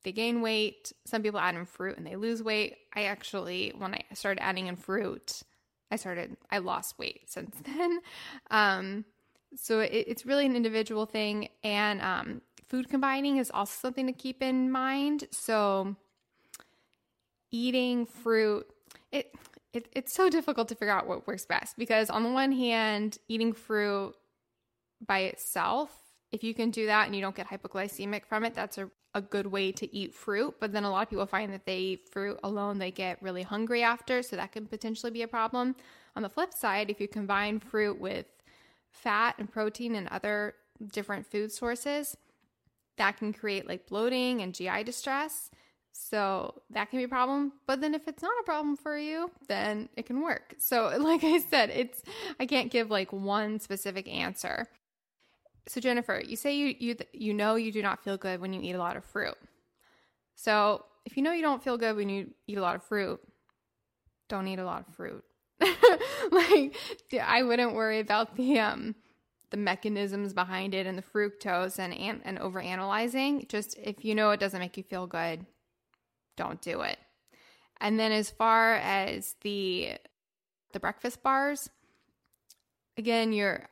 they 0.02 0.12
gain 0.12 0.40
weight. 0.40 0.92
Some 1.04 1.22
people 1.22 1.40
add 1.40 1.54
in 1.54 1.64
fruit 1.64 1.96
and 1.96 2.06
they 2.06 2.16
lose 2.16 2.42
weight. 2.42 2.76
I 2.94 3.04
actually, 3.04 3.72
when 3.76 3.94
I 3.94 4.02
started 4.14 4.42
adding 4.42 4.66
in 4.66 4.76
fruit, 4.76 5.42
I 5.90 5.96
started, 5.96 6.36
I 6.50 6.58
lost 6.58 6.98
weight 6.98 7.22
since 7.26 7.56
then. 7.64 8.00
Um, 8.50 9.04
so 9.56 9.80
it, 9.80 9.90
it's 9.92 10.26
really 10.26 10.46
an 10.46 10.56
individual 10.56 11.06
thing. 11.06 11.48
And 11.62 12.00
um, 12.02 12.42
food 12.74 12.88
combining 12.88 13.36
is 13.36 13.52
also 13.54 13.72
something 13.82 14.08
to 14.08 14.12
keep 14.12 14.42
in 14.42 14.68
mind. 14.68 15.28
So, 15.30 15.94
eating 17.52 18.04
fruit, 18.04 18.66
it, 19.12 19.32
it 19.72 19.88
it's 19.92 20.12
so 20.12 20.28
difficult 20.28 20.66
to 20.70 20.74
figure 20.74 20.92
out 20.92 21.06
what 21.06 21.24
works 21.24 21.46
best 21.46 21.78
because 21.78 22.10
on 22.10 22.24
the 22.24 22.32
one 22.32 22.50
hand, 22.50 23.18
eating 23.28 23.52
fruit 23.52 24.16
by 25.06 25.20
itself, 25.20 25.96
if 26.32 26.42
you 26.42 26.52
can 26.52 26.72
do 26.72 26.86
that 26.86 27.06
and 27.06 27.14
you 27.14 27.22
don't 27.22 27.36
get 27.36 27.46
hypoglycemic 27.46 28.26
from 28.26 28.44
it, 28.44 28.54
that's 28.54 28.76
a, 28.76 28.90
a 29.14 29.20
good 29.20 29.46
way 29.46 29.70
to 29.70 29.94
eat 29.94 30.12
fruit. 30.12 30.56
But 30.58 30.72
then 30.72 30.82
a 30.82 30.90
lot 30.90 31.02
of 31.02 31.10
people 31.10 31.26
find 31.26 31.52
that 31.52 31.66
they 31.66 31.78
eat 31.78 32.08
fruit 32.10 32.40
alone, 32.42 32.78
they 32.78 32.90
get 32.90 33.22
really 33.22 33.44
hungry 33.44 33.84
after, 33.84 34.20
so 34.20 34.34
that 34.34 34.50
can 34.50 34.66
potentially 34.66 35.12
be 35.12 35.22
a 35.22 35.28
problem. 35.28 35.76
On 36.16 36.22
the 36.24 36.28
flip 36.28 36.52
side, 36.52 36.90
if 36.90 37.00
you 37.00 37.06
combine 37.06 37.60
fruit 37.60 38.00
with 38.00 38.26
fat 38.90 39.36
and 39.38 39.48
protein 39.48 39.94
and 39.94 40.08
other 40.08 40.54
different 40.90 41.24
food 41.24 41.52
sources, 41.52 42.16
that 42.96 43.18
can 43.18 43.32
create 43.32 43.68
like 43.68 43.86
bloating 43.86 44.40
and 44.42 44.54
GI 44.54 44.84
distress. 44.84 45.50
So 45.92 46.62
that 46.70 46.90
can 46.90 46.98
be 46.98 47.04
a 47.04 47.08
problem. 47.08 47.52
But 47.66 47.80
then 47.80 47.94
if 47.94 48.08
it's 48.08 48.22
not 48.22 48.32
a 48.40 48.44
problem 48.44 48.76
for 48.76 48.98
you, 48.98 49.30
then 49.48 49.88
it 49.96 50.06
can 50.06 50.22
work. 50.22 50.56
So 50.58 50.92
like 50.98 51.22
I 51.24 51.38
said, 51.38 51.70
it's 51.70 52.02
I 52.40 52.46
can't 52.46 52.70
give 52.70 52.90
like 52.90 53.12
one 53.12 53.60
specific 53.60 54.08
answer. 54.08 54.66
So 55.66 55.80
Jennifer, 55.80 56.20
you 56.24 56.36
say 56.36 56.56
you 56.56 56.74
you 56.78 56.96
you 57.12 57.32
know 57.32 57.54
you 57.54 57.72
do 57.72 57.80
not 57.80 58.02
feel 58.02 58.16
good 58.16 58.40
when 58.40 58.52
you 58.52 58.60
eat 58.60 58.74
a 58.74 58.78
lot 58.78 58.96
of 58.96 59.04
fruit. 59.04 59.36
So 60.34 60.84
if 61.06 61.16
you 61.16 61.22
know 61.22 61.32
you 61.32 61.42
don't 61.42 61.62
feel 61.62 61.78
good 61.78 61.96
when 61.96 62.08
you 62.08 62.30
eat 62.46 62.58
a 62.58 62.62
lot 62.62 62.74
of 62.74 62.82
fruit, 62.82 63.20
don't 64.28 64.48
eat 64.48 64.58
a 64.58 64.64
lot 64.64 64.84
of 64.86 64.94
fruit. 64.94 65.24
like 66.32 66.74
I 67.22 67.42
wouldn't 67.44 67.74
worry 67.74 68.00
about 68.00 68.36
the 68.36 68.58
um 68.58 68.96
the 69.50 69.56
mechanisms 69.56 70.32
behind 70.32 70.74
it 70.74 70.86
and 70.86 70.98
the 70.98 71.02
fructose 71.02 71.78
and 71.78 71.94
and, 71.94 72.20
and 72.24 72.38
over 72.38 72.60
analyzing. 72.60 73.46
Just 73.48 73.76
if 73.78 74.04
you 74.04 74.14
know 74.14 74.30
it 74.30 74.40
doesn't 74.40 74.60
make 74.60 74.76
you 74.76 74.82
feel 74.82 75.06
good, 75.06 75.46
don't 76.36 76.60
do 76.60 76.80
it. 76.82 76.98
And 77.80 77.98
then 77.98 78.12
as 78.12 78.30
far 78.30 78.74
as 78.76 79.34
the 79.42 79.92
the 80.72 80.80
breakfast 80.80 81.22
bars, 81.22 81.70
again, 82.96 83.32
you're 83.32 83.68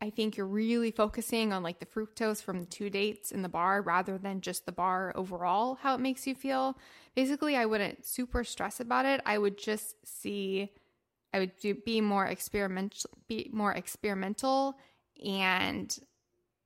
I 0.00 0.10
think 0.10 0.36
you're 0.36 0.46
really 0.46 0.92
focusing 0.92 1.52
on 1.52 1.62
like 1.62 1.80
the 1.80 1.86
fructose 1.86 2.42
from 2.42 2.60
the 2.60 2.66
two 2.66 2.90
dates 2.90 3.32
in 3.32 3.42
the 3.42 3.48
bar 3.48 3.82
rather 3.82 4.16
than 4.16 4.40
just 4.40 4.66
the 4.66 4.72
bar 4.72 5.12
overall, 5.16 5.74
how 5.74 5.94
it 5.94 6.00
makes 6.00 6.26
you 6.26 6.34
feel. 6.34 6.78
Basically, 7.14 7.56
I 7.56 7.66
wouldn't 7.66 8.06
super 8.06 8.44
stress 8.44 8.80
about 8.80 9.04
it. 9.04 9.20
I 9.26 9.36
would 9.36 9.58
just 9.58 9.96
see 10.04 10.70
I 11.34 11.40
would 11.40 11.58
do, 11.58 11.74
be 11.74 12.00
more 12.00 12.26
experimental 12.26 13.10
be 13.26 13.50
more 13.52 13.72
experimental 13.72 14.78
and 15.24 15.96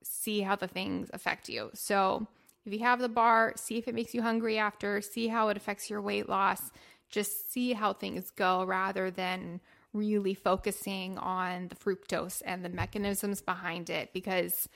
see 0.03 0.40
how 0.40 0.57
the 0.57 0.68
things 0.68 1.11
affect 1.12 1.48
you. 1.48 1.70
So, 1.74 2.26
if 2.64 2.72
you 2.72 2.78
have 2.80 3.00
the 3.00 3.09
bar, 3.09 3.55
see 3.57 3.76
if 3.76 3.88
it 3.88 3.94
makes 3.94 4.14
you 4.14 4.22
hungry 4.22 4.57
after, 4.57 5.00
see 5.00 5.26
how 5.26 5.48
it 5.48 5.57
affects 5.57 5.90
your 5.90 6.00
weight 6.00 6.28
loss. 6.28 6.70
Just 7.11 7.53
see 7.53 7.72
how 7.72 7.92
things 7.92 8.30
go 8.30 8.64
rather 8.64 9.11
than 9.11 9.61
really 9.92 10.34
focusing 10.34 11.18
on 11.18 11.68
the 11.68 11.74
fructose 11.74 12.40
and 12.44 12.64
the 12.64 12.68
mechanisms 12.68 13.42
behind 13.42 13.90
it 13.90 14.12
because 14.12 14.68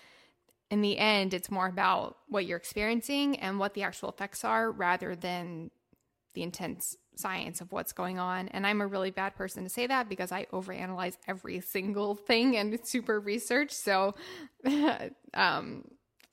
in 0.71 0.83
the 0.83 0.99
end 0.99 1.33
it's 1.33 1.51
more 1.51 1.69
about 1.69 2.19
what 2.29 2.45
you're 2.45 2.59
experiencing 2.59 3.39
and 3.39 3.59
what 3.59 3.75
the 3.75 3.83
actual 3.83 4.11
effects 4.11 4.45
are 4.45 4.71
rather 4.71 5.17
than 5.17 5.71
the 6.37 6.45
intense 6.45 6.97
science 7.17 7.61
of 7.61 7.73
what's 7.73 7.93
going 7.93 8.21
on. 8.21 8.47
And 8.49 8.65
I'm 8.65 8.81
a 8.81 8.87
really 8.87 9.11
bad 9.11 9.35
person 9.35 9.65
to 9.65 9.69
say 9.69 9.89
that 9.89 10.09
because 10.09 10.31
I 10.31 10.45
overanalyze 10.53 11.17
every 11.27 11.61
single 11.75 12.15
thing 12.15 12.57
and 12.57 12.79
super 12.85 13.19
research. 13.19 13.73
So 13.73 14.15
um 15.35 15.83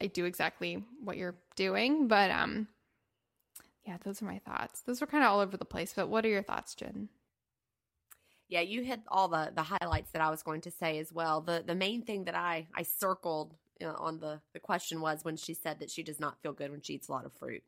I 0.04 0.08
do 0.08 0.26
exactly 0.26 0.84
what 1.01 1.18
you're 1.18 1.38
doing. 1.56 2.08
But 2.08 2.30
um, 2.30 2.68
yeah, 3.88 3.97
those 4.04 4.22
are 4.22 4.26
my 4.26 4.39
thoughts. 4.39 4.82
Those 4.82 5.01
are 5.01 5.08
kind 5.08 5.24
of 5.24 5.32
all 5.32 5.39
over 5.39 5.56
the 5.56 5.66
place. 5.66 5.93
But 5.95 6.10
what 6.10 6.26
are 6.26 6.30
your 6.30 6.43
thoughts, 6.43 6.76
Gin? 6.76 7.08
Yeah, 8.49 8.62
you 8.62 8.84
hit 8.84 8.99
all 9.08 9.30
the 9.30 9.51
the 9.56 9.64
highlights 9.64 10.12
that 10.12 10.22
I 10.22 10.30
was 10.30 10.43
going 10.43 10.62
to 10.62 10.72
say 10.72 10.99
as 10.99 11.12
well. 11.12 11.41
The 11.41 11.64
the 11.66 11.74
main 11.74 12.04
thing 12.04 12.26
that 12.26 12.36
I 12.36 12.68
I 12.76 12.84
circled 12.84 13.56
you 13.80 13.88
know, 13.88 13.95
on 13.97 14.20
the 14.20 14.41
the 14.54 14.60
question 14.60 15.01
was 15.01 15.24
when 15.24 15.38
she 15.38 15.54
said 15.54 15.80
that 15.80 15.89
she 15.89 16.04
does 16.04 16.20
not 16.20 16.41
feel 16.41 16.54
good 16.54 16.70
when 16.70 16.82
she 16.82 16.93
eats 16.93 17.08
a 17.08 17.12
lot 17.12 17.26
of 17.26 17.34
fruit, 17.34 17.64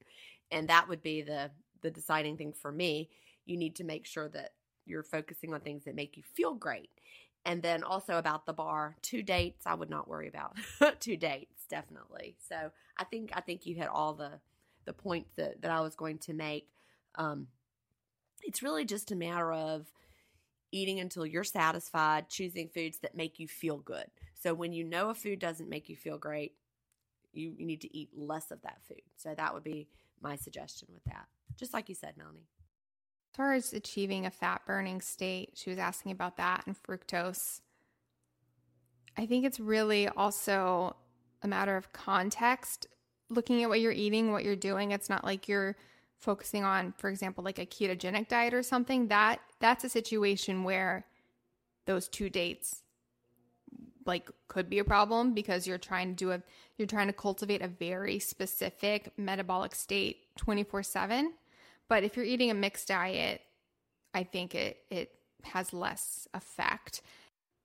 and 0.51 0.67
that 0.67 0.88
would 0.89 1.01
be 1.01 1.21
the 1.21 1.51
the 1.86 1.91
deciding 1.91 2.36
thing 2.36 2.51
for 2.51 2.71
me. 2.71 3.09
You 3.45 3.57
need 3.57 3.75
to 3.75 3.83
make 3.83 4.07
sure 4.07 4.27
that 4.29 4.53
you're 4.86 5.03
focusing 5.03 5.53
on 5.53 5.61
things 5.61 5.86
that 5.86 5.95
make 5.95 6.17
you 6.17 6.23
feel 6.23 6.55
great. 6.55 6.89
And 7.45 7.61
then 7.61 7.83
also 7.83 8.17
about 8.17 8.47
the 8.47 8.53
bar, 8.53 8.95
two 9.03 9.21
dates 9.21 9.67
I 9.67 9.75
would 9.75 9.89
not 9.89 10.07
worry 10.07 10.27
about. 10.27 10.57
two 10.99 11.15
dates 11.15 11.65
definitely. 11.69 12.38
So 12.49 12.71
I 12.97 13.03
think 13.03 13.31
I 13.33 13.41
think 13.41 13.67
you 13.67 13.75
hit 13.75 13.88
all 13.88 14.13
the 14.13 14.31
the 14.86 14.93
points 14.93 15.31
that, 15.36 15.61
that 15.61 15.71
I 15.71 15.81
was 15.81 15.95
going 15.95 16.17
to 16.19 16.33
make. 16.33 16.69
Um, 17.15 17.47
it's 18.41 18.63
really 18.63 18.86
just 18.86 19.11
a 19.11 19.15
matter 19.15 19.51
of 19.53 19.86
eating 20.71 20.99
until 20.99 21.25
you're 21.25 21.43
satisfied, 21.43 22.29
choosing 22.29 22.67
foods 22.69 22.99
that 22.99 23.15
make 23.15 23.39
you 23.39 23.47
feel 23.47 23.77
good. 23.77 24.05
So 24.33 24.53
when 24.53 24.73
you 24.73 24.83
know 24.83 25.09
a 25.09 25.15
food 25.15 25.39
doesn't 25.39 25.69
make 25.69 25.88
you 25.88 25.95
feel 25.95 26.17
great, 26.17 26.53
you, 27.31 27.53
you 27.57 27.65
need 27.65 27.81
to 27.81 27.97
eat 27.97 28.09
less 28.15 28.51
of 28.51 28.61
that 28.61 28.79
food. 28.88 29.01
So 29.15 29.33
that 29.36 29.53
would 29.53 29.63
be 29.63 29.88
my 30.21 30.36
suggestion 30.36 30.89
with 30.93 31.03
that. 31.05 31.27
Just 31.57 31.73
like 31.73 31.89
you 31.89 31.95
said, 31.95 32.17
Melanie. 32.17 32.47
As 33.33 33.37
far 33.37 33.53
as 33.53 33.73
achieving 33.73 34.25
a 34.25 34.31
fat 34.31 34.61
burning 34.65 35.01
state, 35.01 35.51
she 35.55 35.69
was 35.69 35.79
asking 35.79 36.11
about 36.11 36.37
that 36.37 36.65
and 36.65 36.75
fructose. 36.81 37.61
I 39.17 39.25
think 39.25 39.45
it's 39.45 39.59
really 39.59 40.07
also 40.07 40.95
a 41.41 41.47
matter 41.47 41.75
of 41.75 41.91
context. 41.93 42.87
Looking 43.29 43.63
at 43.63 43.69
what 43.69 43.81
you're 43.81 43.91
eating, 43.91 44.31
what 44.31 44.43
you're 44.43 44.55
doing, 44.55 44.91
it's 44.91 45.09
not 45.09 45.23
like 45.23 45.47
you're 45.47 45.75
focusing 46.17 46.63
on, 46.63 46.93
for 46.97 47.09
example, 47.09 47.43
like 47.43 47.59
a 47.59 47.65
ketogenic 47.65 48.27
diet 48.27 48.53
or 48.53 48.63
something. 48.63 49.07
That 49.07 49.39
that's 49.59 49.83
a 49.83 49.89
situation 49.89 50.63
where 50.63 51.05
those 51.85 52.07
two 52.07 52.29
dates 52.29 52.83
like 54.05 54.29
could 54.47 54.69
be 54.69 54.79
a 54.79 54.83
problem 54.83 55.33
because 55.33 55.65
you're 55.65 55.77
trying 55.77 56.09
to 56.09 56.15
do 56.15 56.31
a 56.31 56.41
you're 56.77 56.87
trying 56.87 57.07
to 57.07 57.13
cultivate 57.13 57.61
a 57.61 57.67
very 57.67 58.19
specific 58.19 59.11
metabolic 59.17 59.73
state 59.73 60.27
24/7 60.37 61.33
but 61.89 62.03
if 62.03 62.15
you're 62.15 62.25
eating 62.25 62.51
a 62.51 62.55
mixed 62.55 62.88
diet 62.88 63.41
i 64.13 64.23
think 64.23 64.55
it 64.55 64.77
it 64.89 65.11
has 65.45 65.73
less 65.73 66.27
effect. 66.33 67.01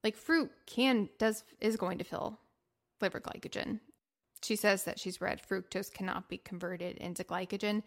Like 0.04 0.16
fruit 0.16 0.50
can 0.66 1.08
does 1.18 1.44
is 1.60 1.76
going 1.76 1.98
to 1.98 2.04
fill 2.04 2.38
liver 3.00 3.20
glycogen. 3.20 3.80
She 4.42 4.56
says 4.56 4.84
that 4.84 4.98
she's 4.98 5.20
read 5.20 5.40
fructose 5.42 5.92
cannot 5.92 6.28
be 6.28 6.38
converted 6.38 6.96
into 6.98 7.24
glycogen. 7.24 7.82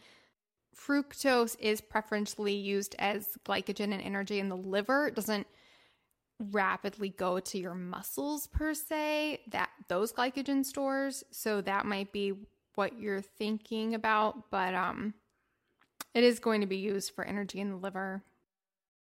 Fructose 0.76 1.56
is 1.60 1.82
preferentially 1.82 2.54
used 2.56 2.96
as 3.00 3.30
glycogen 3.46 3.94
and 3.94 4.02
energy 4.02 4.40
in 4.40 4.50
the 4.50 4.58
liver. 4.58 5.08
It 5.08 5.16
doesn't 5.16 5.48
rapidly 6.52 7.10
go 7.10 7.40
to 7.40 7.58
your 7.58 7.76
muscles 7.76 8.48
per 8.48 8.74
se 8.74 9.42
that 9.52 9.70
those 9.88 10.14
glycogen 10.14 10.66
stores. 10.66 11.24
So 11.32 11.62
that 11.62 11.86
might 11.86 12.12
be 12.12 12.34
what 12.76 13.00
you're 13.00 13.22
thinking 13.22 13.94
about 13.94 14.50
but 14.50 14.74
um 14.74 15.14
it 16.14 16.24
is 16.24 16.40
going 16.40 16.62
to 16.62 16.68
be 16.68 16.78
used 16.78 17.12
for 17.14 17.24
energy 17.26 17.60
in 17.60 17.70
the 17.70 17.78
liver 17.78 18.24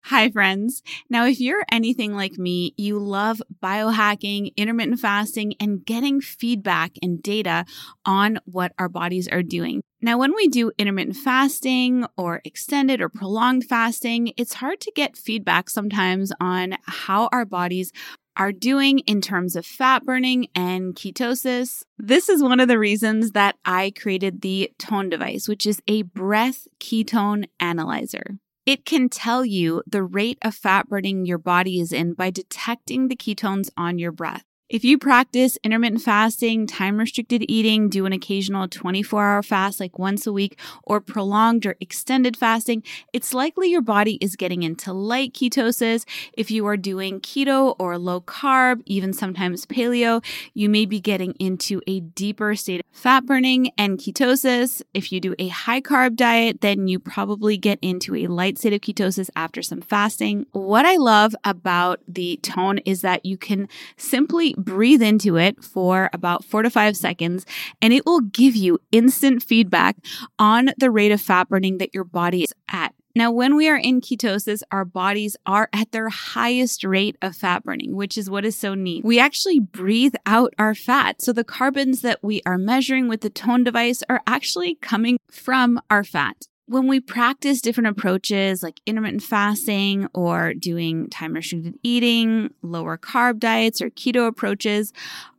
Hi, 0.06 0.32
friends. 0.32 0.82
Now, 1.10 1.26
if 1.26 1.40
you're 1.40 1.66
anything 1.72 2.16
like 2.16 2.38
me, 2.40 2.74
you 2.78 2.98
love 2.98 3.42
biohacking, 3.62 4.56
intermittent 4.56 5.00
fasting, 5.00 5.54
and 5.60 5.86
getting 5.86 6.22
feedback 6.22 6.94
and 7.04 7.22
data 7.22 7.66
on 8.06 8.40
what 8.46 8.72
our 8.80 8.90
bodies 8.90 9.28
are 9.28 9.44
doing. 9.44 9.82
Now, 10.02 10.18
when 10.18 10.34
we 10.34 10.48
do 10.48 10.72
intermittent 10.78 11.18
fasting 11.18 12.06
or 12.18 12.42
extended 12.46 13.02
or 13.02 13.10
prolonged 13.10 13.66
fasting, 13.66 14.32
it's 14.38 14.56
hard 14.56 14.80
to 14.82 14.92
get 14.96 15.18
feedback 15.18 15.70
sometimes 15.70 16.32
on 16.40 16.78
how 16.86 17.28
our 17.34 17.46
bodies 17.46 17.92
are 18.40 18.54
doing 18.54 19.00
in 19.00 19.20
terms 19.20 19.58
of 19.58 19.66
fat 19.66 20.06
burning 20.06 20.48
and 20.56 20.96
ketosis. 20.96 21.84
This 21.98 22.30
is 22.30 22.42
one 22.42 22.62
of 22.62 22.70
the 22.70 22.80
reasons 22.80 23.32
that 23.32 23.58
I 23.66 23.92
created 24.00 24.42
the 24.42 24.72
Tone 24.80 25.10
device, 25.10 25.50
which 25.50 25.68
is 25.68 25.82
a 25.88 26.04
breath 26.04 26.66
ketone 26.80 27.50
analyzer. 27.60 28.40
It 28.66 28.86
can 28.86 29.10
tell 29.10 29.44
you 29.44 29.84
the 29.86 30.04
rate 30.04 30.38
of 30.42 30.56
fat 30.56 30.88
burning 30.88 31.26
your 31.26 31.38
body 31.38 31.80
is 31.82 31.92
in 31.92 32.14
by 32.14 32.30
detecting 32.30 33.10
the 33.10 33.16
ketones 33.16 33.70
on 33.76 34.00
your 34.00 34.14
breath. 34.14 34.46
If 34.70 34.84
you 34.84 35.00
practice 35.00 35.58
intermittent 35.64 36.04
fasting, 36.04 36.68
time 36.68 37.00
restricted 37.00 37.44
eating, 37.50 37.90
do 37.90 38.06
an 38.06 38.14
occasional 38.14 38.68
24 38.68 39.26
hour 39.26 39.42
fast 39.42 39.80
like 39.80 39.98
once 39.98 40.28
a 40.28 40.32
week, 40.32 40.60
or 40.84 41.02
prolonged 41.02 41.66
or 41.66 41.76
extended 41.80 42.38
fasting, 42.38 42.84
it's 43.12 43.34
likely 43.34 43.72
your 43.72 43.82
body 43.82 44.20
is 44.22 44.36
getting 44.36 44.62
into 44.62 44.94
light 44.94 45.34
ketosis. 45.34 46.06
If 46.34 46.52
you 46.52 46.68
are 46.68 46.78
doing 46.78 47.20
keto 47.20 47.76
or 47.80 47.98
low 47.98 48.22
carb, 48.22 48.84
even 48.86 49.12
sometimes 49.12 49.66
paleo, 49.66 50.24
you 50.54 50.70
may 50.70 50.86
be 50.86 51.00
getting 51.00 51.32
into 51.40 51.82
a 51.88 52.02
deeper 52.02 52.56
state 52.56 52.82
of 52.82 52.86
fat 52.92 53.26
burning 53.26 53.72
and 53.76 53.98
ketosis. 53.98 54.84
If 54.94 55.12
you 55.12 55.20
do 55.20 55.34
a 55.40 55.48
high 55.48 55.82
carb 55.82 56.16
diet, 56.16 56.62
then 56.62 56.88
you 56.88 57.00
probably 57.00 57.58
get 57.58 57.80
into 57.82 58.14
a 58.14 58.28
light 58.28 58.60
state 58.60 58.74
of 58.74 58.82
ketosis 58.82 59.32
after 59.36 59.64
some 59.64 59.82
fasting. 59.82 60.46
What 60.52 60.86
I 60.86 60.98
love 60.98 61.36
about 61.44 62.02
the 62.08 62.38
tone 62.44 62.78
is 62.86 63.02
that 63.02 63.26
you 63.26 63.36
can 63.36 63.68
simply 63.98 64.54
breathe 64.60 65.02
into 65.02 65.38
it 65.38 65.64
for 65.64 66.10
about 66.14 66.44
four 66.44 66.62
to 66.62 66.70
five 66.70 66.96
seconds, 66.96 67.46
and 67.82 67.94
it 67.94 68.06
will 68.06 68.22
give 68.22 68.56
you 68.56 68.80
instant 68.92 69.44
feedback 69.44 69.98
on 70.38 70.72
the 70.78 70.92
rate 70.92 71.12
of 71.12 71.22
fat 71.22 71.50
burning 71.50 71.78
that 71.78 71.94
your 71.94 72.04
body 72.04 72.44
is 72.44 72.54
at. 72.70 72.94
Now, 73.16 73.32
when 73.32 73.56
we 73.56 73.68
are 73.68 73.76
in 73.76 74.02
ketosis, 74.02 74.62
our 74.72 74.86
bodies 74.86 75.36
are 75.46 75.68
at 75.74 75.92
their 75.92 76.10
highest 76.10 76.84
rate 76.84 77.18
of 77.22 77.36
fat 77.36 77.64
burning, 77.64 77.96
which 77.96 78.18
is 78.18 78.30
what 78.30 78.46
is 78.46 78.56
so 78.56 78.76
neat. 78.76 79.04
We 79.04 79.20
actually 79.20 79.60
breathe 79.60 80.14
out 80.26 80.54
our 80.60 80.76
fat. 80.76 81.22
So 81.22 81.34
the 81.34 81.44
carbons 81.44 82.02
that 82.02 82.20
we 82.24 82.42
are 82.46 82.58
measuring 82.58 83.08
with 83.08 83.22
the 83.22 83.30
tone 83.30 83.64
device 83.64 84.04
are 84.10 84.22
actually 84.28 84.76
coming 84.76 85.18
from 85.32 85.82
our 85.90 86.04
fat 86.04 86.48
when 86.70 86.88
we 86.88 87.00
practice 87.00 87.62
different 87.62 87.88
approaches 87.88 88.62
like 88.62 88.80
intermittent 88.86 89.24
fasting 89.24 90.08
or 90.14 90.54
doing 90.54 91.10
time 91.10 91.34
restricted 91.34 91.80
eating, 91.82 92.54
lower 92.62 92.96
carb 92.96 93.40
diets, 93.40 93.82
or 93.82 93.90
keto 93.90 94.28
approaches, 94.28 94.94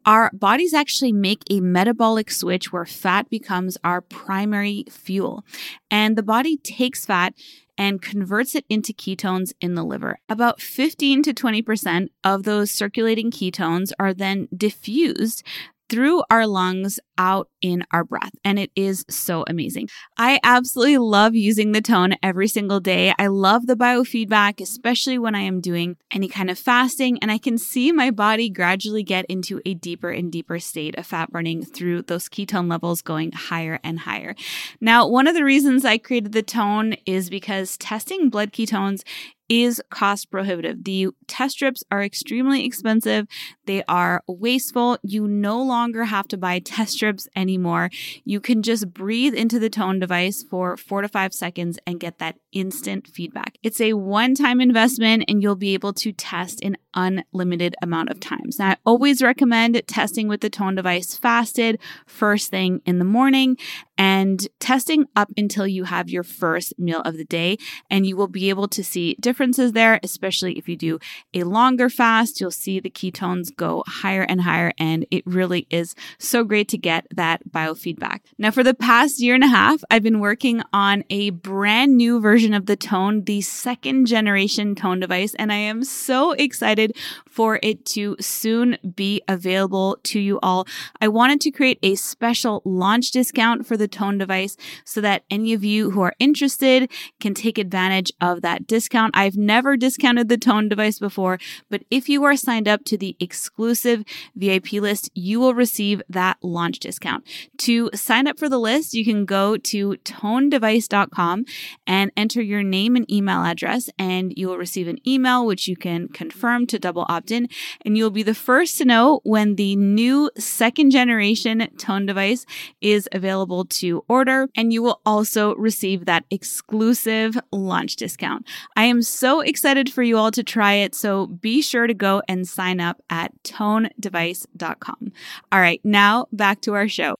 our 0.04 0.32
bodies 0.32 0.74
actually 0.74 1.12
make 1.12 1.44
a 1.48 1.60
metabolic 1.60 2.32
switch 2.32 2.72
where 2.72 2.84
fat 2.84 3.30
becomes 3.30 3.78
our 3.84 4.00
primary 4.00 4.84
fuel. 4.90 5.44
And 5.88 6.16
the 6.16 6.24
body 6.24 6.56
takes 6.56 7.06
fat 7.06 7.32
and 7.78 8.02
converts 8.02 8.56
it 8.56 8.64
into 8.68 8.92
ketones 8.92 9.52
in 9.60 9.74
the 9.74 9.84
liver. 9.84 10.18
About 10.28 10.60
15 10.60 11.22
to 11.22 11.32
20% 11.32 12.08
of 12.24 12.42
those 12.42 12.72
circulating 12.72 13.30
ketones 13.30 13.92
are 14.00 14.12
then 14.12 14.48
diffused 14.54 15.44
through 15.90 16.22
our 16.30 16.46
lungs 16.46 17.00
out 17.18 17.48
in 17.60 17.84
our 17.92 18.04
breath. 18.04 18.30
And 18.44 18.58
it 18.58 18.70
is 18.74 19.04
so 19.10 19.44
amazing. 19.46 19.88
I 20.16 20.38
absolutely 20.42 20.98
love 20.98 21.34
using 21.34 21.72
the 21.72 21.82
tone 21.82 22.14
every 22.22 22.48
single 22.48 22.80
day. 22.80 23.12
I 23.18 23.26
love 23.26 23.66
the 23.66 23.76
biofeedback, 23.76 24.60
especially 24.60 25.18
when 25.18 25.34
I 25.34 25.40
am 25.40 25.60
doing 25.60 25.96
any 26.12 26.28
kind 26.28 26.48
of 26.48 26.58
fasting. 26.58 27.18
And 27.20 27.30
I 27.30 27.38
can 27.38 27.58
see 27.58 27.92
my 27.92 28.10
body 28.10 28.48
gradually 28.48 29.02
get 29.02 29.26
into 29.26 29.60
a 29.66 29.74
deeper 29.74 30.10
and 30.10 30.32
deeper 30.32 30.58
state 30.58 30.96
of 30.96 31.06
fat 31.06 31.30
burning 31.30 31.64
through 31.64 32.02
those 32.02 32.28
ketone 32.28 32.70
levels 32.70 33.02
going 33.02 33.32
higher 33.32 33.80
and 33.82 34.00
higher. 34.00 34.34
Now, 34.80 35.06
one 35.06 35.26
of 35.26 35.34
the 35.34 35.44
reasons 35.44 35.84
I 35.84 35.98
created 35.98 36.32
the 36.32 36.42
tone 36.42 36.94
is 37.04 37.28
because 37.28 37.76
testing 37.76 38.30
blood 38.30 38.52
ketones 38.52 39.02
is 39.50 39.82
cost 39.90 40.30
prohibitive. 40.30 40.84
The 40.84 41.08
test 41.26 41.56
strips 41.56 41.82
are 41.90 42.02
extremely 42.02 42.64
expensive. 42.64 43.26
They 43.66 43.82
are 43.88 44.22
wasteful. 44.28 44.98
You 45.02 45.26
no 45.26 45.60
longer 45.60 46.04
have 46.04 46.28
to 46.28 46.38
buy 46.38 46.60
test 46.60 46.92
strips 46.92 47.28
anymore. 47.34 47.90
You 48.24 48.40
can 48.40 48.62
just 48.62 48.94
breathe 48.94 49.34
into 49.34 49.58
the 49.58 49.68
tone 49.68 49.98
device 49.98 50.44
for 50.44 50.76
four 50.76 51.02
to 51.02 51.08
five 51.08 51.34
seconds 51.34 51.78
and 51.84 51.98
get 51.98 52.18
that 52.18 52.36
instant 52.52 53.08
feedback. 53.08 53.58
It's 53.62 53.80
a 53.80 53.94
one 53.94 54.34
time 54.34 54.60
investment 54.60 55.24
and 55.28 55.42
you'll 55.42 55.56
be 55.56 55.74
able 55.74 55.92
to 55.94 56.12
test 56.12 56.60
an 56.62 56.76
unlimited 56.94 57.74
amount 57.82 58.10
of 58.10 58.20
times. 58.20 58.58
Now, 58.58 58.70
I 58.70 58.76
always 58.84 59.22
recommend 59.22 59.80
testing 59.86 60.28
with 60.28 60.40
the 60.40 60.50
tone 60.50 60.76
device 60.76 61.16
fasted 61.16 61.80
first 62.06 62.50
thing 62.50 62.82
in 62.84 62.98
the 62.98 63.04
morning 63.04 63.56
and 63.96 64.48
testing 64.58 65.06
up 65.14 65.28
until 65.36 65.66
you 65.66 65.84
have 65.84 66.08
your 66.08 66.22
first 66.22 66.72
meal 66.78 67.00
of 67.02 67.16
the 67.16 67.24
day. 67.24 67.58
And 67.90 68.06
you 68.06 68.16
will 68.16 68.28
be 68.28 68.48
able 68.48 68.68
to 68.68 68.82
see 68.82 69.16
differences 69.40 69.72
there, 69.72 69.98
especially 70.02 70.58
if 70.58 70.68
you 70.68 70.76
do 70.76 70.98
a 71.32 71.44
longer 71.44 71.88
fast. 71.88 72.42
You'll 72.42 72.50
see 72.50 72.78
the 72.78 72.90
ketones 72.90 73.56
go 73.56 73.82
higher 73.86 74.20
and 74.20 74.42
higher. 74.42 74.70
And 74.78 75.06
it 75.10 75.26
really 75.26 75.66
is 75.70 75.94
so 76.18 76.44
great 76.44 76.68
to 76.68 76.76
get 76.76 77.06
that 77.10 77.40
biofeedback. 77.50 78.20
Now, 78.36 78.50
for 78.50 78.62
the 78.62 78.74
past 78.74 79.18
year 79.18 79.34
and 79.34 79.42
a 79.42 79.48
half, 79.48 79.82
I've 79.90 80.02
been 80.02 80.20
working 80.20 80.60
on 80.74 81.04
a 81.08 81.30
brand 81.30 81.96
new 81.96 82.20
version 82.20 82.52
of 82.52 82.66
the 82.66 82.76
tone, 82.76 83.24
the 83.24 83.40
second 83.40 84.04
generation 84.04 84.74
tone 84.74 85.00
device. 85.00 85.34
And 85.36 85.50
I 85.50 85.56
am 85.56 85.84
so 85.84 86.32
excited 86.32 86.94
for 87.26 87.58
it 87.62 87.86
to 87.96 88.16
soon 88.20 88.76
be 88.94 89.22
available 89.26 89.96
to 90.02 90.20
you 90.20 90.38
all. 90.42 90.66
I 91.00 91.08
wanted 91.08 91.40
to 91.40 91.50
create 91.50 91.78
a 91.82 91.94
special 91.94 92.60
launch 92.66 93.10
discount 93.10 93.66
for 93.66 93.78
the 93.78 93.88
tone 93.88 94.18
device 94.18 94.58
so 94.84 95.00
that 95.00 95.24
any 95.30 95.54
of 95.54 95.64
you 95.64 95.92
who 95.92 96.02
are 96.02 96.14
interested 96.18 96.90
can 97.20 97.32
take 97.32 97.56
advantage 97.56 98.12
of 98.20 98.42
that 98.42 98.66
discount. 98.66 99.14
I've 99.30 99.36
never 99.36 99.76
discounted 99.76 100.28
the 100.28 100.36
tone 100.36 100.68
device 100.68 100.98
before, 100.98 101.38
but 101.68 101.84
if 101.88 102.08
you 102.08 102.24
are 102.24 102.34
signed 102.34 102.66
up 102.66 102.84
to 102.86 102.98
the 102.98 103.14
exclusive 103.20 104.02
VIP 104.34 104.72
list, 104.72 105.08
you 105.14 105.38
will 105.38 105.54
receive 105.54 106.02
that 106.08 106.38
launch 106.42 106.80
discount. 106.80 107.24
To 107.58 107.90
sign 107.94 108.26
up 108.26 108.40
for 108.40 108.48
the 108.48 108.58
list, 108.58 108.92
you 108.92 109.04
can 109.04 109.24
go 109.24 109.56
to 109.56 109.90
tonedevice.com 110.04 111.44
and 111.86 112.10
enter 112.16 112.42
your 112.42 112.64
name 112.64 112.96
and 112.96 113.08
email 113.08 113.44
address, 113.44 113.88
and 114.00 114.34
you 114.36 114.48
will 114.48 114.58
receive 114.58 114.88
an 114.88 114.98
email 115.06 115.46
which 115.46 115.68
you 115.68 115.76
can 115.76 116.08
confirm 116.08 116.66
to 116.66 116.80
double 116.80 117.06
opt 117.08 117.30
in, 117.30 117.48
and 117.84 117.96
you'll 117.96 118.10
be 118.10 118.24
the 118.24 118.34
first 118.34 118.78
to 118.78 118.84
know 118.84 119.20
when 119.22 119.54
the 119.54 119.76
new 119.76 120.28
second 120.36 120.90
generation 120.90 121.68
tone 121.78 122.04
device 122.04 122.44
is 122.80 123.08
available 123.12 123.64
to 123.66 124.04
order, 124.08 124.48
and 124.56 124.72
you 124.72 124.82
will 124.82 125.00
also 125.06 125.54
receive 125.54 126.06
that 126.06 126.24
exclusive 126.32 127.38
launch 127.52 127.94
discount. 127.94 128.44
I 128.74 128.86
am 128.86 129.02
excited 129.22 129.92
for 129.92 130.02
you 130.02 130.16
all 130.16 130.30
to 130.30 130.42
try 130.42 130.74
it. 130.74 130.94
So 130.94 131.26
be 131.26 131.60
sure 131.62 131.86
to 131.86 131.94
go 131.94 132.22
and 132.26 132.48
sign 132.48 132.80
up 132.80 133.02
at 133.10 133.30
tonedevice.com. 133.42 135.12
All 135.52 135.60
right, 135.60 135.80
now 135.84 136.26
back 136.32 136.60
to 136.62 136.74
our 136.74 136.88
show. 136.88 137.14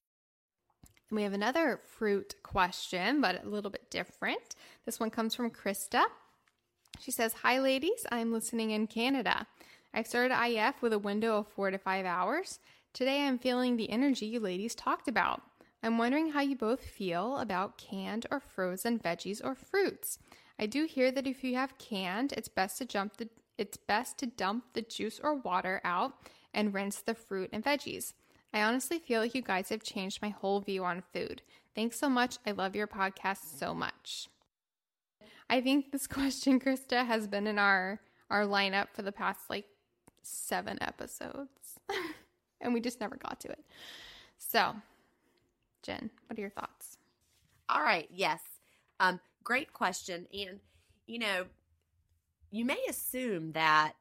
We 1.10 1.22
have 1.24 1.32
another 1.32 1.80
fruit 1.98 2.36
question, 2.42 3.20
but 3.20 3.44
a 3.44 3.48
little 3.48 3.70
bit 3.70 3.90
different. 3.90 4.54
This 4.86 5.00
one 5.00 5.10
comes 5.10 5.34
from 5.34 5.50
Krista. 5.50 6.04
She 7.00 7.10
says, 7.10 7.34
Hi, 7.42 7.58
ladies. 7.58 8.06
I'm 8.10 8.32
listening 8.32 8.70
in 8.70 8.86
Canada. 8.86 9.46
I 9.92 10.02
started 10.04 10.34
IF 10.34 10.80
with 10.82 10.92
a 10.92 10.98
window 10.98 11.38
of 11.38 11.48
four 11.48 11.70
to 11.70 11.78
five 11.78 12.06
hours. 12.06 12.60
Today 12.92 13.26
I'm 13.26 13.38
feeling 13.38 13.76
the 13.76 13.90
energy 13.90 14.26
you 14.26 14.40
ladies 14.40 14.74
talked 14.74 15.08
about. 15.08 15.42
I'm 15.82 15.98
wondering 15.98 16.32
how 16.32 16.40
you 16.42 16.56
both 16.56 16.84
feel 16.84 17.38
about 17.38 17.78
canned 17.78 18.26
or 18.30 18.38
frozen 18.38 18.98
veggies 18.98 19.40
or 19.42 19.54
fruits. 19.54 20.18
I 20.60 20.66
do 20.66 20.84
hear 20.84 21.10
that 21.10 21.26
if 21.26 21.42
you 21.42 21.54
have 21.54 21.78
canned, 21.78 22.34
it's 22.34 22.48
best 22.48 22.76
to 22.78 22.84
jump 22.84 23.16
the 23.16 23.28
it's 23.56 23.78
best 23.78 24.18
to 24.18 24.26
dump 24.26 24.64
the 24.74 24.82
juice 24.82 25.18
or 25.22 25.34
water 25.34 25.80
out 25.84 26.14
and 26.54 26.72
rinse 26.72 27.00
the 27.00 27.14
fruit 27.14 27.50
and 27.52 27.64
veggies. 27.64 28.12
I 28.52 28.62
honestly 28.62 28.98
feel 28.98 29.20
like 29.20 29.34
you 29.34 29.42
guys 29.42 29.68
have 29.70 29.82
changed 29.82 30.22
my 30.22 30.30
whole 30.30 30.60
view 30.60 30.84
on 30.84 31.02
food. 31.12 31.42
Thanks 31.74 31.98
so 31.98 32.08
much. 32.08 32.38
I 32.46 32.52
love 32.52 32.74
your 32.74 32.86
podcast 32.86 33.58
so 33.58 33.74
much. 33.74 34.28
I 35.48 35.60
think 35.60 35.92
this 35.92 36.06
question, 36.06 36.60
Krista, 36.60 37.06
has 37.06 37.26
been 37.26 37.46
in 37.46 37.58
our 37.58 38.00
our 38.28 38.44
lineup 38.44 38.88
for 38.92 39.02
the 39.02 39.12
past 39.12 39.48
like 39.48 39.66
seven 40.22 40.78
episodes. 40.82 41.80
and 42.60 42.74
we 42.74 42.80
just 42.80 43.00
never 43.00 43.16
got 43.16 43.40
to 43.40 43.48
it. 43.48 43.64
So, 44.36 44.74
Gin, 45.82 46.10
what 46.26 46.38
are 46.38 46.42
your 46.42 46.50
thoughts? 46.50 46.98
All 47.68 47.82
right. 47.82 48.08
Yes. 48.10 48.40
Um, 49.00 49.20
great 49.44 49.72
question. 49.72 50.26
And, 50.32 50.60
you 51.06 51.18
know, 51.18 51.46
you 52.50 52.64
may 52.64 52.78
assume 52.88 53.52
that 53.52 53.92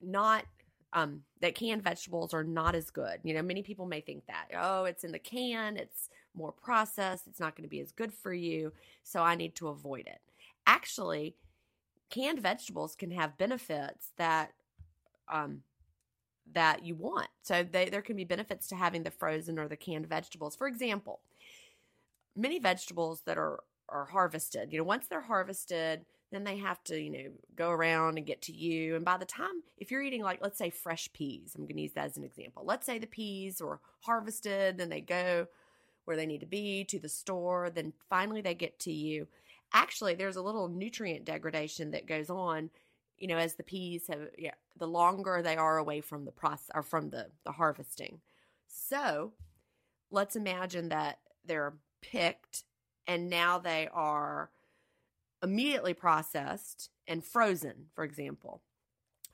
not 0.00 0.44
um, 0.92 1.22
that 1.40 1.54
canned 1.54 1.82
vegetables 1.82 2.32
are 2.32 2.44
not 2.44 2.74
as 2.74 2.90
good. 2.90 3.20
You 3.22 3.34
know, 3.34 3.42
many 3.42 3.62
people 3.62 3.86
may 3.86 4.00
think 4.00 4.26
that, 4.26 4.46
oh, 4.58 4.84
it's 4.84 5.04
in 5.04 5.12
the 5.12 5.18
can, 5.18 5.76
it's 5.76 6.08
more 6.34 6.52
processed, 6.52 7.26
it's 7.26 7.40
not 7.40 7.54
going 7.54 7.64
to 7.64 7.68
be 7.68 7.80
as 7.80 7.92
good 7.92 8.12
for 8.12 8.32
you, 8.32 8.72
so 9.02 9.22
I 9.22 9.34
need 9.34 9.54
to 9.56 9.68
avoid 9.68 10.06
it. 10.06 10.20
Actually, 10.66 11.34
canned 12.08 12.40
vegetables 12.40 12.94
can 12.94 13.10
have 13.10 13.36
benefits 13.36 14.12
that 14.16 14.52
um, 15.30 15.62
that 16.54 16.84
you 16.84 16.94
want. 16.94 17.28
So 17.42 17.62
they, 17.62 17.90
there 17.90 18.00
can 18.00 18.16
be 18.16 18.24
benefits 18.24 18.66
to 18.68 18.76
having 18.76 19.02
the 19.02 19.10
frozen 19.10 19.58
or 19.58 19.68
the 19.68 19.76
canned 19.76 20.06
vegetables. 20.06 20.56
For 20.56 20.66
example, 20.66 21.20
many 22.34 22.58
vegetables 22.58 23.20
that 23.26 23.36
are 23.36 23.60
are 23.88 24.06
harvested, 24.06 24.72
you 24.72 24.78
know, 24.78 24.84
once 24.84 25.06
they're 25.06 25.20
harvested, 25.20 26.04
then 26.30 26.44
they 26.44 26.58
have 26.58 26.82
to, 26.84 27.00
you 27.00 27.10
know, 27.10 27.30
go 27.56 27.70
around 27.70 28.18
and 28.18 28.26
get 28.26 28.42
to 28.42 28.52
you. 28.52 28.96
And 28.96 29.04
by 29.04 29.16
the 29.16 29.24
time, 29.24 29.62
if 29.78 29.90
you're 29.90 30.02
eating 30.02 30.22
like, 30.22 30.40
let's 30.42 30.58
say 30.58 30.70
fresh 30.70 31.10
peas, 31.12 31.54
I'm 31.54 31.64
going 31.64 31.76
to 31.76 31.82
use 31.82 31.92
that 31.92 32.06
as 32.06 32.16
an 32.16 32.24
example. 32.24 32.64
Let's 32.66 32.84
say 32.84 32.98
the 32.98 33.06
peas 33.06 33.60
are 33.60 33.80
harvested, 34.00 34.78
then 34.78 34.90
they 34.90 35.00
go 35.00 35.46
where 36.04 36.16
they 36.16 36.26
need 36.26 36.40
to 36.40 36.46
be 36.46 36.84
to 36.84 36.98
the 36.98 37.08
store, 37.08 37.70
then 37.70 37.92
finally 38.08 38.40
they 38.40 38.54
get 38.54 38.78
to 38.80 38.92
you. 38.92 39.26
Actually, 39.72 40.14
there's 40.14 40.36
a 40.36 40.42
little 40.42 40.68
nutrient 40.68 41.24
degradation 41.24 41.90
that 41.90 42.06
goes 42.06 42.30
on 42.30 42.70
you 43.18 43.26
know, 43.26 43.36
as 43.36 43.54
the 43.54 43.62
peas 43.62 44.06
have, 44.08 44.28
yeah, 44.38 44.54
the 44.76 44.86
longer 44.86 45.42
they 45.42 45.56
are 45.56 45.78
away 45.78 46.00
from 46.00 46.24
the 46.24 46.32
process 46.32 46.70
or 46.74 46.82
from 46.82 47.10
the, 47.10 47.26
the 47.44 47.52
harvesting. 47.52 48.20
So 48.68 49.32
let's 50.10 50.36
imagine 50.36 50.88
that 50.90 51.18
they're 51.44 51.74
picked 52.00 52.64
and 53.08 53.28
now 53.28 53.58
they 53.58 53.88
are 53.92 54.50
immediately 55.42 55.94
processed 55.94 56.90
and 57.08 57.24
frozen, 57.24 57.86
for 57.94 58.04
example. 58.04 58.60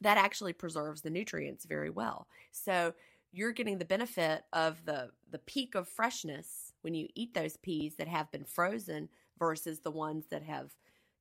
That 0.01 0.17
actually 0.17 0.53
preserves 0.53 1.03
the 1.03 1.11
nutrients 1.11 1.65
very 1.65 1.91
well. 1.91 2.29
So 2.53 2.95
you're 3.33 3.53
getting 3.53 3.79
the 3.79 3.85
benefit 3.85 4.45
of 4.53 4.85
the 4.87 5.11
the 5.31 5.39
peak 5.39 5.75
of 5.75 5.89
freshness 5.89 6.73
when 6.83 6.95
you 6.95 7.09
eat 7.15 7.35
those 7.35 7.57
peas 7.57 7.97
that 7.97 8.07
have 8.07 8.31
been 8.31 8.45
frozen 8.45 9.09
versus 9.39 9.81
the 9.81 9.91
ones 9.91 10.27
that 10.31 10.45
have 10.45 10.71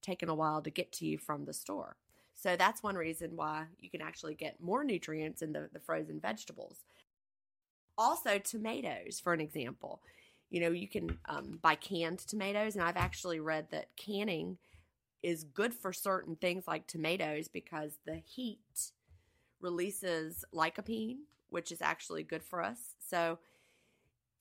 taken 0.04 0.30
a 0.30 0.36
while 0.36 0.62
to 0.62 0.70
get 0.70 0.92
to 0.92 1.06
you 1.06 1.18
from 1.18 1.46
the 1.46 1.54
store. 1.54 1.96
So 2.36 2.56
that's 2.56 2.84
one 2.84 2.96
reason 2.96 3.32
why 3.36 3.66
you 3.80 3.90
can 3.90 4.02
actually 4.02 4.36
get 4.36 4.62
more 4.62 4.84
nutrients 4.84 5.42
in 5.42 5.54
the, 5.54 5.70
the 5.72 5.80
frozen 5.80 6.20
vegetables. 6.20 6.80
Also, 7.98 8.38
tomatoes, 8.38 9.20
for 9.20 9.34
an 9.34 9.40
example. 9.42 10.02
You 10.54 10.62
know, 10.62 10.72
you 10.72 10.88
can 10.88 11.18
um, 11.28 11.60
buy 11.62 11.76
canned 11.76 12.20
tomatoes, 12.20 12.76
and 12.76 12.84
I've 12.84 12.96
actually 12.96 13.42
read 13.42 13.68
that 13.72 13.88
canning 13.98 14.58
is 15.22 15.44
good 15.44 15.74
for 15.74 15.92
certain 15.92 16.36
things 16.36 16.66
like 16.68 16.88
tomatoes 16.88 17.48
because 17.50 17.98
the 18.06 18.18
heat 18.18 18.92
releases 19.60 20.46
lycopene, 20.54 21.18
which 21.50 21.72
is 21.72 21.82
actually 21.82 22.24
good 22.24 22.44
for 22.44 22.64
us. 22.64 22.96
So, 23.00 23.40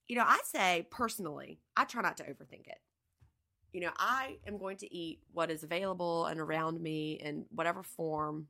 you 0.06 0.16
know, 0.16 0.24
I 0.24 0.38
say 0.44 0.86
personally, 0.90 1.58
I 1.76 1.84
try 1.84 2.02
not 2.02 2.16
to 2.18 2.24
overthink 2.24 2.68
it 2.68 2.78
you 3.72 3.80
know, 3.80 3.90
I 3.96 4.36
am 4.46 4.58
going 4.58 4.76
to 4.78 4.94
eat 4.94 5.20
what 5.32 5.50
is 5.50 5.62
available 5.62 6.26
and 6.26 6.38
around 6.38 6.80
me 6.80 7.12
in 7.14 7.46
whatever 7.50 7.82
form 7.82 8.48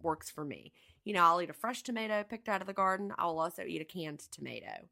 works 0.00 0.30
for 0.30 0.44
me. 0.44 0.72
You 1.04 1.14
know, 1.14 1.24
I'll 1.24 1.42
eat 1.42 1.50
a 1.50 1.54
fresh 1.54 1.82
tomato 1.82 2.22
picked 2.22 2.48
out 2.48 2.60
of 2.60 2.68
the 2.68 2.72
garden. 2.72 3.12
I'll 3.18 3.40
also 3.40 3.62
eat 3.66 3.80
a 3.80 3.84
canned 3.84 4.20
tomato. 4.30 4.88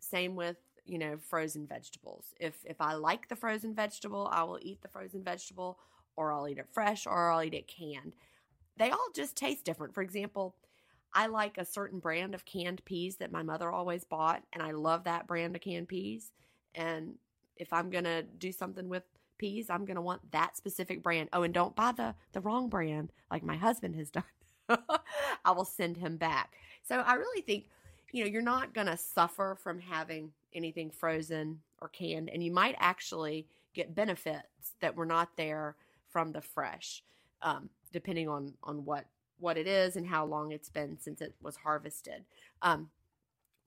Same 0.00 0.34
with, 0.34 0.56
you 0.86 0.98
know, 0.98 1.16
frozen 1.18 1.66
vegetables. 1.66 2.34
If 2.38 2.54
if 2.64 2.80
I 2.80 2.94
like 2.94 3.28
the 3.28 3.36
frozen 3.36 3.74
vegetable, 3.74 4.28
I 4.30 4.44
will 4.44 4.58
eat 4.62 4.82
the 4.82 4.88
frozen 4.88 5.22
vegetable 5.22 5.78
or 6.16 6.32
I'll 6.32 6.48
eat 6.48 6.58
it 6.58 6.68
fresh 6.72 7.06
or 7.06 7.30
I'll 7.30 7.42
eat 7.42 7.54
it 7.54 7.68
canned. 7.68 8.14
They 8.76 8.90
all 8.90 9.08
just 9.14 9.36
taste 9.36 9.64
different. 9.64 9.94
For 9.94 10.02
example, 10.02 10.56
I 11.12 11.26
like 11.26 11.58
a 11.58 11.64
certain 11.64 12.00
brand 12.00 12.34
of 12.34 12.44
canned 12.44 12.84
peas 12.84 13.16
that 13.16 13.32
my 13.32 13.42
mother 13.42 13.70
always 13.70 14.04
bought 14.04 14.42
and 14.52 14.62
I 14.62 14.72
love 14.72 15.04
that 15.04 15.26
brand 15.26 15.54
of 15.54 15.62
canned 15.62 15.88
peas 15.88 16.32
and 16.74 17.14
if 17.56 17.72
I'm 17.72 17.90
to 18.04 18.22
do 18.22 18.50
something 18.52 18.88
with 18.88 19.04
peas, 19.38 19.70
I'm 19.70 19.86
to 19.96 20.02
want 20.02 20.32
that 20.32 20.56
specific 20.56 21.02
brand. 21.02 21.28
Oh, 21.32 21.42
and 21.42 21.54
don't 21.54 21.76
buy 21.76 21.92
the 21.92 22.14
the 22.32 22.40
wrong 22.40 22.68
brand 22.68 23.12
like 23.30 23.42
my 23.42 23.56
husband 23.56 23.96
has 23.96 24.10
done. 24.10 24.24
I 25.44 25.50
will 25.52 25.64
send 25.64 25.98
him 25.98 26.16
back. 26.16 26.54
So 26.82 27.00
I 27.00 27.14
really 27.14 27.42
think 27.42 27.66
you 28.14 28.22
know, 28.22 28.30
you're 28.30 28.42
not 28.42 28.72
going 28.72 28.86
to 28.86 28.96
suffer 28.96 29.56
from 29.60 29.80
having 29.80 30.30
anything 30.54 30.88
frozen 30.88 31.60
or 31.80 31.88
canned 31.88 32.30
and 32.30 32.44
you 32.44 32.52
might 32.52 32.76
actually 32.78 33.44
get 33.74 33.92
benefits 33.92 34.74
that 34.80 34.94
were 34.94 35.04
not 35.04 35.36
there 35.36 35.74
from 36.08 36.30
the 36.30 36.40
fresh 36.40 37.02
um, 37.42 37.68
depending 37.92 38.28
on 38.28 38.54
on 38.62 38.84
what 38.84 39.06
what 39.40 39.58
it 39.58 39.66
is 39.66 39.96
and 39.96 40.06
how 40.06 40.24
long 40.24 40.52
it's 40.52 40.68
been 40.68 40.96
since 40.98 41.20
it 41.20 41.34
was 41.42 41.56
harvested. 41.56 42.24
Um, 42.62 42.88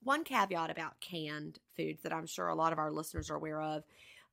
one 0.01 0.23
caveat 0.23 0.69
about 0.69 0.99
canned 1.01 1.59
foods 1.75 2.01
that 2.03 2.13
I'm 2.13 2.25
sure 2.25 2.47
a 2.47 2.55
lot 2.55 2.71
of 2.71 2.79
our 2.79 2.89
listeners 2.89 3.29
are 3.29 3.35
aware 3.35 3.61
of 3.61 3.83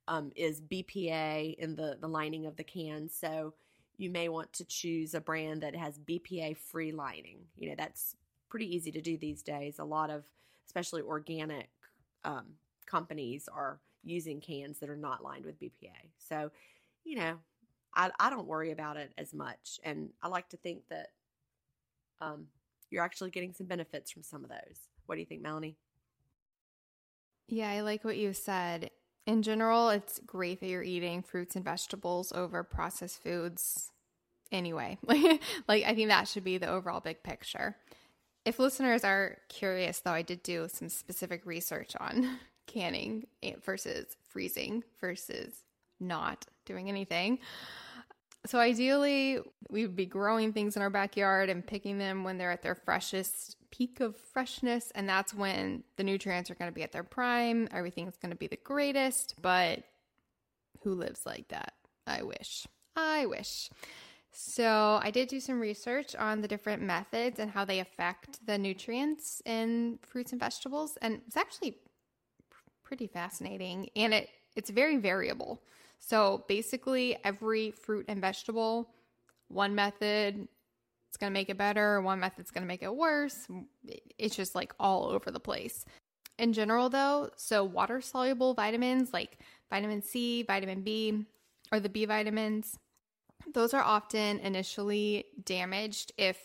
um, 0.06 0.30
is 0.36 0.60
BPA 0.60 1.56
in 1.56 1.74
the, 1.74 1.98
the 2.00 2.06
lining 2.06 2.46
of 2.46 2.54
the 2.54 2.62
can. 2.62 3.08
So 3.08 3.52
you 3.96 4.10
may 4.10 4.28
want 4.28 4.52
to 4.54 4.64
choose 4.64 5.14
a 5.14 5.20
brand 5.20 5.62
that 5.62 5.74
has 5.74 5.98
BPA 5.98 6.56
free 6.56 6.92
lining. 6.92 7.38
You 7.56 7.70
know, 7.70 7.74
that's 7.76 8.14
pretty 8.54 8.72
easy 8.72 8.92
to 8.92 9.00
do 9.00 9.18
these 9.18 9.42
days. 9.42 9.80
A 9.80 9.84
lot 9.84 10.10
of, 10.10 10.22
especially 10.64 11.02
organic 11.02 11.70
um, 12.24 12.44
companies, 12.86 13.48
are 13.52 13.80
using 14.04 14.40
cans 14.40 14.78
that 14.78 14.88
are 14.88 14.96
not 14.96 15.24
lined 15.24 15.44
with 15.44 15.58
BPA. 15.58 16.12
So, 16.18 16.52
you 17.02 17.16
know, 17.16 17.38
I, 17.96 18.12
I 18.20 18.30
don't 18.30 18.46
worry 18.46 18.70
about 18.70 18.96
it 18.96 19.12
as 19.18 19.34
much. 19.34 19.80
And 19.82 20.10
I 20.22 20.28
like 20.28 20.48
to 20.50 20.56
think 20.56 20.82
that 20.88 21.08
um, 22.20 22.46
you're 22.90 23.02
actually 23.02 23.30
getting 23.30 23.52
some 23.52 23.66
benefits 23.66 24.12
from 24.12 24.22
some 24.22 24.44
of 24.44 24.50
those. 24.50 24.86
What 25.06 25.16
do 25.16 25.20
you 25.20 25.26
think, 25.26 25.42
Melanie? 25.42 25.76
Yeah, 27.48 27.70
I 27.70 27.80
like 27.80 28.04
what 28.04 28.18
you 28.18 28.32
said. 28.32 28.90
In 29.26 29.42
general, 29.42 29.88
it's 29.88 30.20
great 30.24 30.60
that 30.60 30.68
you're 30.68 30.84
eating 30.84 31.24
fruits 31.24 31.56
and 31.56 31.64
vegetables 31.64 32.30
over 32.30 32.62
processed 32.62 33.20
foods 33.20 33.90
anyway. 34.52 34.96
like 35.08 35.82
I 35.82 35.92
think 35.96 36.10
that 36.10 36.28
should 36.28 36.44
be 36.44 36.58
the 36.58 36.68
overall 36.68 37.00
big 37.00 37.24
picture. 37.24 37.74
If 38.44 38.58
listeners 38.58 39.04
are 39.04 39.38
curious 39.48 40.00
though, 40.00 40.12
I 40.12 40.22
did 40.22 40.42
do 40.42 40.68
some 40.70 40.88
specific 40.88 41.46
research 41.46 41.94
on 41.98 42.38
canning 42.66 43.26
versus 43.64 44.16
freezing 44.28 44.84
versus 45.00 45.54
not 46.00 46.46
doing 46.66 46.88
anything. 46.88 47.38
So 48.46 48.58
ideally, 48.58 49.38
we 49.70 49.86
would 49.86 49.96
be 49.96 50.04
growing 50.04 50.52
things 50.52 50.76
in 50.76 50.82
our 50.82 50.90
backyard 50.90 51.48
and 51.48 51.66
picking 51.66 51.96
them 51.96 52.24
when 52.24 52.36
they're 52.36 52.50
at 52.50 52.62
their 52.62 52.74
freshest 52.74 53.56
peak 53.70 54.00
of 54.00 54.16
freshness. 54.16 54.92
And 54.94 55.08
that's 55.08 55.32
when 55.32 55.82
the 55.96 56.04
nutrients 56.04 56.50
are 56.50 56.54
going 56.54 56.70
to 56.70 56.74
be 56.74 56.82
at 56.82 56.92
their 56.92 57.04
prime. 57.04 57.68
Everything's 57.72 58.18
going 58.18 58.30
to 58.30 58.36
be 58.36 58.46
the 58.46 58.58
greatest. 58.62 59.34
But 59.40 59.82
who 60.82 60.94
lives 60.94 61.24
like 61.24 61.48
that? 61.48 61.72
I 62.06 62.22
wish. 62.22 62.66
I 62.94 63.24
wish. 63.24 63.70
So 64.36 64.98
I 65.00 65.10
did 65.10 65.28
do 65.28 65.38
some 65.38 65.60
research 65.60 66.16
on 66.16 66.40
the 66.40 66.48
different 66.48 66.82
methods 66.82 67.38
and 67.38 67.50
how 67.50 67.64
they 67.64 67.78
affect 67.78 68.44
the 68.46 68.58
nutrients 68.58 69.40
in 69.46 69.98
fruits 70.02 70.32
and 70.32 70.40
vegetables. 70.40 70.98
And 71.00 71.20
it's 71.26 71.36
actually 71.36 71.76
pretty 72.82 73.06
fascinating. 73.06 73.88
And 73.94 74.12
it, 74.12 74.28
it's 74.56 74.70
very 74.70 74.96
variable. 74.96 75.62
So 76.00 76.44
basically, 76.48 77.16
every 77.24 77.70
fruit 77.70 78.06
and 78.08 78.20
vegetable 78.20 78.90
one 79.48 79.74
method 79.74 80.48
it's 81.14 81.16
going 81.16 81.32
to 81.32 81.38
make 81.38 81.48
it 81.48 81.56
better, 81.56 82.00
one 82.00 82.18
method's 82.18 82.50
going 82.50 82.64
to 82.64 82.66
make 82.66 82.82
it 82.82 82.92
worse. 82.92 83.46
It's 84.18 84.34
just 84.34 84.56
like 84.56 84.74
all 84.80 85.04
over 85.10 85.30
the 85.30 85.38
place. 85.38 85.84
In 86.40 86.52
general, 86.52 86.88
though, 86.88 87.30
so 87.36 87.62
water 87.62 88.00
soluble 88.00 88.52
vitamins 88.52 89.12
like 89.12 89.38
vitamin 89.70 90.02
C, 90.02 90.42
vitamin 90.42 90.80
B, 90.80 91.24
or 91.70 91.78
the 91.78 91.88
B 91.88 92.04
vitamins, 92.04 92.76
those 93.52 93.74
are 93.74 93.82
often 93.82 94.38
initially 94.40 95.26
damaged 95.44 96.12
if 96.16 96.38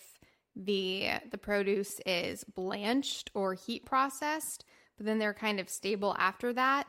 the 0.56 1.08
the 1.32 1.38
produce 1.38 2.00
is 2.06 2.44
blanched 2.44 3.32
or 3.34 3.54
heat 3.54 3.86
processed, 3.86 4.66
but 4.98 5.06
then 5.06 5.20
they're 5.20 5.34
kind 5.34 5.60
of 5.60 5.70
stable 5.70 6.16
after 6.20 6.52
that. 6.54 6.88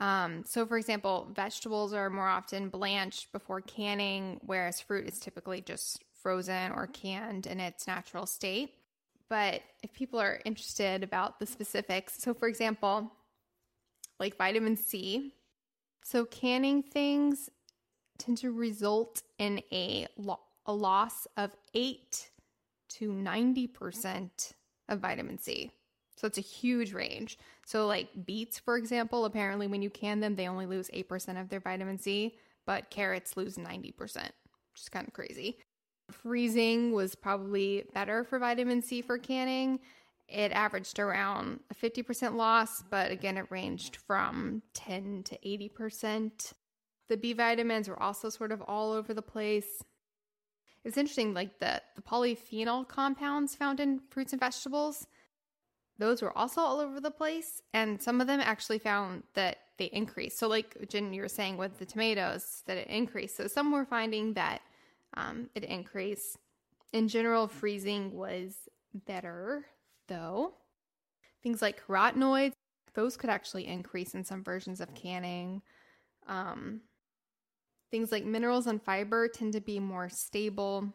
Um, 0.00 0.42
so, 0.44 0.66
for 0.66 0.76
example, 0.76 1.30
vegetables 1.34 1.92
are 1.92 2.10
more 2.10 2.28
often 2.28 2.68
blanched 2.68 3.30
before 3.32 3.60
canning, 3.60 4.40
whereas 4.44 4.80
fruit 4.80 5.06
is 5.08 5.20
typically 5.20 5.60
just 5.60 6.02
frozen 6.20 6.72
or 6.72 6.88
canned 6.88 7.46
in 7.46 7.60
its 7.60 7.86
natural 7.86 8.26
state. 8.26 8.70
But 9.28 9.62
if 9.82 9.92
people 9.92 10.20
are 10.20 10.40
interested 10.44 11.02
about 11.02 11.38
the 11.38 11.46
specifics, 11.46 12.20
so 12.22 12.34
for 12.34 12.48
example, 12.48 13.12
like 14.18 14.36
vitamin 14.36 14.76
C, 14.76 15.34
so 16.02 16.24
canning 16.24 16.82
things 16.82 17.48
tend 18.18 18.38
to 18.38 18.50
result 18.50 19.22
in 19.38 19.62
a, 19.72 20.06
lo- 20.16 20.40
a 20.66 20.72
loss 20.72 21.26
of 21.36 21.54
8 21.74 22.30
to 22.90 23.10
90% 23.10 24.52
of 24.88 25.00
vitamin 25.00 25.38
C. 25.38 25.70
So 26.16 26.26
it's 26.26 26.38
a 26.38 26.42
huge 26.42 26.92
range. 26.92 27.38
So, 27.66 27.86
like 27.86 28.08
beets, 28.24 28.58
for 28.58 28.76
example, 28.76 29.24
apparently 29.24 29.66
when 29.66 29.82
you 29.82 29.90
can 29.90 30.20
them, 30.20 30.36
they 30.36 30.48
only 30.48 30.66
lose 30.66 30.88
8% 30.90 31.40
of 31.40 31.48
their 31.48 31.60
vitamin 31.60 31.98
C, 31.98 32.36
but 32.66 32.90
carrots 32.90 33.36
lose 33.36 33.56
90%, 33.56 33.94
which 33.96 34.80
is 34.80 34.88
kind 34.88 35.08
of 35.08 35.12
crazy. 35.12 35.58
Freezing 36.10 36.92
was 36.92 37.14
probably 37.14 37.84
better 37.94 38.24
for 38.24 38.38
vitamin 38.38 38.82
C 38.82 39.02
for 39.02 39.18
canning. 39.18 39.80
It 40.28 40.52
averaged 40.52 40.98
around 40.98 41.60
a 41.70 41.74
50% 41.74 42.34
loss, 42.34 42.82
but 42.82 43.10
again, 43.10 43.36
it 43.36 43.46
ranged 43.50 43.96
from 43.96 44.62
10 44.74 45.22
to 45.24 45.38
80%. 45.38 46.52
The 47.08 47.16
B 47.16 47.32
vitamins 47.32 47.88
were 47.88 48.02
also 48.02 48.28
sort 48.28 48.52
of 48.52 48.62
all 48.62 48.92
over 48.92 49.12
the 49.12 49.22
place. 49.22 49.82
It's 50.84 50.96
interesting, 50.96 51.34
like 51.34 51.58
the, 51.60 51.80
the 51.96 52.02
polyphenol 52.02 52.86
compounds 52.88 53.54
found 53.54 53.80
in 53.80 54.00
fruits 54.10 54.32
and 54.32 54.40
vegetables, 54.40 55.06
those 55.98 56.22
were 56.22 56.36
also 56.36 56.60
all 56.60 56.80
over 56.80 57.00
the 57.00 57.10
place. 57.10 57.62
And 57.72 58.00
some 58.02 58.20
of 58.20 58.26
them 58.26 58.40
actually 58.40 58.78
found 58.78 59.22
that 59.34 59.58
they 59.78 59.86
increased. 59.86 60.38
So, 60.38 60.48
like 60.48 60.76
Gin, 60.88 61.12
you 61.12 61.22
were 61.22 61.28
saying 61.28 61.56
with 61.56 61.78
the 61.78 61.86
tomatoes, 61.86 62.62
that 62.66 62.76
it 62.76 62.88
increased. 62.88 63.36
So, 63.36 63.46
some 63.46 63.72
were 63.72 63.84
finding 63.84 64.34
that 64.34 64.62
um, 65.14 65.50
it 65.54 65.64
increased. 65.64 66.36
In 66.92 67.08
general, 67.08 67.48
freezing 67.48 68.12
was 68.12 68.56
better, 69.06 69.66
though. 70.08 70.54
Things 71.42 71.60
like 71.60 71.84
carotenoids, 71.86 72.52
those 72.94 73.16
could 73.16 73.30
actually 73.30 73.66
increase 73.66 74.14
in 74.14 74.24
some 74.24 74.44
versions 74.44 74.80
of 74.80 74.94
canning. 74.94 75.62
Um, 76.26 76.80
things 77.94 78.10
like 78.10 78.24
minerals 78.24 78.66
and 78.66 78.82
fiber 78.82 79.28
tend 79.28 79.52
to 79.52 79.60
be 79.60 79.78
more 79.78 80.08
stable. 80.08 80.92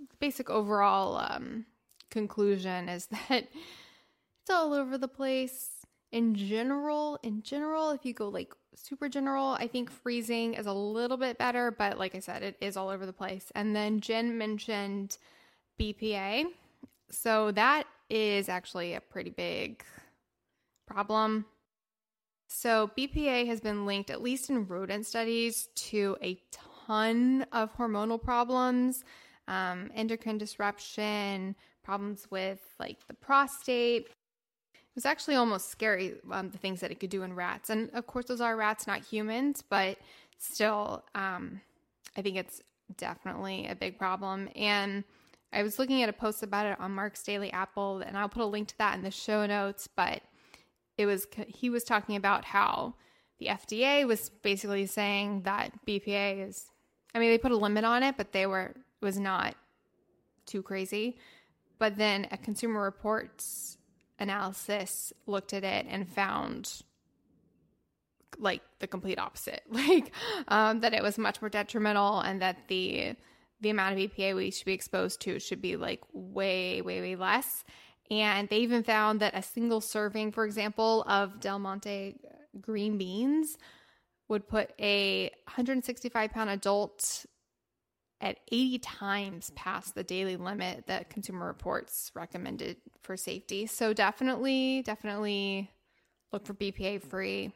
The 0.00 0.16
basic 0.18 0.50
overall 0.50 1.16
um, 1.18 1.66
conclusion 2.10 2.88
is 2.88 3.06
that 3.28 3.30
it's 3.30 4.50
all 4.50 4.72
over 4.72 4.98
the 4.98 5.06
place. 5.06 5.68
In 6.10 6.34
general, 6.34 7.20
in 7.22 7.42
general, 7.42 7.92
if 7.92 8.04
you 8.04 8.12
go 8.12 8.28
like 8.28 8.52
super 8.74 9.08
general. 9.08 9.56
I 9.58 9.68
think 9.68 9.88
freezing 9.88 10.54
is 10.54 10.66
a 10.66 10.72
little 10.72 11.16
bit 11.16 11.38
better, 11.38 11.70
but 11.70 11.96
like 11.96 12.16
I 12.16 12.18
said, 12.18 12.42
it 12.42 12.56
is 12.60 12.76
all 12.76 12.88
over 12.88 13.06
the 13.06 13.12
place. 13.12 13.52
And 13.54 13.76
then 13.76 14.00
Gin 14.00 14.36
mentioned 14.36 15.18
BPA. 15.80 16.46
So 17.08 17.52
that 17.52 17.84
is 18.10 18.48
actually 18.48 18.94
a 18.94 19.00
pretty 19.00 19.30
big 19.30 19.84
problem. 20.88 21.46
So 22.48 22.90
BPA 22.96 23.46
has 23.46 23.60
been 23.60 23.86
linked, 23.86 24.10
at 24.10 24.22
least 24.22 24.50
in 24.50 24.66
rodent 24.66 25.06
studies, 25.06 25.68
to 25.74 26.16
a 26.22 26.40
ton 26.50 27.46
of 27.52 27.76
hormonal 27.76 28.22
problems, 28.22 29.04
um, 29.48 29.90
endocrine 29.94 30.38
disruption, 30.38 31.56
problems 31.86 32.26
with 32.30 32.60
like 32.80 33.06
the 33.06 33.14
prostate, 33.14 34.06
It 34.06 34.94
was 34.96 35.06
actually 35.06 35.36
almost 35.36 35.70
scary 35.70 36.14
um, 36.32 36.50
the 36.50 36.58
things 36.58 36.80
that 36.80 36.90
it 36.90 36.98
could 36.98 37.10
do 37.10 37.22
in 37.22 37.34
rats. 37.34 37.70
And 37.70 37.90
of 37.90 38.06
course 38.06 38.26
those 38.26 38.40
are 38.40 38.56
rats 38.56 38.86
not 38.86 39.02
humans 39.02 39.62
but 39.62 39.98
still 40.38 41.04
um, 41.14 41.60
i 42.16 42.22
think 42.22 42.36
it's 42.36 42.60
definitely 42.96 43.66
a 43.68 43.74
big 43.74 43.98
problem. 43.98 44.48
And 44.56 45.04
i 45.52 45.62
was 45.62 45.78
looking 45.78 46.02
at 46.02 46.08
a 46.08 46.12
post 46.12 46.42
about 46.42 46.66
it 46.66 46.80
on 46.80 46.90
mark's 46.90 47.22
daily 47.22 47.52
apple 47.52 48.02
and 48.04 48.18
i'll 48.18 48.28
put 48.28 48.42
a 48.42 48.46
link 48.46 48.68
to 48.68 48.78
that 48.78 48.96
in 48.96 49.02
the 49.02 49.10
show 49.12 49.46
notes 49.46 49.88
but 49.94 50.22
it 50.98 51.06
was 51.06 51.26
he 51.46 51.70
was 51.70 51.84
talking 51.84 52.16
about 52.16 52.44
how 52.44 52.94
the 53.38 53.46
fda 53.46 54.06
was 54.06 54.30
basically 54.42 54.86
saying 54.86 55.42
that 55.42 55.72
bpa 55.86 56.48
is 56.48 56.66
i 57.14 57.18
mean 57.18 57.30
they 57.30 57.38
put 57.38 57.52
a 57.52 57.56
limit 57.56 57.84
on 57.84 58.02
it 58.02 58.16
but 58.16 58.32
they 58.32 58.46
were 58.46 58.74
was 59.00 59.18
not 59.18 59.54
too 60.46 60.62
crazy. 60.62 61.16
But 61.78 61.96
then 61.96 62.26
a 62.30 62.38
consumer 62.38 62.82
reports 62.82 63.76
analysis 64.18 65.12
looked 65.26 65.52
at 65.52 65.64
it 65.64 65.86
and 65.88 66.08
found 66.08 66.82
like 68.38 68.62
the 68.78 68.86
complete 68.86 69.18
opposite. 69.18 69.62
Like 69.70 70.12
um, 70.48 70.80
that 70.80 70.94
it 70.94 71.02
was 71.02 71.18
much 71.18 71.42
more 71.42 71.48
detrimental 71.50 72.20
and 72.20 72.40
that 72.40 72.68
the 72.68 73.14
the 73.60 73.70
amount 73.70 73.98
of 73.98 74.10
BPA 74.10 74.34
we 74.36 74.50
should 74.50 74.66
be 74.66 74.74
exposed 74.74 75.20
to 75.22 75.38
should 75.40 75.62
be 75.62 75.76
like 75.76 76.02
way 76.12 76.82
way 76.82 77.00
way 77.00 77.16
less 77.16 77.64
and 78.10 78.48
they 78.48 78.58
even 78.58 78.82
found 78.82 79.20
that 79.20 79.36
a 79.36 79.42
single 79.42 79.80
serving 79.80 80.32
for 80.32 80.44
example 80.44 81.04
of 81.06 81.40
Del 81.40 81.58
Monte 81.58 82.16
green 82.60 82.98
beans 82.98 83.58
would 84.28 84.48
put 84.48 84.72
a 84.80 85.30
165 85.46 86.30
pound 86.30 86.50
adult 86.50 87.26
at 88.20 88.38
80 88.50 88.78
times 88.78 89.50
past 89.54 89.94
the 89.94 90.02
daily 90.02 90.36
limit 90.36 90.86
that 90.86 91.10
Consumer 91.10 91.46
Reports 91.46 92.10
recommended 92.14 92.76
for 93.02 93.16
safety. 93.16 93.66
So 93.66 93.92
definitely, 93.92 94.82
definitely 94.82 95.70
look 96.32 96.46
for 96.46 96.54
BPA 96.54 97.02
free 97.02 97.52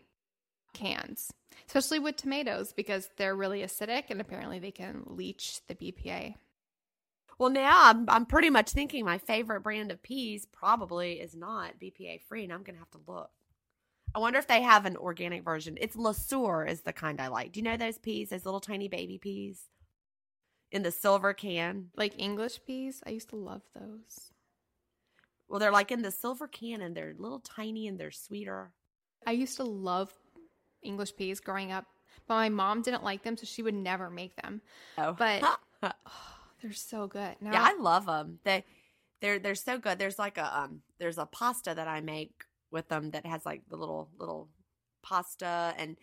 cans, 0.74 1.32
especially 1.66 1.98
with 1.98 2.16
tomatoes 2.16 2.72
because 2.72 3.08
they're 3.16 3.34
really 3.34 3.62
acidic 3.62 4.04
and 4.10 4.20
apparently 4.20 4.58
they 4.58 4.70
can 4.70 5.02
leach 5.06 5.60
the 5.66 5.74
BPA. 5.74 6.34
Well, 7.40 7.48
now 7.48 7.84
I'm 7.84 8.04
I'm 8.10 8.26
pretty 8.26 8.50
much 8.50 8.68
thinking 8.72 9.06
my 9.06 9.16
favorite 9.16 9.62
brand 9.62 9.90
of 9.90 10.02
peas 10.02 10.46
probably 10.52 11.12
is 11.14 11.34
not 11.34 11.80
BPA 11.80 12.20
free, 12.20 12.44
and 12.44 12.52
I'm 12.52 12.62
gonna 12.62 12.76
have 12.76 12.90
to 12.90 13.00
look. 13.06 13.30
I 14.14 14.18
wonder 14.18 14.38
if 14.38 14.46
they 14.46 14.60
have 14.60 14.84
an 14.84 14.98
organic 14.98 15.42
version. 15.42 15.78
It's 15.80 15.96
Le 15.96 16.12
Sueur 16.12 16.66
is 16.66 16.82
the 16.82 16.92
kind 16.92 17.18
I 17.18 17.28
like. 17.28 17.52
Do 17.52 17.60
you 17.60 17.64
know 17.64 17.78
those 17.78 17.96
peas? 17.96 18.28
Those 18.28 18.44
little 18.44 18.60
tiny 18.60 18.88
baby 18.88 19.16
peas 19.16 19.70
in 20.70 20.82
the 20.82 20.90
silver 20.90 21.32
can. 21.32 21.86
Like 21.96 22.12
English 22.18 22.60
peas? 22.66 23.02
I 23.06 23.10
used 23.10 23.30
to 23.30 23.36
love 23.36 23.62
those. 23.74 24.32
Well, 25.48 25.60
they're 25.60 25.72
like 25.72 25.90
in 25.90 26.02
the 26.02 26.10
silver 26.10 26.46
can 26.46 26.82
and 26.82 26.94
they're 26.94 27.14
little 27.16 27.40
tiny 27.40 27.88
and 27.88 27.98
they're 27.98 28.10
sweeter. 28.10 28.72
I 29.26 29.32
used 29.32 29.56
to 29.56 29.64
love 29.64 30.12
English 30.82 31.16
peas 31.16 31.40
growing 31.40 31.72
up, 31.72 31.86
but 32.28 32.34
my 32.34 32.50
mom 32.50 32.82
didn't 32.82 33.02
like 33.02 33.22
them, 33.22 33.38
so 33.38 33.46
she 33.46 33.62
would 33.62 33.74
never 33.74 34.10
make 34.10 34.36
them. 34.36 34.60
Oh, 34.98 35.14
but 35.14 35.42
they're 36.62 36.72
so 36.72 37.06
good. 37.06 37.36
Now, 37.40 37.52
yeah, 37.52 37.62
I 37.62 37.76
love 37.80 38.06
them. 38.06 38.38
They 38.44 38.64
they're 39.20 39.38
they're 39.38 39.54
so 39.54 39.78
good. 39.78 39.98
There's 39.98 40.18
like 40.18 40.38
a 40.38 40.60
um 40.60 40.82
there's 40.98 41.18
a 41.18 41.26
pasta 41.26 41.74
that 41.74 41.88
I 41.88 42.00
make 42.00 42.44
with 42.70 42.88
them 42.88 43.10
that 43.10 43.26
has 43.26 43.44
like 43.44 43.62
the 43.68 43.76
little 43.76 44.10
little 44.18 44.48
pasta 45.02 45.74
and 45.76 45.96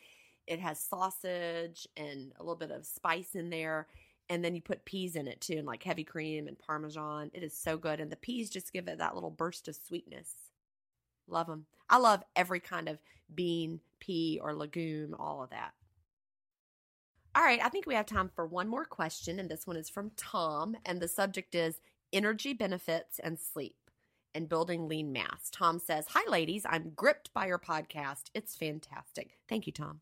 it 0.47 0.59
has 0.59 0.79
sausage 0.79 1.87
and 1.97 2.31
a 2.39 2.43
little 2.43 2.55
bit 2.55 2.71
of 2.71 2.85
spice 2.85 3.35
in 3.35 3.49
there 3.49 3.87
and 4.29 4.43
then 4.43 4.55
you 4.55 4.61
put 4.61 4.85
peas 4.85 5.15
in 5.15 5.27
it 5.27 5.39
too 5.39 5.57
and 5.57 5.67
like 5.67 5.83
heavy 5.83 6.03
cream 6.03 6.47
and 6.47 6.57
parmesan 6.59 7.29
it 7.33 7.43
is 7.43 7.53
so 7.53 7.77
good 7.77 7.99
and 7.99 8.11
the 8.11 8.15
peas 8.15 8.49
just 8.49 8.73
give 8.73 8.87
it 8.87 8.97
that 8.97 9.13
little 9.13 9.29
burst 9.29 9.67
of 9.67 9.75
sweetness 9.75 10.33
love 11.27 11.47
them 11.47 11.65
i 11.89 11.97
love 11.97 12.23
every 12.35 12.59
kind 12.59 12.89
of 12.89 12.97
bean 13.33 13.79
pea 13.99 14.39
or 14.41 14.53
legume 14.53 15.15
all 15.19 15.43
of 15.43 15.49
that 15.49 15.71
all 17.37 17.43
right 17.43 17.59
i 17.63 17.69
think 17.69 17.85
we 17.85 17.93
have 17.93 18.05
time 18.05 18.29
for 18.33 18.45
one 18.45 18.67
more 18.67 18.85
question 18.85 19.39
and 19.39 19.49
this 19.49 19.67
one 19.67 19.77
is 19.77 19.89
from 19.89 20.11
tom 20.17 20.75
and 20.85 20.99
the 20.99 21.07
subject 21.07 21.53
is 21.53 21.79
energy 22.11 22.51
benefits 22.51 23.19
and 23.19 23.39
sleep 23.39 23.75
and 24.37 24.47
building 24.47 24.87
lean 24.87 25.11
mass. 25.11 25.49
Tom 25.51 25.79
says 25.79 26.05
hi 26.09 26.21
ladies. 26.29 26.63
I'm 26.69 26.91
gripped 26.95 27.33
by 27.33 27.47
your 27.47 27.57
podcast. 27.57 28.25
It's 28.35 28.55
fantastic. 28.55 29.39
Thank 29.49 29.65
you 29.65 29.73
tom. 29.73 30.01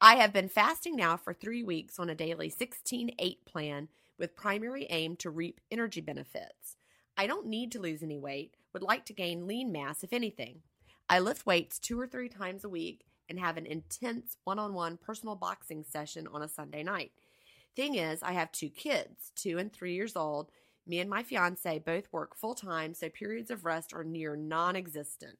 I 0.00 0.16
have 0.16 0.32
been 0.32 0.48
fasting 0.48 0.94
now 0.94 1.16
for 1.16 1.32
three 1.32 1.62
weeks 1.62 1.98
on 1.98 2.10
a 2.10 2.14
daily 2.14 2.50
16 2.50 3.12
8 3.18 3.44
plan 3.46 3.88
with 4.18 4.36
primary 4.36 4.86
aim 4.90 5.16
to 5.16 5.30
reap 5.30 5.60
energy 5.70 6.00
benefits. 6.02 6.76
I 7.16 7.26
don't 7.26 7.46
need 7.46 7.72
to 7.72 7.80
lose 7.80 8.02
any 8.02 8.18
weight, 8.18 8.54
would 8.72 8.82
like 8.82 9.06
to 9.06 9.12
gain 9.12 9.46
lean 9.46 9.72
mass 9.72 10.04
if 10.04 10.12
anything. 10.12 10.60
I 11.08 11.18
lift 11.18 11.46
weights 11.46 11.78
two 11.78 11.98
or 11.98 12.06
three 12.06 12.28
times 12.28 12.64
a 12.64 12.68
week 12.68 13.06
and 13.28 13.38
have 13.38 13.56
an 13.56 13.66
intense 13.66 14.36
one 14.44 14.58
on 14.58 14.74
one 14.74 14.96
personal 14.96 15.36
boxing 15.36 15.84
session 15.84 16.26
on 16.32 16.42
a 16.42 16.48
Sunday 16.48 16.82
night. 16.82 17.12
Thing 17.76 17.94
is, 17.94 18.22
I 18.22 18.32
have 18.32 18.50
two 18.50 18.70
kids, 18.70 19.32
two 19.36 19.58
and 19.58 19.72
three 19.72 19.94
years 19.94 20.16
old. 20.16 20.50
Me 20.86 21.00
and 21.00 21.10
my 21.10 21.22
fiance 21.22 21.78
both 21.80 22.12
work 22.12 22.36
full 22.36 22.54
time, 22.54 22.94
so 22.94 23.08
periods 23.08 23.50
of 23.50 23.64
rest 23.64 23.92
are 23.92 24.04
near 24.04 24.36
non 24.36 24.74
existent. 24.74 25.38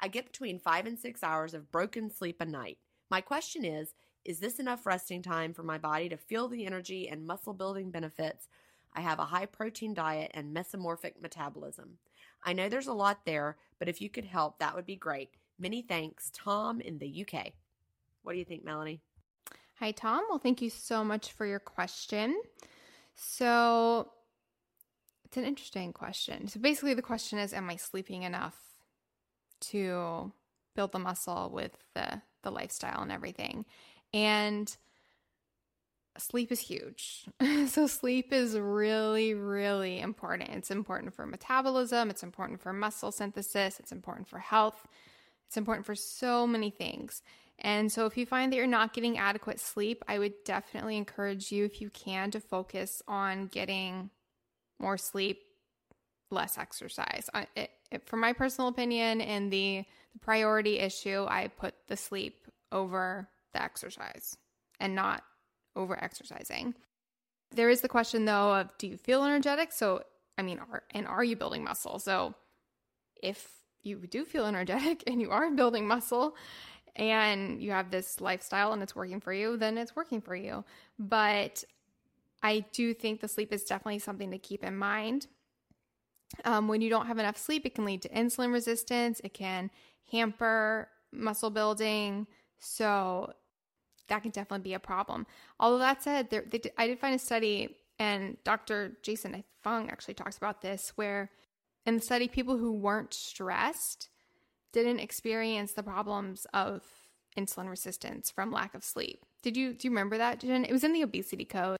I 0.00 0.08
get 0.08 0.26
between 0.26 0.58
five 0.58 0.86
and 0.86 0.98
six 0.98 1.22
hours 1.22 1.54
of 1.54 1.70
broken 1.70 2.10
sleep 2.10 2.40
a 2.40 2.46
night. 2.46 2.78
My 3.10 3.20
question 3.20 3.64
is 3.64 3.94
Is 4.24 4.40
this 4.40 4.58
enough 4.58 4.86
resting 4.86 5.22
time 5.22 5.52
for 5.52 5.62
my 5.62 5.78
body 5.78 6.08
to 6.08 6.16
feel 6.16 6.48
the 6.48 6.66
energy 6.66 7.08
and 7.08 7.26
muscle 7.26 7.54
building 7.54 7.90
benefits? 7.90 8.48
I 8.94 9.00
have 9.02 9.18
a 9.18 9.26
high 9.26 9.46
protein 9.46 9.94
diet 9.94 10.30
and 10.34 10.56
mesomorphic 10.56 11.20
metabolism. 11.20 11.98
I 12.42 12.52
know 12.52 12.68
there's 12.68 12.86
a 12.86 12.92
lot 12.92 13.24
there, 13.24 13.56
but 13.78 13.88
if 13.88 14.00
you 14.00 14.08
could 14.08 14.24
help, 14.24 14.58
that 14.58 14.74
would 14.74 14.86
be 14.86 14.96
great. 14.96 15.30
Many 15.58 15.82
thanks, 15.82 16.30
Tom 16.32 16.80
in 16.80 16.98
the 16.98 17.26
UK. 17.26 17.52
What 18.22 18.32
do 18.32 18.38
you 18.38 18.44
think, 18.44 18.64
Melanie? 18.64 19.00
Hi, 19.80 19.92
Tom. 19.92 20.22
Well, 20.28 20.38
thank 20.38 20.60
you 20.60 20.70
so 20.70 21.04
much 21.04 21.32
for 21.32 21.46
your 21.46 21.58
question. 21.58 22.40
So, 23.14 24.10
it's 25.24 25.36
an 25.36 25.44
interesting 25.44 25.92
question. 25.92 26.48
So, 26.48 26.60
basically, 26.60 26.94
the 26.94 27.02
question 27.02 27.38
is 27.38 27.52
Am 27.52 27.68
I 27.70 27.76
sleeping 27.76 28.22
enough 28.22 28.56
to 29.60 30.32
build 30.76 30.92
the 30.92 30.98
muscle 30.98 31.50
with 31.52 31.76
the, 31.94 32.22
the 32.42 32.50
lifestyle 32.50 33.02
and 33.02 33.10
everything? 33.10 33.64
And 34.14 34.74
sleep 36.18 36.52
is 36.52 36.60
huge. 36.60 37.26
so, 37.68 37.86
sleep 37.86 38.32
is 38.32 38.58
really, 38.58 39.34
really 39.34 40.00
important. 40.00 40.50
It's 40.50 40.70
important 40.70 41.14
for 41.14 41.26
metabolism, 41.26 42.10
it's 42.10 42.22
important 42.22 42.60
for 42.60 42.72
muscle 42.72 43.12
synthesis, 43.12 43.80
it's 43.80 43.92
important 43.92 44.28
for 44.28 44.38
health, 44.38 44.86
it's 45.48 45.56
important 45.56 45.86
for 45.86 45.94
so 45.94 46.46
many 46.46 46.70
things. 46.70 47.22
And 47.58 47.90
so, 47.90 48.06
if 48.06 48.16
you 48.16 48.24
find 48.24 48.52
that 48.52 48.56
you're 48.56 48.66
not 48.66 48.92
getting 48.92 49.18
adequate 49.18 49.58
sleep, 49.58 50.04
I 50.06 50.18
would 50.18 50.34
definitely 50.44 50.96
encourage 50.96 51.50
you, 51.50 51.64
if 51.64 51.80
you 51.80 51.90
can, 51.90 52.30
to 52.30 52.40
focus 52.40 53.02
on 53.08 53.46
getting 53.46 54.10
more 54.78 54.96
sleep, 54.96 55.40
less 56.30 56.56
exercise. 56.56 57.28
It, 57.56 57.70
it, 57.90 58.06
for 58.06 58.16
my 58.16 58.32
personal 58.32 58.68
opinion, 58.68 59.20
and 59.20 59.52
the, 59.52 59.84
the 60.12 60.18
priority 60.20 60.78
issue, 60.78 61.26
I 61.28 61.48
put 61.48 61.74
the 61.88 61.96
sleep 61.96 62.46
over 62.70 63.28
the 63.54 63.62
exercise 63.62 64.36
and 64.78 64.94
not 64.94 65.24
over 65.74 66.00
exercising. 66.02 66.74
There 67.50 67.70
is 67.70 67.80
the 67.80 67.88
question 67.88 68.24
though 68.24 68.54
of 68.54 68.70
do 68.78 68.86
you 68.86 68.98
feel 68.98 69.24
energetic? 69.24 69.72
So, 69.72 70.02
I 70.36 70.42
mean, 70.42 70.60
are, 70.60 70.84
and 70.92 71.08
are 71.08 71.24
you 71.24 71.34
building 71.34 71.64
muscle? 71.64 71.98
So, 71.98 72.34
if 73.20 73.57
you 73.82 73.96
do 74.06 74.24
feel 74.24 74.46
energetic 74.46 75.04
and 75.06 75.20
you 75.20 75.30
are 75.30 75.50
building 75.50 75.86
muscle 75.86 76.36
and 76.96 77.62
you 77.62 77.70
have 77.70 77.90
this 77.90 78.20
lifestyle 78.20 78.72
and 78.72 78.82
it's 78.82 78.96
working 78.96 79.20
for 79.20 79.32
you, 79.32 79.56
then 79.56 79.78
it's 79.78 79.94
working 79.94 80.20
for 80.20 80.34
you. 80.34 80.64
But 80.98 81.64
I 82.42 82.64
do 82.72 82.92
think 82.94 83.20
the 83.20 83.28
sleep 83.28 83.52
is 83.52 83.64
definitely 83.64 84.00
something 84.00 84.30
to 84.30 84.38
keep 84.38 84.64
in 84.64 84.76
mind. 84.76 85.26
Um, 86.44 86.68
when 86.68 86.80
you 86.80 86.90
don't 86.90 87.06
have 87.06 87.18
enough 87.18 87.36
sleep, 87.36 87.64
it 87.64 87.74
can 87.74 87.84
lead 87.84 88.02
to 88.02 88.08
insulin 88.10 88.52
resistance, 88.52 89.20
it 89.24 89.32
can 89.32 89.70
hamper 90.10 90.88
muscle 91.12 91.50
building. 91.50 92.26
So 92.58 93.32
that 94.08 94.22
can 94.22 94.30
definitely 94.30 94.64
be 94.64 94.74
a 94.74 94.80
problem. 94.80 95.26
Although 95.60 95.78
that 95.78 96.02
said, 96.02 96.30
there, 96.30 96.44
I 96.76 96.86
did 96.86 96.98
find 96.98 97.14
a 97.14 97.18
study, 97.18 97.76
and 97.98 98.36
Dr. 98.44 98.96
Jason 99.02 99.44
Fung 99.62 99.90
actually 99.90 100.14
talks 100.14 100.36
about 100.36 100.60
this, 100.60 100.92
where 100.96 101.30
in 101.88 101.96
the 101.96 102.02
study, 102.02 102.28
people 102.28 102.58
who 102.58 102.70
weren't 102.70 103.14
stressed 103.14 104.10
didn't 104.72 105.00
experience 105.00 105.72
the 105.72 105.82
problems 105.82 106.46
of 106.52 106.82
insulin 107.36 107.68
resistance 107.68 108.30
from 108.30 108.52
lack 108.52 108.74
of 108.74 108.84
sleep. 108.84 109.24
Did 109.42 109.56
you 109.56 109.72
do 109.72 109.88
you 109.88 109.90
remember 109.90 110.18
that, 110.18 110.40
Gin? 110.40 110.66
It 110.66 110.72
was 110.72 110.84
in 110.84 110.92
the 110.92 111.02
obesity 111.02 111.46
code. 111.46 111.78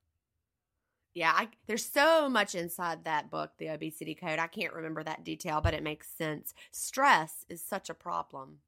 Yeah, 1.14 1.32
I, 1.34 1.48
there's 1.66 1.84
so 1.84 2.28
much 2.28 2.54
inside 2.54 3.04
that 3.04 3.30
book, 3.30 3.50
the 3.58 3.68
obesity 3.68 4.14
code. 4.14 4.38
I 4.38 4.46
can't 4.46 4.72
remember 4.72 5.02
that 5.02 5.24
detail, 5.24 5.60
but 5.60 5.74
it 5.74 5.82
makes 5.82 6.08
sense. 6.08 6.54
Stress 6.70 7.44
is 7.48 7.62
such 7.62 7.90
a 7.90 7.94
problem 7.94 8.60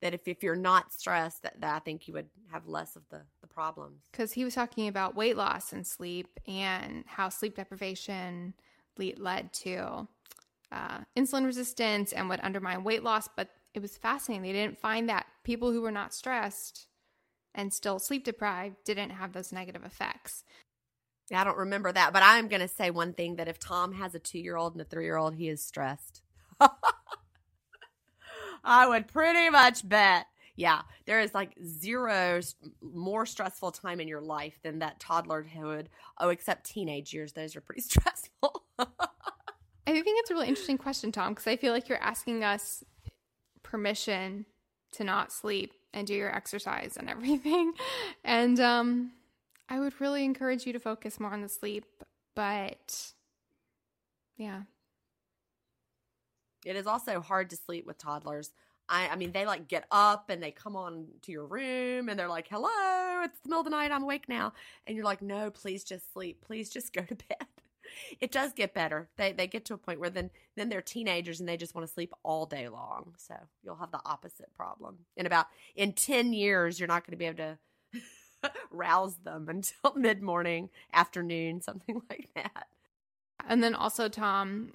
that 0.00 0.14
if, 0.14 0.28
if 0.28 0.42
you're 0.42 0.54
not 0.54 0.92
stressed, 0.92 1.42
that, 1.42 1.60
that 1.60 1.74
I 1.74 1.80
think 1.80 2.06
you 2.06 2.14
would 2.14 2.28
have 2.52 2.68
less 2.68 2.94
of 2.94 3.02
the, 3.10 3.22
the 3.40 3.48
problems. 3.48 4.04
Because 4.12 4.32
he 4.32 4.44
was 4.44 4.54
talking 4.54 4.86
about 4.86 5.16
weight 5.16 5.36
loss 5.36 5.72
and 5.72 5.84
sleep 5.84 6.38
and 6.46 7.04
how 7.06 7.30
sleep 7.30 7.56
deprivation 7.56 8.54
lead, 8.96 9.18
led 9.18 9.52
to 9.54 10.06
uh, 10.72 10.98
insulin 11.16 11.44
resistance 11.44 12.12
and 12.12 12.28
would 12.28 12.40
undermine 12.42 12.84
weight 12.84 13.02
loss. 13.02 13.28
But 13.34 13.48
it 13.74 13.82
was 13.82 13.96
fascinating. 13.96 14.42
They 14.42 14.52
didn't 14.52 14.78
find 14.78 15.08
that 15.08 15.26
people 15.44 15.72
who 15.72 15.82
were 15.82 15.92
not 15.92 16.14
stressed 16.14 16.86
and 17.54 17.72
still 17.72 17.98
sleep 17.98 18.24
deprived 18.24 18.76
didn't 18.84 19.10
have 19.10 19.32
those 19.32 19.52
negative 19.52 19.84
effects. 19.84 20.44
I 21.34 21.44
don't 21.44 21.58
remember 21.58 21.92
that, 21.92 22.12
but 22.12 22.22
I'm 22.22 22.48
going 22.48 22.62
to 22.62 22.68
say 22.68 22.90
one 22.90 23.12
thing 23.12 23.36
that 23.36 23.48
if 23.48 23.58
Tom 23.58 23.92
has 23.94 24.14
a 24.14 24.18
two 24.18 24.38
year 24.38 24.56
old 24.56 24.72
and 24.72 24.80
a 24.80 24.84
three 24.84 25.04
year 25.04 25.16
old, 25.16 25.34
he 25.34 25.48
is 25.48 25.62
stressed. 25.62 26.22
I 28.64 28.88
would 28.88 29.08
pretty 29.08 29.50
much 29.50 29.86
bet. 29.88 30.26
Yeah, 30.56 30.82
there 31.06 31.20
is 31.20 31.34
like 31.34 31.54
zero 31.64 32.40
more 32.82 33.24
stressful 33.26 33.72
time 33.72 34.00
in 34.00 34.08
your 34.08 34.20
life 34.20 34.58
than 34.62 34.80
that 34.80 34.98
toddlerhood. 34.98 35.86
Oh, 36.18 36.30
except 36.30 36.66
teenage 36.66 37.12
years; 37.12 37.32
those 37.32 37.54
are 37.54 37.60
pretty 37.60 37.80
stressful. 37.82 38.64
I 39.88 40.02
think 40.02 40.20
it's 40.20 40.30
a 40.30 40.34
really 40.34 40.48
interesting 40.48 40.76
question, 40.76 41.12
Tom, 41.12 41.30
because 41.32 41.46
I 41.46 41.56
feel 41.56 41.72
like 41.72 41.88
you're 41.88 42.02
asking 42.02 42.44
us 42.44 42.84
permission 43.62 44.44
to 44.92 45.04
not 45.04 45.32
sleep 45.32 45.72
and 45.94 46.06
do 46.06 46.12
your 46.12 46.34
exercise 46.34 46.96
and 46.98 47.08
everything. 47.08 47.72
And 48.24 48.60
um, 48.60 49.12
I 49.70 49.80
would 49.80 49.98
really 49.98 50.24
encourage 50.24 50.66
you 50.66 50.74
to 50.74 50.78
focus 50.78 51.18
more 51.18 51.32
on 51.32 51.40
the 51.40 51.48
sleep, 51.48 51.86
but 52.36 53.12
yeah. 54.36 54.62
It 56.66 56.76
is 56.76 56.86
also 56.86 57.20
hard 57.20 57.48
to 57.50 57.56
sleep 57.56 57.86
with 57.86 57.96
toddlers. 57.96 58.52
I, 58.90 59.08
I 59.08 59.16
mean, 59.16 59.32
they 59.32 59.46
like 59.46 59.68
get 59.68 59.86
up 59.90 60.28
and 60.28 60.42
they 60.42 60.50
come 60.50 60.76
on 60.76 61.06
to 61.22 61.32
your 61.32 61.46
room 61.46 62.10
and 62.10 62.18
they're 62.18 62.28
like, 62.28 62.48
hello, 62.48 63.22
it's 63.24 63.40
the 63.40 63.48
middle 63.48 63.60
of 63.60 63.64
the 63.64 63.70
night. 63.70 63.90
I'm 63.90 64.02
awake 64.02 64.28
now. 64.28 64.52
And 64.86 64.94
you're 64.94 65.06
like, 65.06 65.22
no, 65.22 65.50
please 65.50 65.82
just 65.82 66.12
sleep. 66.12 66.44
Please 66.44 66.68
just 66.68 66.92
go 66.92 67.00
to 67.02 67.14
bed 67.28 67.46
it 68.20 68.32
does 68.32 68.52
get 68.52 68.74
better. 68.74 69.08
They 69.16 69.32
they 69.32 69.46
get 69.46 69.64
to 69.66 69.74
a 69.74 69.78
point 69.78 70.00
where 70.00 70.10
then 70.10 70.30
then 70.56 70.68
they're 70.68 70.82
teenagers 70.82 71.40
and 71.40 71.48
they 71.48 71.56
just 71.56 71.74
want 71.74 71.86
to 71.86 71.92
sleep 71.92 72.12
all 72.22 72.46
day 72.46 72.68
long. 72.68 73.14
So 73.16 73.34
you'll 73.62 73.76
have 73.76 73.92
the 73.92 74.00
opposite 74.04 74.52
problem. 74.54 74.98
In 75.16 75.26
about 75.26 75.46
in 75.74 75.92
10 75.92 76.32
years 76.32 76.78
you're 76.78 76.88
not 76.88 77.06
going 77.06 77.12
to 77.12 77.16
be 77.16 77.26
able 77.26 77.38
to 77.38 77.58
rouse 78.70 79.16
them 79.24 79.48
until 79.48 79.94
mid 79.96 80.22
morning, 80.22 80.70
afternoon, 80.92 81.60
something 81.62 82.02
like 82.08 82.28
that. 82.34 82.66
And 83.46 83.62
then 83.62 83.74
also, 83.74 84.08
Tom, 84.08 84.72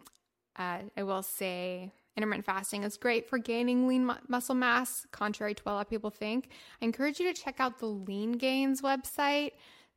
uh, 0.55 0.79
I 0.95 1.03
will 1.03 1.23
say 1.23 1.91
intermittent 2.15 2.45
fasting 2.45 2.83
is 2.83 2.97
great 2.97 3.27
for 3.27 3.37
gaining 3.37 3.87
lean 3.87 4.05
mu- 4.05 4.13
muscle 4.27 4.55
mass, 4.55 5.05
contrary 5.11 5.53
to 5.55 5.63
what 5.63 5.71
a 5.71 5.75
lot 5.75 5.81
of 5.81 5.89
people 5.89 6.09
think. 6.09 6.49
I 6.81 6.85
encourage 6.85 7.19
you 7.19 7.31
to 7.31 7.41
check 7.41 7.55
out 7.59 7.79
the 7.79 7.87
Leangains 7.87 8.81
website. 8.81 9.51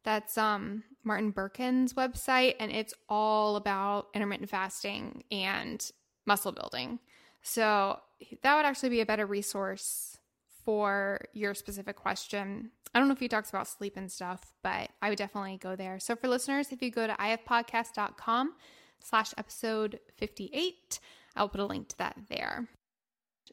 That's 0.04 0.38
um, 0.38 0.84
Martin 1.06 1.32
Berkhan's 1.32 1.94
website, 1.94 2.56
and 2.58 2.72
it's 2.72 2.92
all 3.08 3.56
about 3.56 4.08
intermittent 4.12 4.50
fasting 4.50 5.22
and 5.30 5.90
muscle 6.26 6.52
building. 6.52 6.98
So 7.42 8.00
that 8.42 8.56
would 8.56 8.66
actually 8.66 8.88
be 8.88 9.00
a 9.00 9.06
better 9.06 9.24
resource 9.24 10.18
for 10.64 11.20
your 11.32 11.54
specific 11.54 11.94
question. 11.94 12.72
I 12.92 12.98
don't 12.98 13.06
know 13.06 13.14
if 13.14 13.20
he 13.20 13.28
talks 13.28 13.50
about 13.50 13.68
sleep 13.68 13.96
and 13.96 14.10
stuff, 14.10 14.52
but 14.64 14.90
I 15.00 15.08
would 15.08 15.18
definitely 15.18 15.58
go 15.58 15.76
there. 15.76 16.00
So 16.00 16.16
for 16.16 16.26
listeners, 16.26 16.72
if 16.72 16.82
you 16.82 16.90
go 16.90 17.06
to 17.06 17.12
ifpodcast.com 17.14 18.54
slash 19.00 19.32
episode 19.38 20.00
58, 20.16 20.98
I'll 21.36 21.48
put 21.48 21.60
a 21.60 21.66
link 21.66 21.88
to 21.90 21.98
that 21.98 22.16
there. 22.28 22.66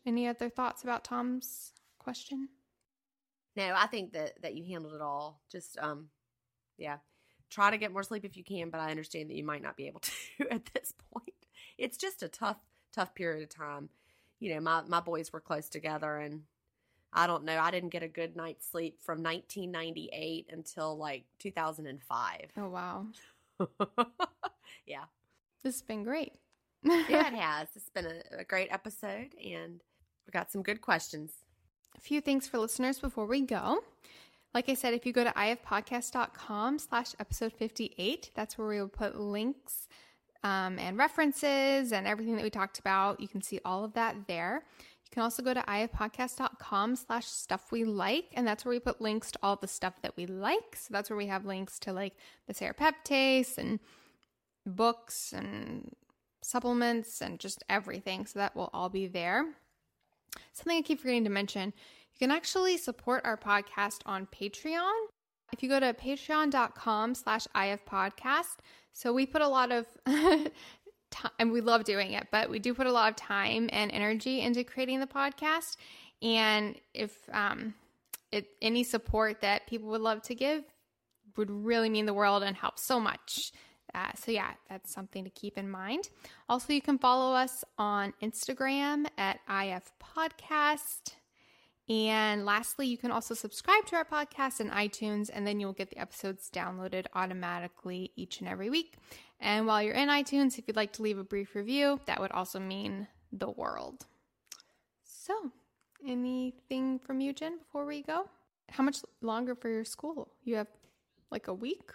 Any 0.08 0.28
other 0.28 0.50
thoughts 0.50 0.84
about 0.84 1.04
Tom's 1.04 1.72
question? 2.00 2.50
No, 3.56 3.74
I 3.76 3.86
think 3.86 4.14
that 4.14 4.42
that 4.42 4.56
you 4.56 4.66
handled 4.66 4.96
it 4.96 5.02
all. 5.02 5.40
Just 5.52 5.78
um 5.80 6.10
yeah. 6.78 6.98
Try 7.54 7.70
to 7.70 7.78
get 7.78 7.94
more 7.94 8.02
sleep 8.02 8.26
if 8.26 8.36
you 8.36 8.44
can, 8.44 8.72
but 8.72 8.80
I 8.80 8.90
understand 8.90 9.30
that 9.30 9.36
you 9.36 9.44
might 9.44 9.62
not 9.62 9.78
be 9.78 9.86
able 9.86 10.00
to 10.38 10.52
at 10.52 10.66
this 10.74 10.94
point. 11.14 11.34
It's 11.78 11.98
just 11.98 12.24
a 12.24 12.28
tough, 12.28 12.58
tough 12.92 13.14
period 13.14 13.44
of 13.44 13.50
time. 13.50 13.90
You 14.40 14.56
know, 14.56 14.62
my, 14.62 14.82
my 14.88 15.00
boys 15.00 15.32
were 15.32 15.40
close 15.40 15.70
together 15.70 16.18
and 16.18 16.42
I 17.14 17.28
don't 17.28 17.44
know. 17.44 17.60
I 17.60 17.70
didn't 17.70 17.90
get 17.90 18.02
a 18.02 18.08
good 18.08 18.36
night's 18.36 18.68
sleep 18.68 18.98
from 19.02 19.22
1998 19.22 20.48
until 20.52 20.98
like 20.98 21.26
2005. 21.38 22.40
Oh, 22.58 22.70
wow. 22.70 23.06
yeah. 24.88 25.04
This 25.64 25.76
has 25.76 25.82
been 25.84 26.04
great. 26.04 26.34
yeah, 26.84 27.28
it 27.28 27.34
has. 27.36 27.68
It's 27.76 27.90
been 27.92 28.08
a, 28.08 28.40
a 28.40 28.44
great 28.44 28.70
episode 28.72 29.36
and 29.36 29.80
we 30.26 30.32
got 30.32 30.52
some 30.52 30.64
good 30.64 30.82
questions. 30.82 31.34
A 31.96 32.02
few 32.02 32.20
things 32.20 32.48
for 32.48 32.58
listeners 32.58 32.98
before 32.98 33.28
we 33.28 33.42
go. 33.42 33.84
Like 34.54 34.70
I 34.70 34.76
said, 34.76 34.94
if 34.94 35.04
you 35.04 35.14
go 35.14 35.24
to 35.24 35.32
ifpodcast.com 35.32 36.78
slash 36.78 37.14
episode 37.20 37.54
58, 37.54 38.30
that's 38.36 38.56
where 38.56 38.68
we 38.68 38.80
will 38.80 38.88
put 38.88 39.20
links 39.20 39.88
um, 40.44 40.78
and 40.78 40.96
references 40.96 41.92
and 41.92 42.06
everything 42.06 42.36
that 42.36 42.44
we 42.44 42.52
talked 42.52 42.78
about. 42.78 43.20
You 43.20 43.28
can 43.28 43.42
see 43.42 43.60
all 43.66 43.84
of 43.84 43.94
that 43.94 44.28
there. 44.28 44.64
You 44.80 45.10
can 45.12 45.24
also 45.24 45.42
go 45.42 45.56
to 45.56 45.62
ifpodcast.com 45.62 46.98
slash 46.98 47.26
stuff 47.26 47.72
we 47.72 47.84
like, 47.84 48.26
and 48.34 48.46
that's 48.46 48.64
where 48.64 48.74
we 48.76 48.80
put 48.80 49.02
links 49.02 49.32
to 49.32 49.40
all 49.42 49.56
the 49.56 49.68
stuff 49.68 49.96
that 50.04 50.16
we 50.16 50.28
like. 50.28 50.76
So 50.76 50.90
that's 50.92 51.10
where 51.10 51.18
we 51.18 51.28
have 51.28 51.46
links 51.46 51.80
to 51.80 51.92
like 51.92 52.14
the 52.46 52.54
serrapeptase 52.54 53.58
and 53.58 53.80
books 54.68 55.34
and 55.36 55.96
supplements 56.44 57.22
and 57.22 57.40
just 57.40 57.64
everything. 57.70 58.28
So 58.28 58.38
that 58.38 58.56
will 58.56 58.70
all 58.72 58.90
be 58.90 59.08
there. 59.08 59.46
Something 60.52 60.78
I 60.78 60.82
keep 60.82 61.00
forgetting 61.00 61.24
to 61.24 61.32
mention 61.32 61.74
you 62.14 62.28
can 62.28 62.36
actually 62.36 62.78
support 62.78 63.26
our 63.26 63.38
podcast 63.38 64.00
on 64.06 64.28
Patreon. 64.28 64.92
If 65.52 65.62
you 65.62 65.70
go 65.70 65.80
to 65.80 65.94
patreon.com 65.94 67.16
slash 67.16 67.48
ifpodcast, 67.56 68.58
so 68.94 69.14
we 69.14 69.26
put 69.26 69.42
a 69.42 69.48
lot 69.48 69.72
of 69.72 69.86
time, 70.06 71.32
and 71.40 71.52
we 71.52 71.62
love 71.62 71.84
doing 71.84 72.14
it, 72.14 72.28
but 72.32 72.50
we 72.50 72.60
do 72.60 72.74
put 72.74 72.88
a 72.88 72.92
lot 72.92 73.10
of 73.10 73.16
time 73.16 73.70
and 73.72 73.92
energy 73.92 74.42
into 74.42 74.64
creating 74.64 75.00
the 75.00 75.08
podcast. 75.08 75.78
And 76.22 76.76
if 76.94 77.14
um, 77.32 77.74
it, 78.32 78.48
any 78.62 78.84
support 78.84 79.42
that 79.42 79.68
people 79.68 79.90
would 79.90 80.02
love 80.02 80.22
to 80.24 80.36
give 80.36 80.64
would 81.36 81.50
really 81.50 81.90
mean 81.90 82.06
the 82.06 82.14
world 82.14 82.44
and 82.44 82.56
help 82.56 82.80
so 82.80 83.00
much. 83.00 83.52
Uh, 83.94 84.12
so, 84.16 84.32
yeah, 84.32 84.52
that's 84.70 84.92
something 84.92 85.24
to 85.24 85.30
keep 85.30 85.58
in 85.58 85.70
mind. 85.70 86.10
Also, 86.50 86.74
you 86.74 86.82
can 86.82 86.98
follow 86.98 87.36
us 87.36 87.64
on 87.78 88.14
Instagram 88.24 89.06
at 89.18 89.40
IF 89.48 89.92
Podcast. 90.02 91.14
And 91.90 92.46
lastly, 92.46 92.88
you 92.88 92.98
can 92.98 93.12
also 93.12 93.34
subscribe 93.34 93.86
to 93.88 93.98
our 93.98 94.06
podcast 94.06 94.62
in 94.62 94.70
iTunes, 94.70 95.30
and 95.32 95.46
then 95.46 95.60
you'll 95.60 95.74
get 95.74 95.90
the 95.90 95.98
episodes 95.98 96.50
downloaded 96.50 97.08
automatically 97.14 98.12
each 98.16 98.40
and 98.40 98.48
every 98.48 98.70
week. 98.70 98.96
And 99.40 99.68
while 99.68 99.84
you're 99.84 99.94
in 99.94 100.08
iTunes, 100.08 100.58
if 100.58 100.68
you'd 100.68 100.78
like 100.78 100.94
to 100.94 101.02
leave 101.02 101.18
a 101.18 101.24
brief 101.24 101.56
review, 101.56 102.00
that 102.06 102.22
would 102.22 102.32
also 102.32 102.60
mean 102.60 103.08
the 103.34 103.50
world. 103.50 104.06
So, 105.04 105.52
anything 106.08 107.00
from 107.00 107.20
you, 107.20 107.34
Gin, 107.34 107.58
before 107.58 107.86
we 107.86 108.02
go? 108.02 108.30
How 108.70 108.84
much 108.84 109.00
longer 109.22 109.54
for 109.54 109.70
your 109.70 109.84
school? 109.84 110.32
You 110.44 110.56
have 110.56 110.68
like 111.32 111.48
a 111.48 111.54
week? 111.54 111.92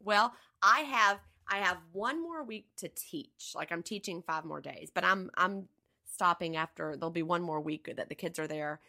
Well, 0.00 0.32
I 0.62 0.80
have 0.80 1.20
I 1.50 1.58
have 1.58 1.78
one 1.92 2.22
more 2.22 2.42
week 2.42 2.66
to 2.78 2.88
teach. 2.88 3.52
Like 3.54 3.70
I'm 3.70 3.82
teaching 3.82 4.22
5 4.22 4.44
more 4.44 4.60
days, 4.60 4.90
but 4.92 5.04
I'm 5.04 5.30
I'm 5.36 5.68
stopping 6.12 6.56
after 6.56 6.96
there'll 6.96 7.10
be 7.10 7.22
one 7.22 7.42
more 7.42 7.60
week 7.60 7.90
that 7.96 8.08
the 8.08 8.14
kids 8.14 8.38
are 8.38 8.46
there 8.46 8.80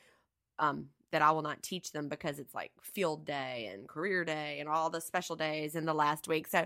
um 0.59 0.87
that 1.13 1.21
I 1.21 1.31
will 1.31 1.43
not 1.43 1.61
teach 1.61 1.91
them 1.91 2.09
because 2.09 2.39
it's 2.39 2.55
like 2.55 2.71
field 2.81 3.23
day 3.23 3.69
and 3.71 3.87
career 3.87 4.25
day 4.25 4.57
and 4.59 4.67
all 4.67 4.89
the 4.89 4.99
special 4.99 5.35
days 5.35 5.75
in 5.75 5.85
the 5.85 5.93
last 5.93 6.27
week. 6.27 6.47
So 6.47 6.65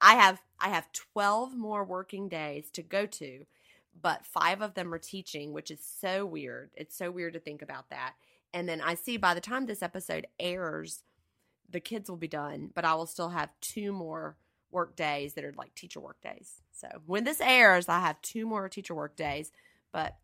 I 0.00 0.14
have 0.14 0.40
I 0.60 0.68
have 0.68 0.92
12 1.12 1.54
more 1.56 1.84
working 1.84 2.28
days 2.28 2.70
to 2.74 2.82
go 2.82 3.06
to, 3.06 3.44
but 4.00 4.24
5 4.24 4.62
of 4.62 4.74
them 4.74 4.94
are 4.94 4.98
teaching, 4.98 5.52
which 5.52 5.70
is 5.70 5.80
so 5.84 6.24
weird. 6.24 6.70
It's 6.74 6.96
so 6.96 7.10
weird 7.10 7.32
to 7.34 7.40
think 7.40 7.60
about 7.60 7.90
that. 7.90 8.14
And 8.54 8.68
then 8.68 8.80
I 8.80 8.94
see 8.94 9.16
by 9.16 9.34
the 9.34 9.40
time 9.40 9.66
this 9.66 9.82
episode 9.82 10.28
airs, 10.38 11.02
the 11.68 11.80
kids 11.80 12.08
will 12.08 12.16
be 12.16 12.28
done, 12.28 12.70
but 12.74 12.84
I 12.84 12.94
will 12.94 13.06
still 13.06 13.30
have 13.30 13.50
two 13.60 13.92
more 13.92 14.36
work 14.70 14.94
days 14.94 15.34
that 15.34 15.44
are 15.44 15.54
like 15.56 15.74
teacher 15.74 15.98
work 15.98 16.20
days. 16.22 16.60
So 16.70 16.88
when 17.06 17.24
this 17.24 17.40
airs, 17.40 17.88
I 17.88 17.98
have 17.98 18.22
two 18.22 18.46
more 18.46 18.68
teacher 18.68 18.94
work 18.94 19.16
days, 19.16 19.50
but 19.92 20.16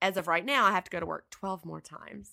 as 0.00 0.16
of 0.16 0.28
right 0.28 0.44
now, 0.44 0.64
I 0.64 0.70
have 0.72 0.84
to 0.84 0.90
go 0.90 1.00
to 1.00 1.06
work 1.06 1.30
12 1.30 1.64
more 1.64 1.80
times. 1.80 2.30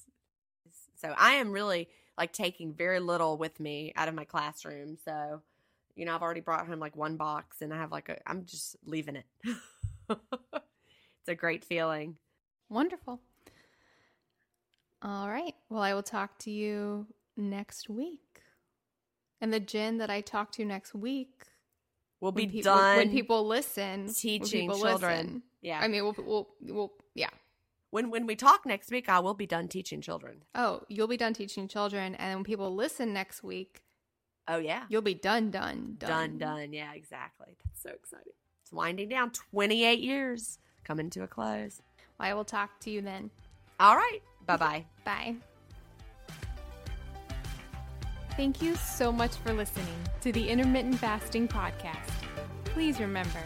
So 0.96 1.14
I 1.18 1.34
am 1.34 1.52
really 1.52 1.90
like 2.18 2.32
taking 2.32 2.74
very 2.74 3.00
little 3.00 3.38
with 3.38 3.60
me 3.60 3.92
out 3.96 4.08
of 4.08 4.16
my 4.16 4.26
classroom. 4.26 4.98
So, 5.04 5.42
you 5.96 6.06
know, 6.06 6.16
I've 6.16 6.22
already 6.22 6.42
brought 6.42 6.68
home 6.68 6.80
like 6.80 6.96
one 6.96 7.18
box 7.18 7.62
and 7.62 7.74
I 7.74 7.78
have 7.78 7.92
like 7.92 8.10
a, 8.10 8.18
I'm 8.28 8.46
just 8.46 8.76
leaving 8.86 9.18
it. 9.18 9.26
it's 10.10 11.28
a 11.28 11.36
great 11.36 11.66
feeling. 11.66 12.16
Wonderful. 12.70 13.22
All 15.02 15.30
right. 15.30 15.54
Well, 15.70 15.82
I 15.82 15.94
will 15.94 16.04
talk 16.04 16.40
to 16.40 16.52
you 16.52 17.08
next 17.38 17.90
week. 17.90 18.20
And 19.42 19.54
the 19.54 19.60
Gin 19.60 19.98
that 19.98 20.10
I 20.10 20.22
talk 20.22 20.52
to 20.54 20.66
next 20.66 20.96
week 20.96 21.44
will 22.22 22.32
be 22.32 22.48
pe- 22.48 22.62
done 22.62 22.98
when 22.98 23.12
people 23.12 23.46
listen 23.46 24.12
teaching 24.14 24.62
people 24.62 24.80
children. 24.80 25.26
listen. 25.26 25.44
Yeah. 25.66 25.80
I 25.82 25.88
mean, 25.88 26.04
we'll, 26.04 26.16
we'll, 26.20 26.48
we'll, 26.62 26.94
yeah. 27.16 27.30
when 27.90 28.12
when 28.12 28.28
we 28.28 28.36
talk 28.36 28.66
next 28.68 28.92
week, 28.92 29.10
I 29.10 29.20
will 29.20 29.34
be 29.34 29.48
done 29.48 29.68
teaching 29.68 30.00
children. 30.00 30.44
Oh, 30.54 30.82
you'll 30.90 31.08
be 31.08 31.18
done 31.18 31.34
teaching 31.34 31.68
children, 31.68 32.14
and 32.16 32.36
when 32.36 32.44
people 32.44 32.74
listen 32.76 33.14
next 33.14 33.44
week, 33.44 33.82
Oh 34.48 34.58
yeah. 34.58 34.84
you'll 34.90 35.02
be 35.02 35.16
done, 35.16 35.50
done, 35.50 35.96
done 35.98 36.38
done. 36.38 36.38
Done. 36.38 36.74
Yeah, 36.74 36.94
exactly. 36.94 37.58
That's 37.66 37.82
so 37.82 37.90
exciting. 37.90 38.34
It's 38.62 38.72
winding 38.72 39.10
down. 39.10 39.32
28 39.32 40.00
years 40.00 40.60
coming 40.84 41.10
to 41.10 41.24
a 41.24 41.28
close. 41.28 41.82
Well, 42.20 42.30
I 42.30 42.34
will 42.36 42.46
talk 42.46 42.80
to 42.82 42.92
you 42.92 43.02
then. 43.02 43.32
All 43.80 43.96
right. 43.96 44.20
Bye-bye. 44.46 44.86
Bye. 45.04 45.36
Thank 48.38 48.62
you 48.62 48.76
so 48.76 49.12
much 49.12 49.36
for 49.38 49.52
listening 49.54 49.98
to 50.22 50.32
the 50.32 50.48
Intermittent 50.48 51.00
Fasting 51.00 51.48
Podcast. 51.48 52.12
Please 52.66 53.00
remember, 53.00 53.42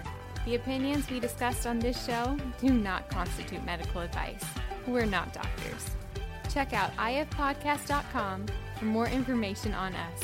the 0.49 0.55
opinions 0.55 1.07
we 1.11 1.19
discussed 1.19 1.67
on 1.67 1.77
this 1.77 2.03
show 2.07 2.35
do 2.59 2.69
not 2.73 3.07
constitute 3.07 3.63
medical 3.65 4.01
advice. 4.01 4.43
We're 4.87 5.05
not 5.05 5.31
doctors. 5.31 5.91
Check 6.51 6.73
out 6.73 6.91
ifpodcast.com 6.95 8.47
for 8.79 8.85
more 8.85 9.07
information 9.07 9.75
on 9.75 9.93
us. 9.93 10.23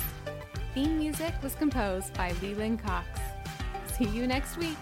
Theme 0.73 0.97
music 0.97 1.35
was 1.43 1.53
composed 1.53 2.11
by 2.15 2.33
Leland 2.41 2.81
Cox. 2.81 3.07
See 3.97 4.05
you 4.05 4.25
next 4.25 4.57
week. 4.57 4.77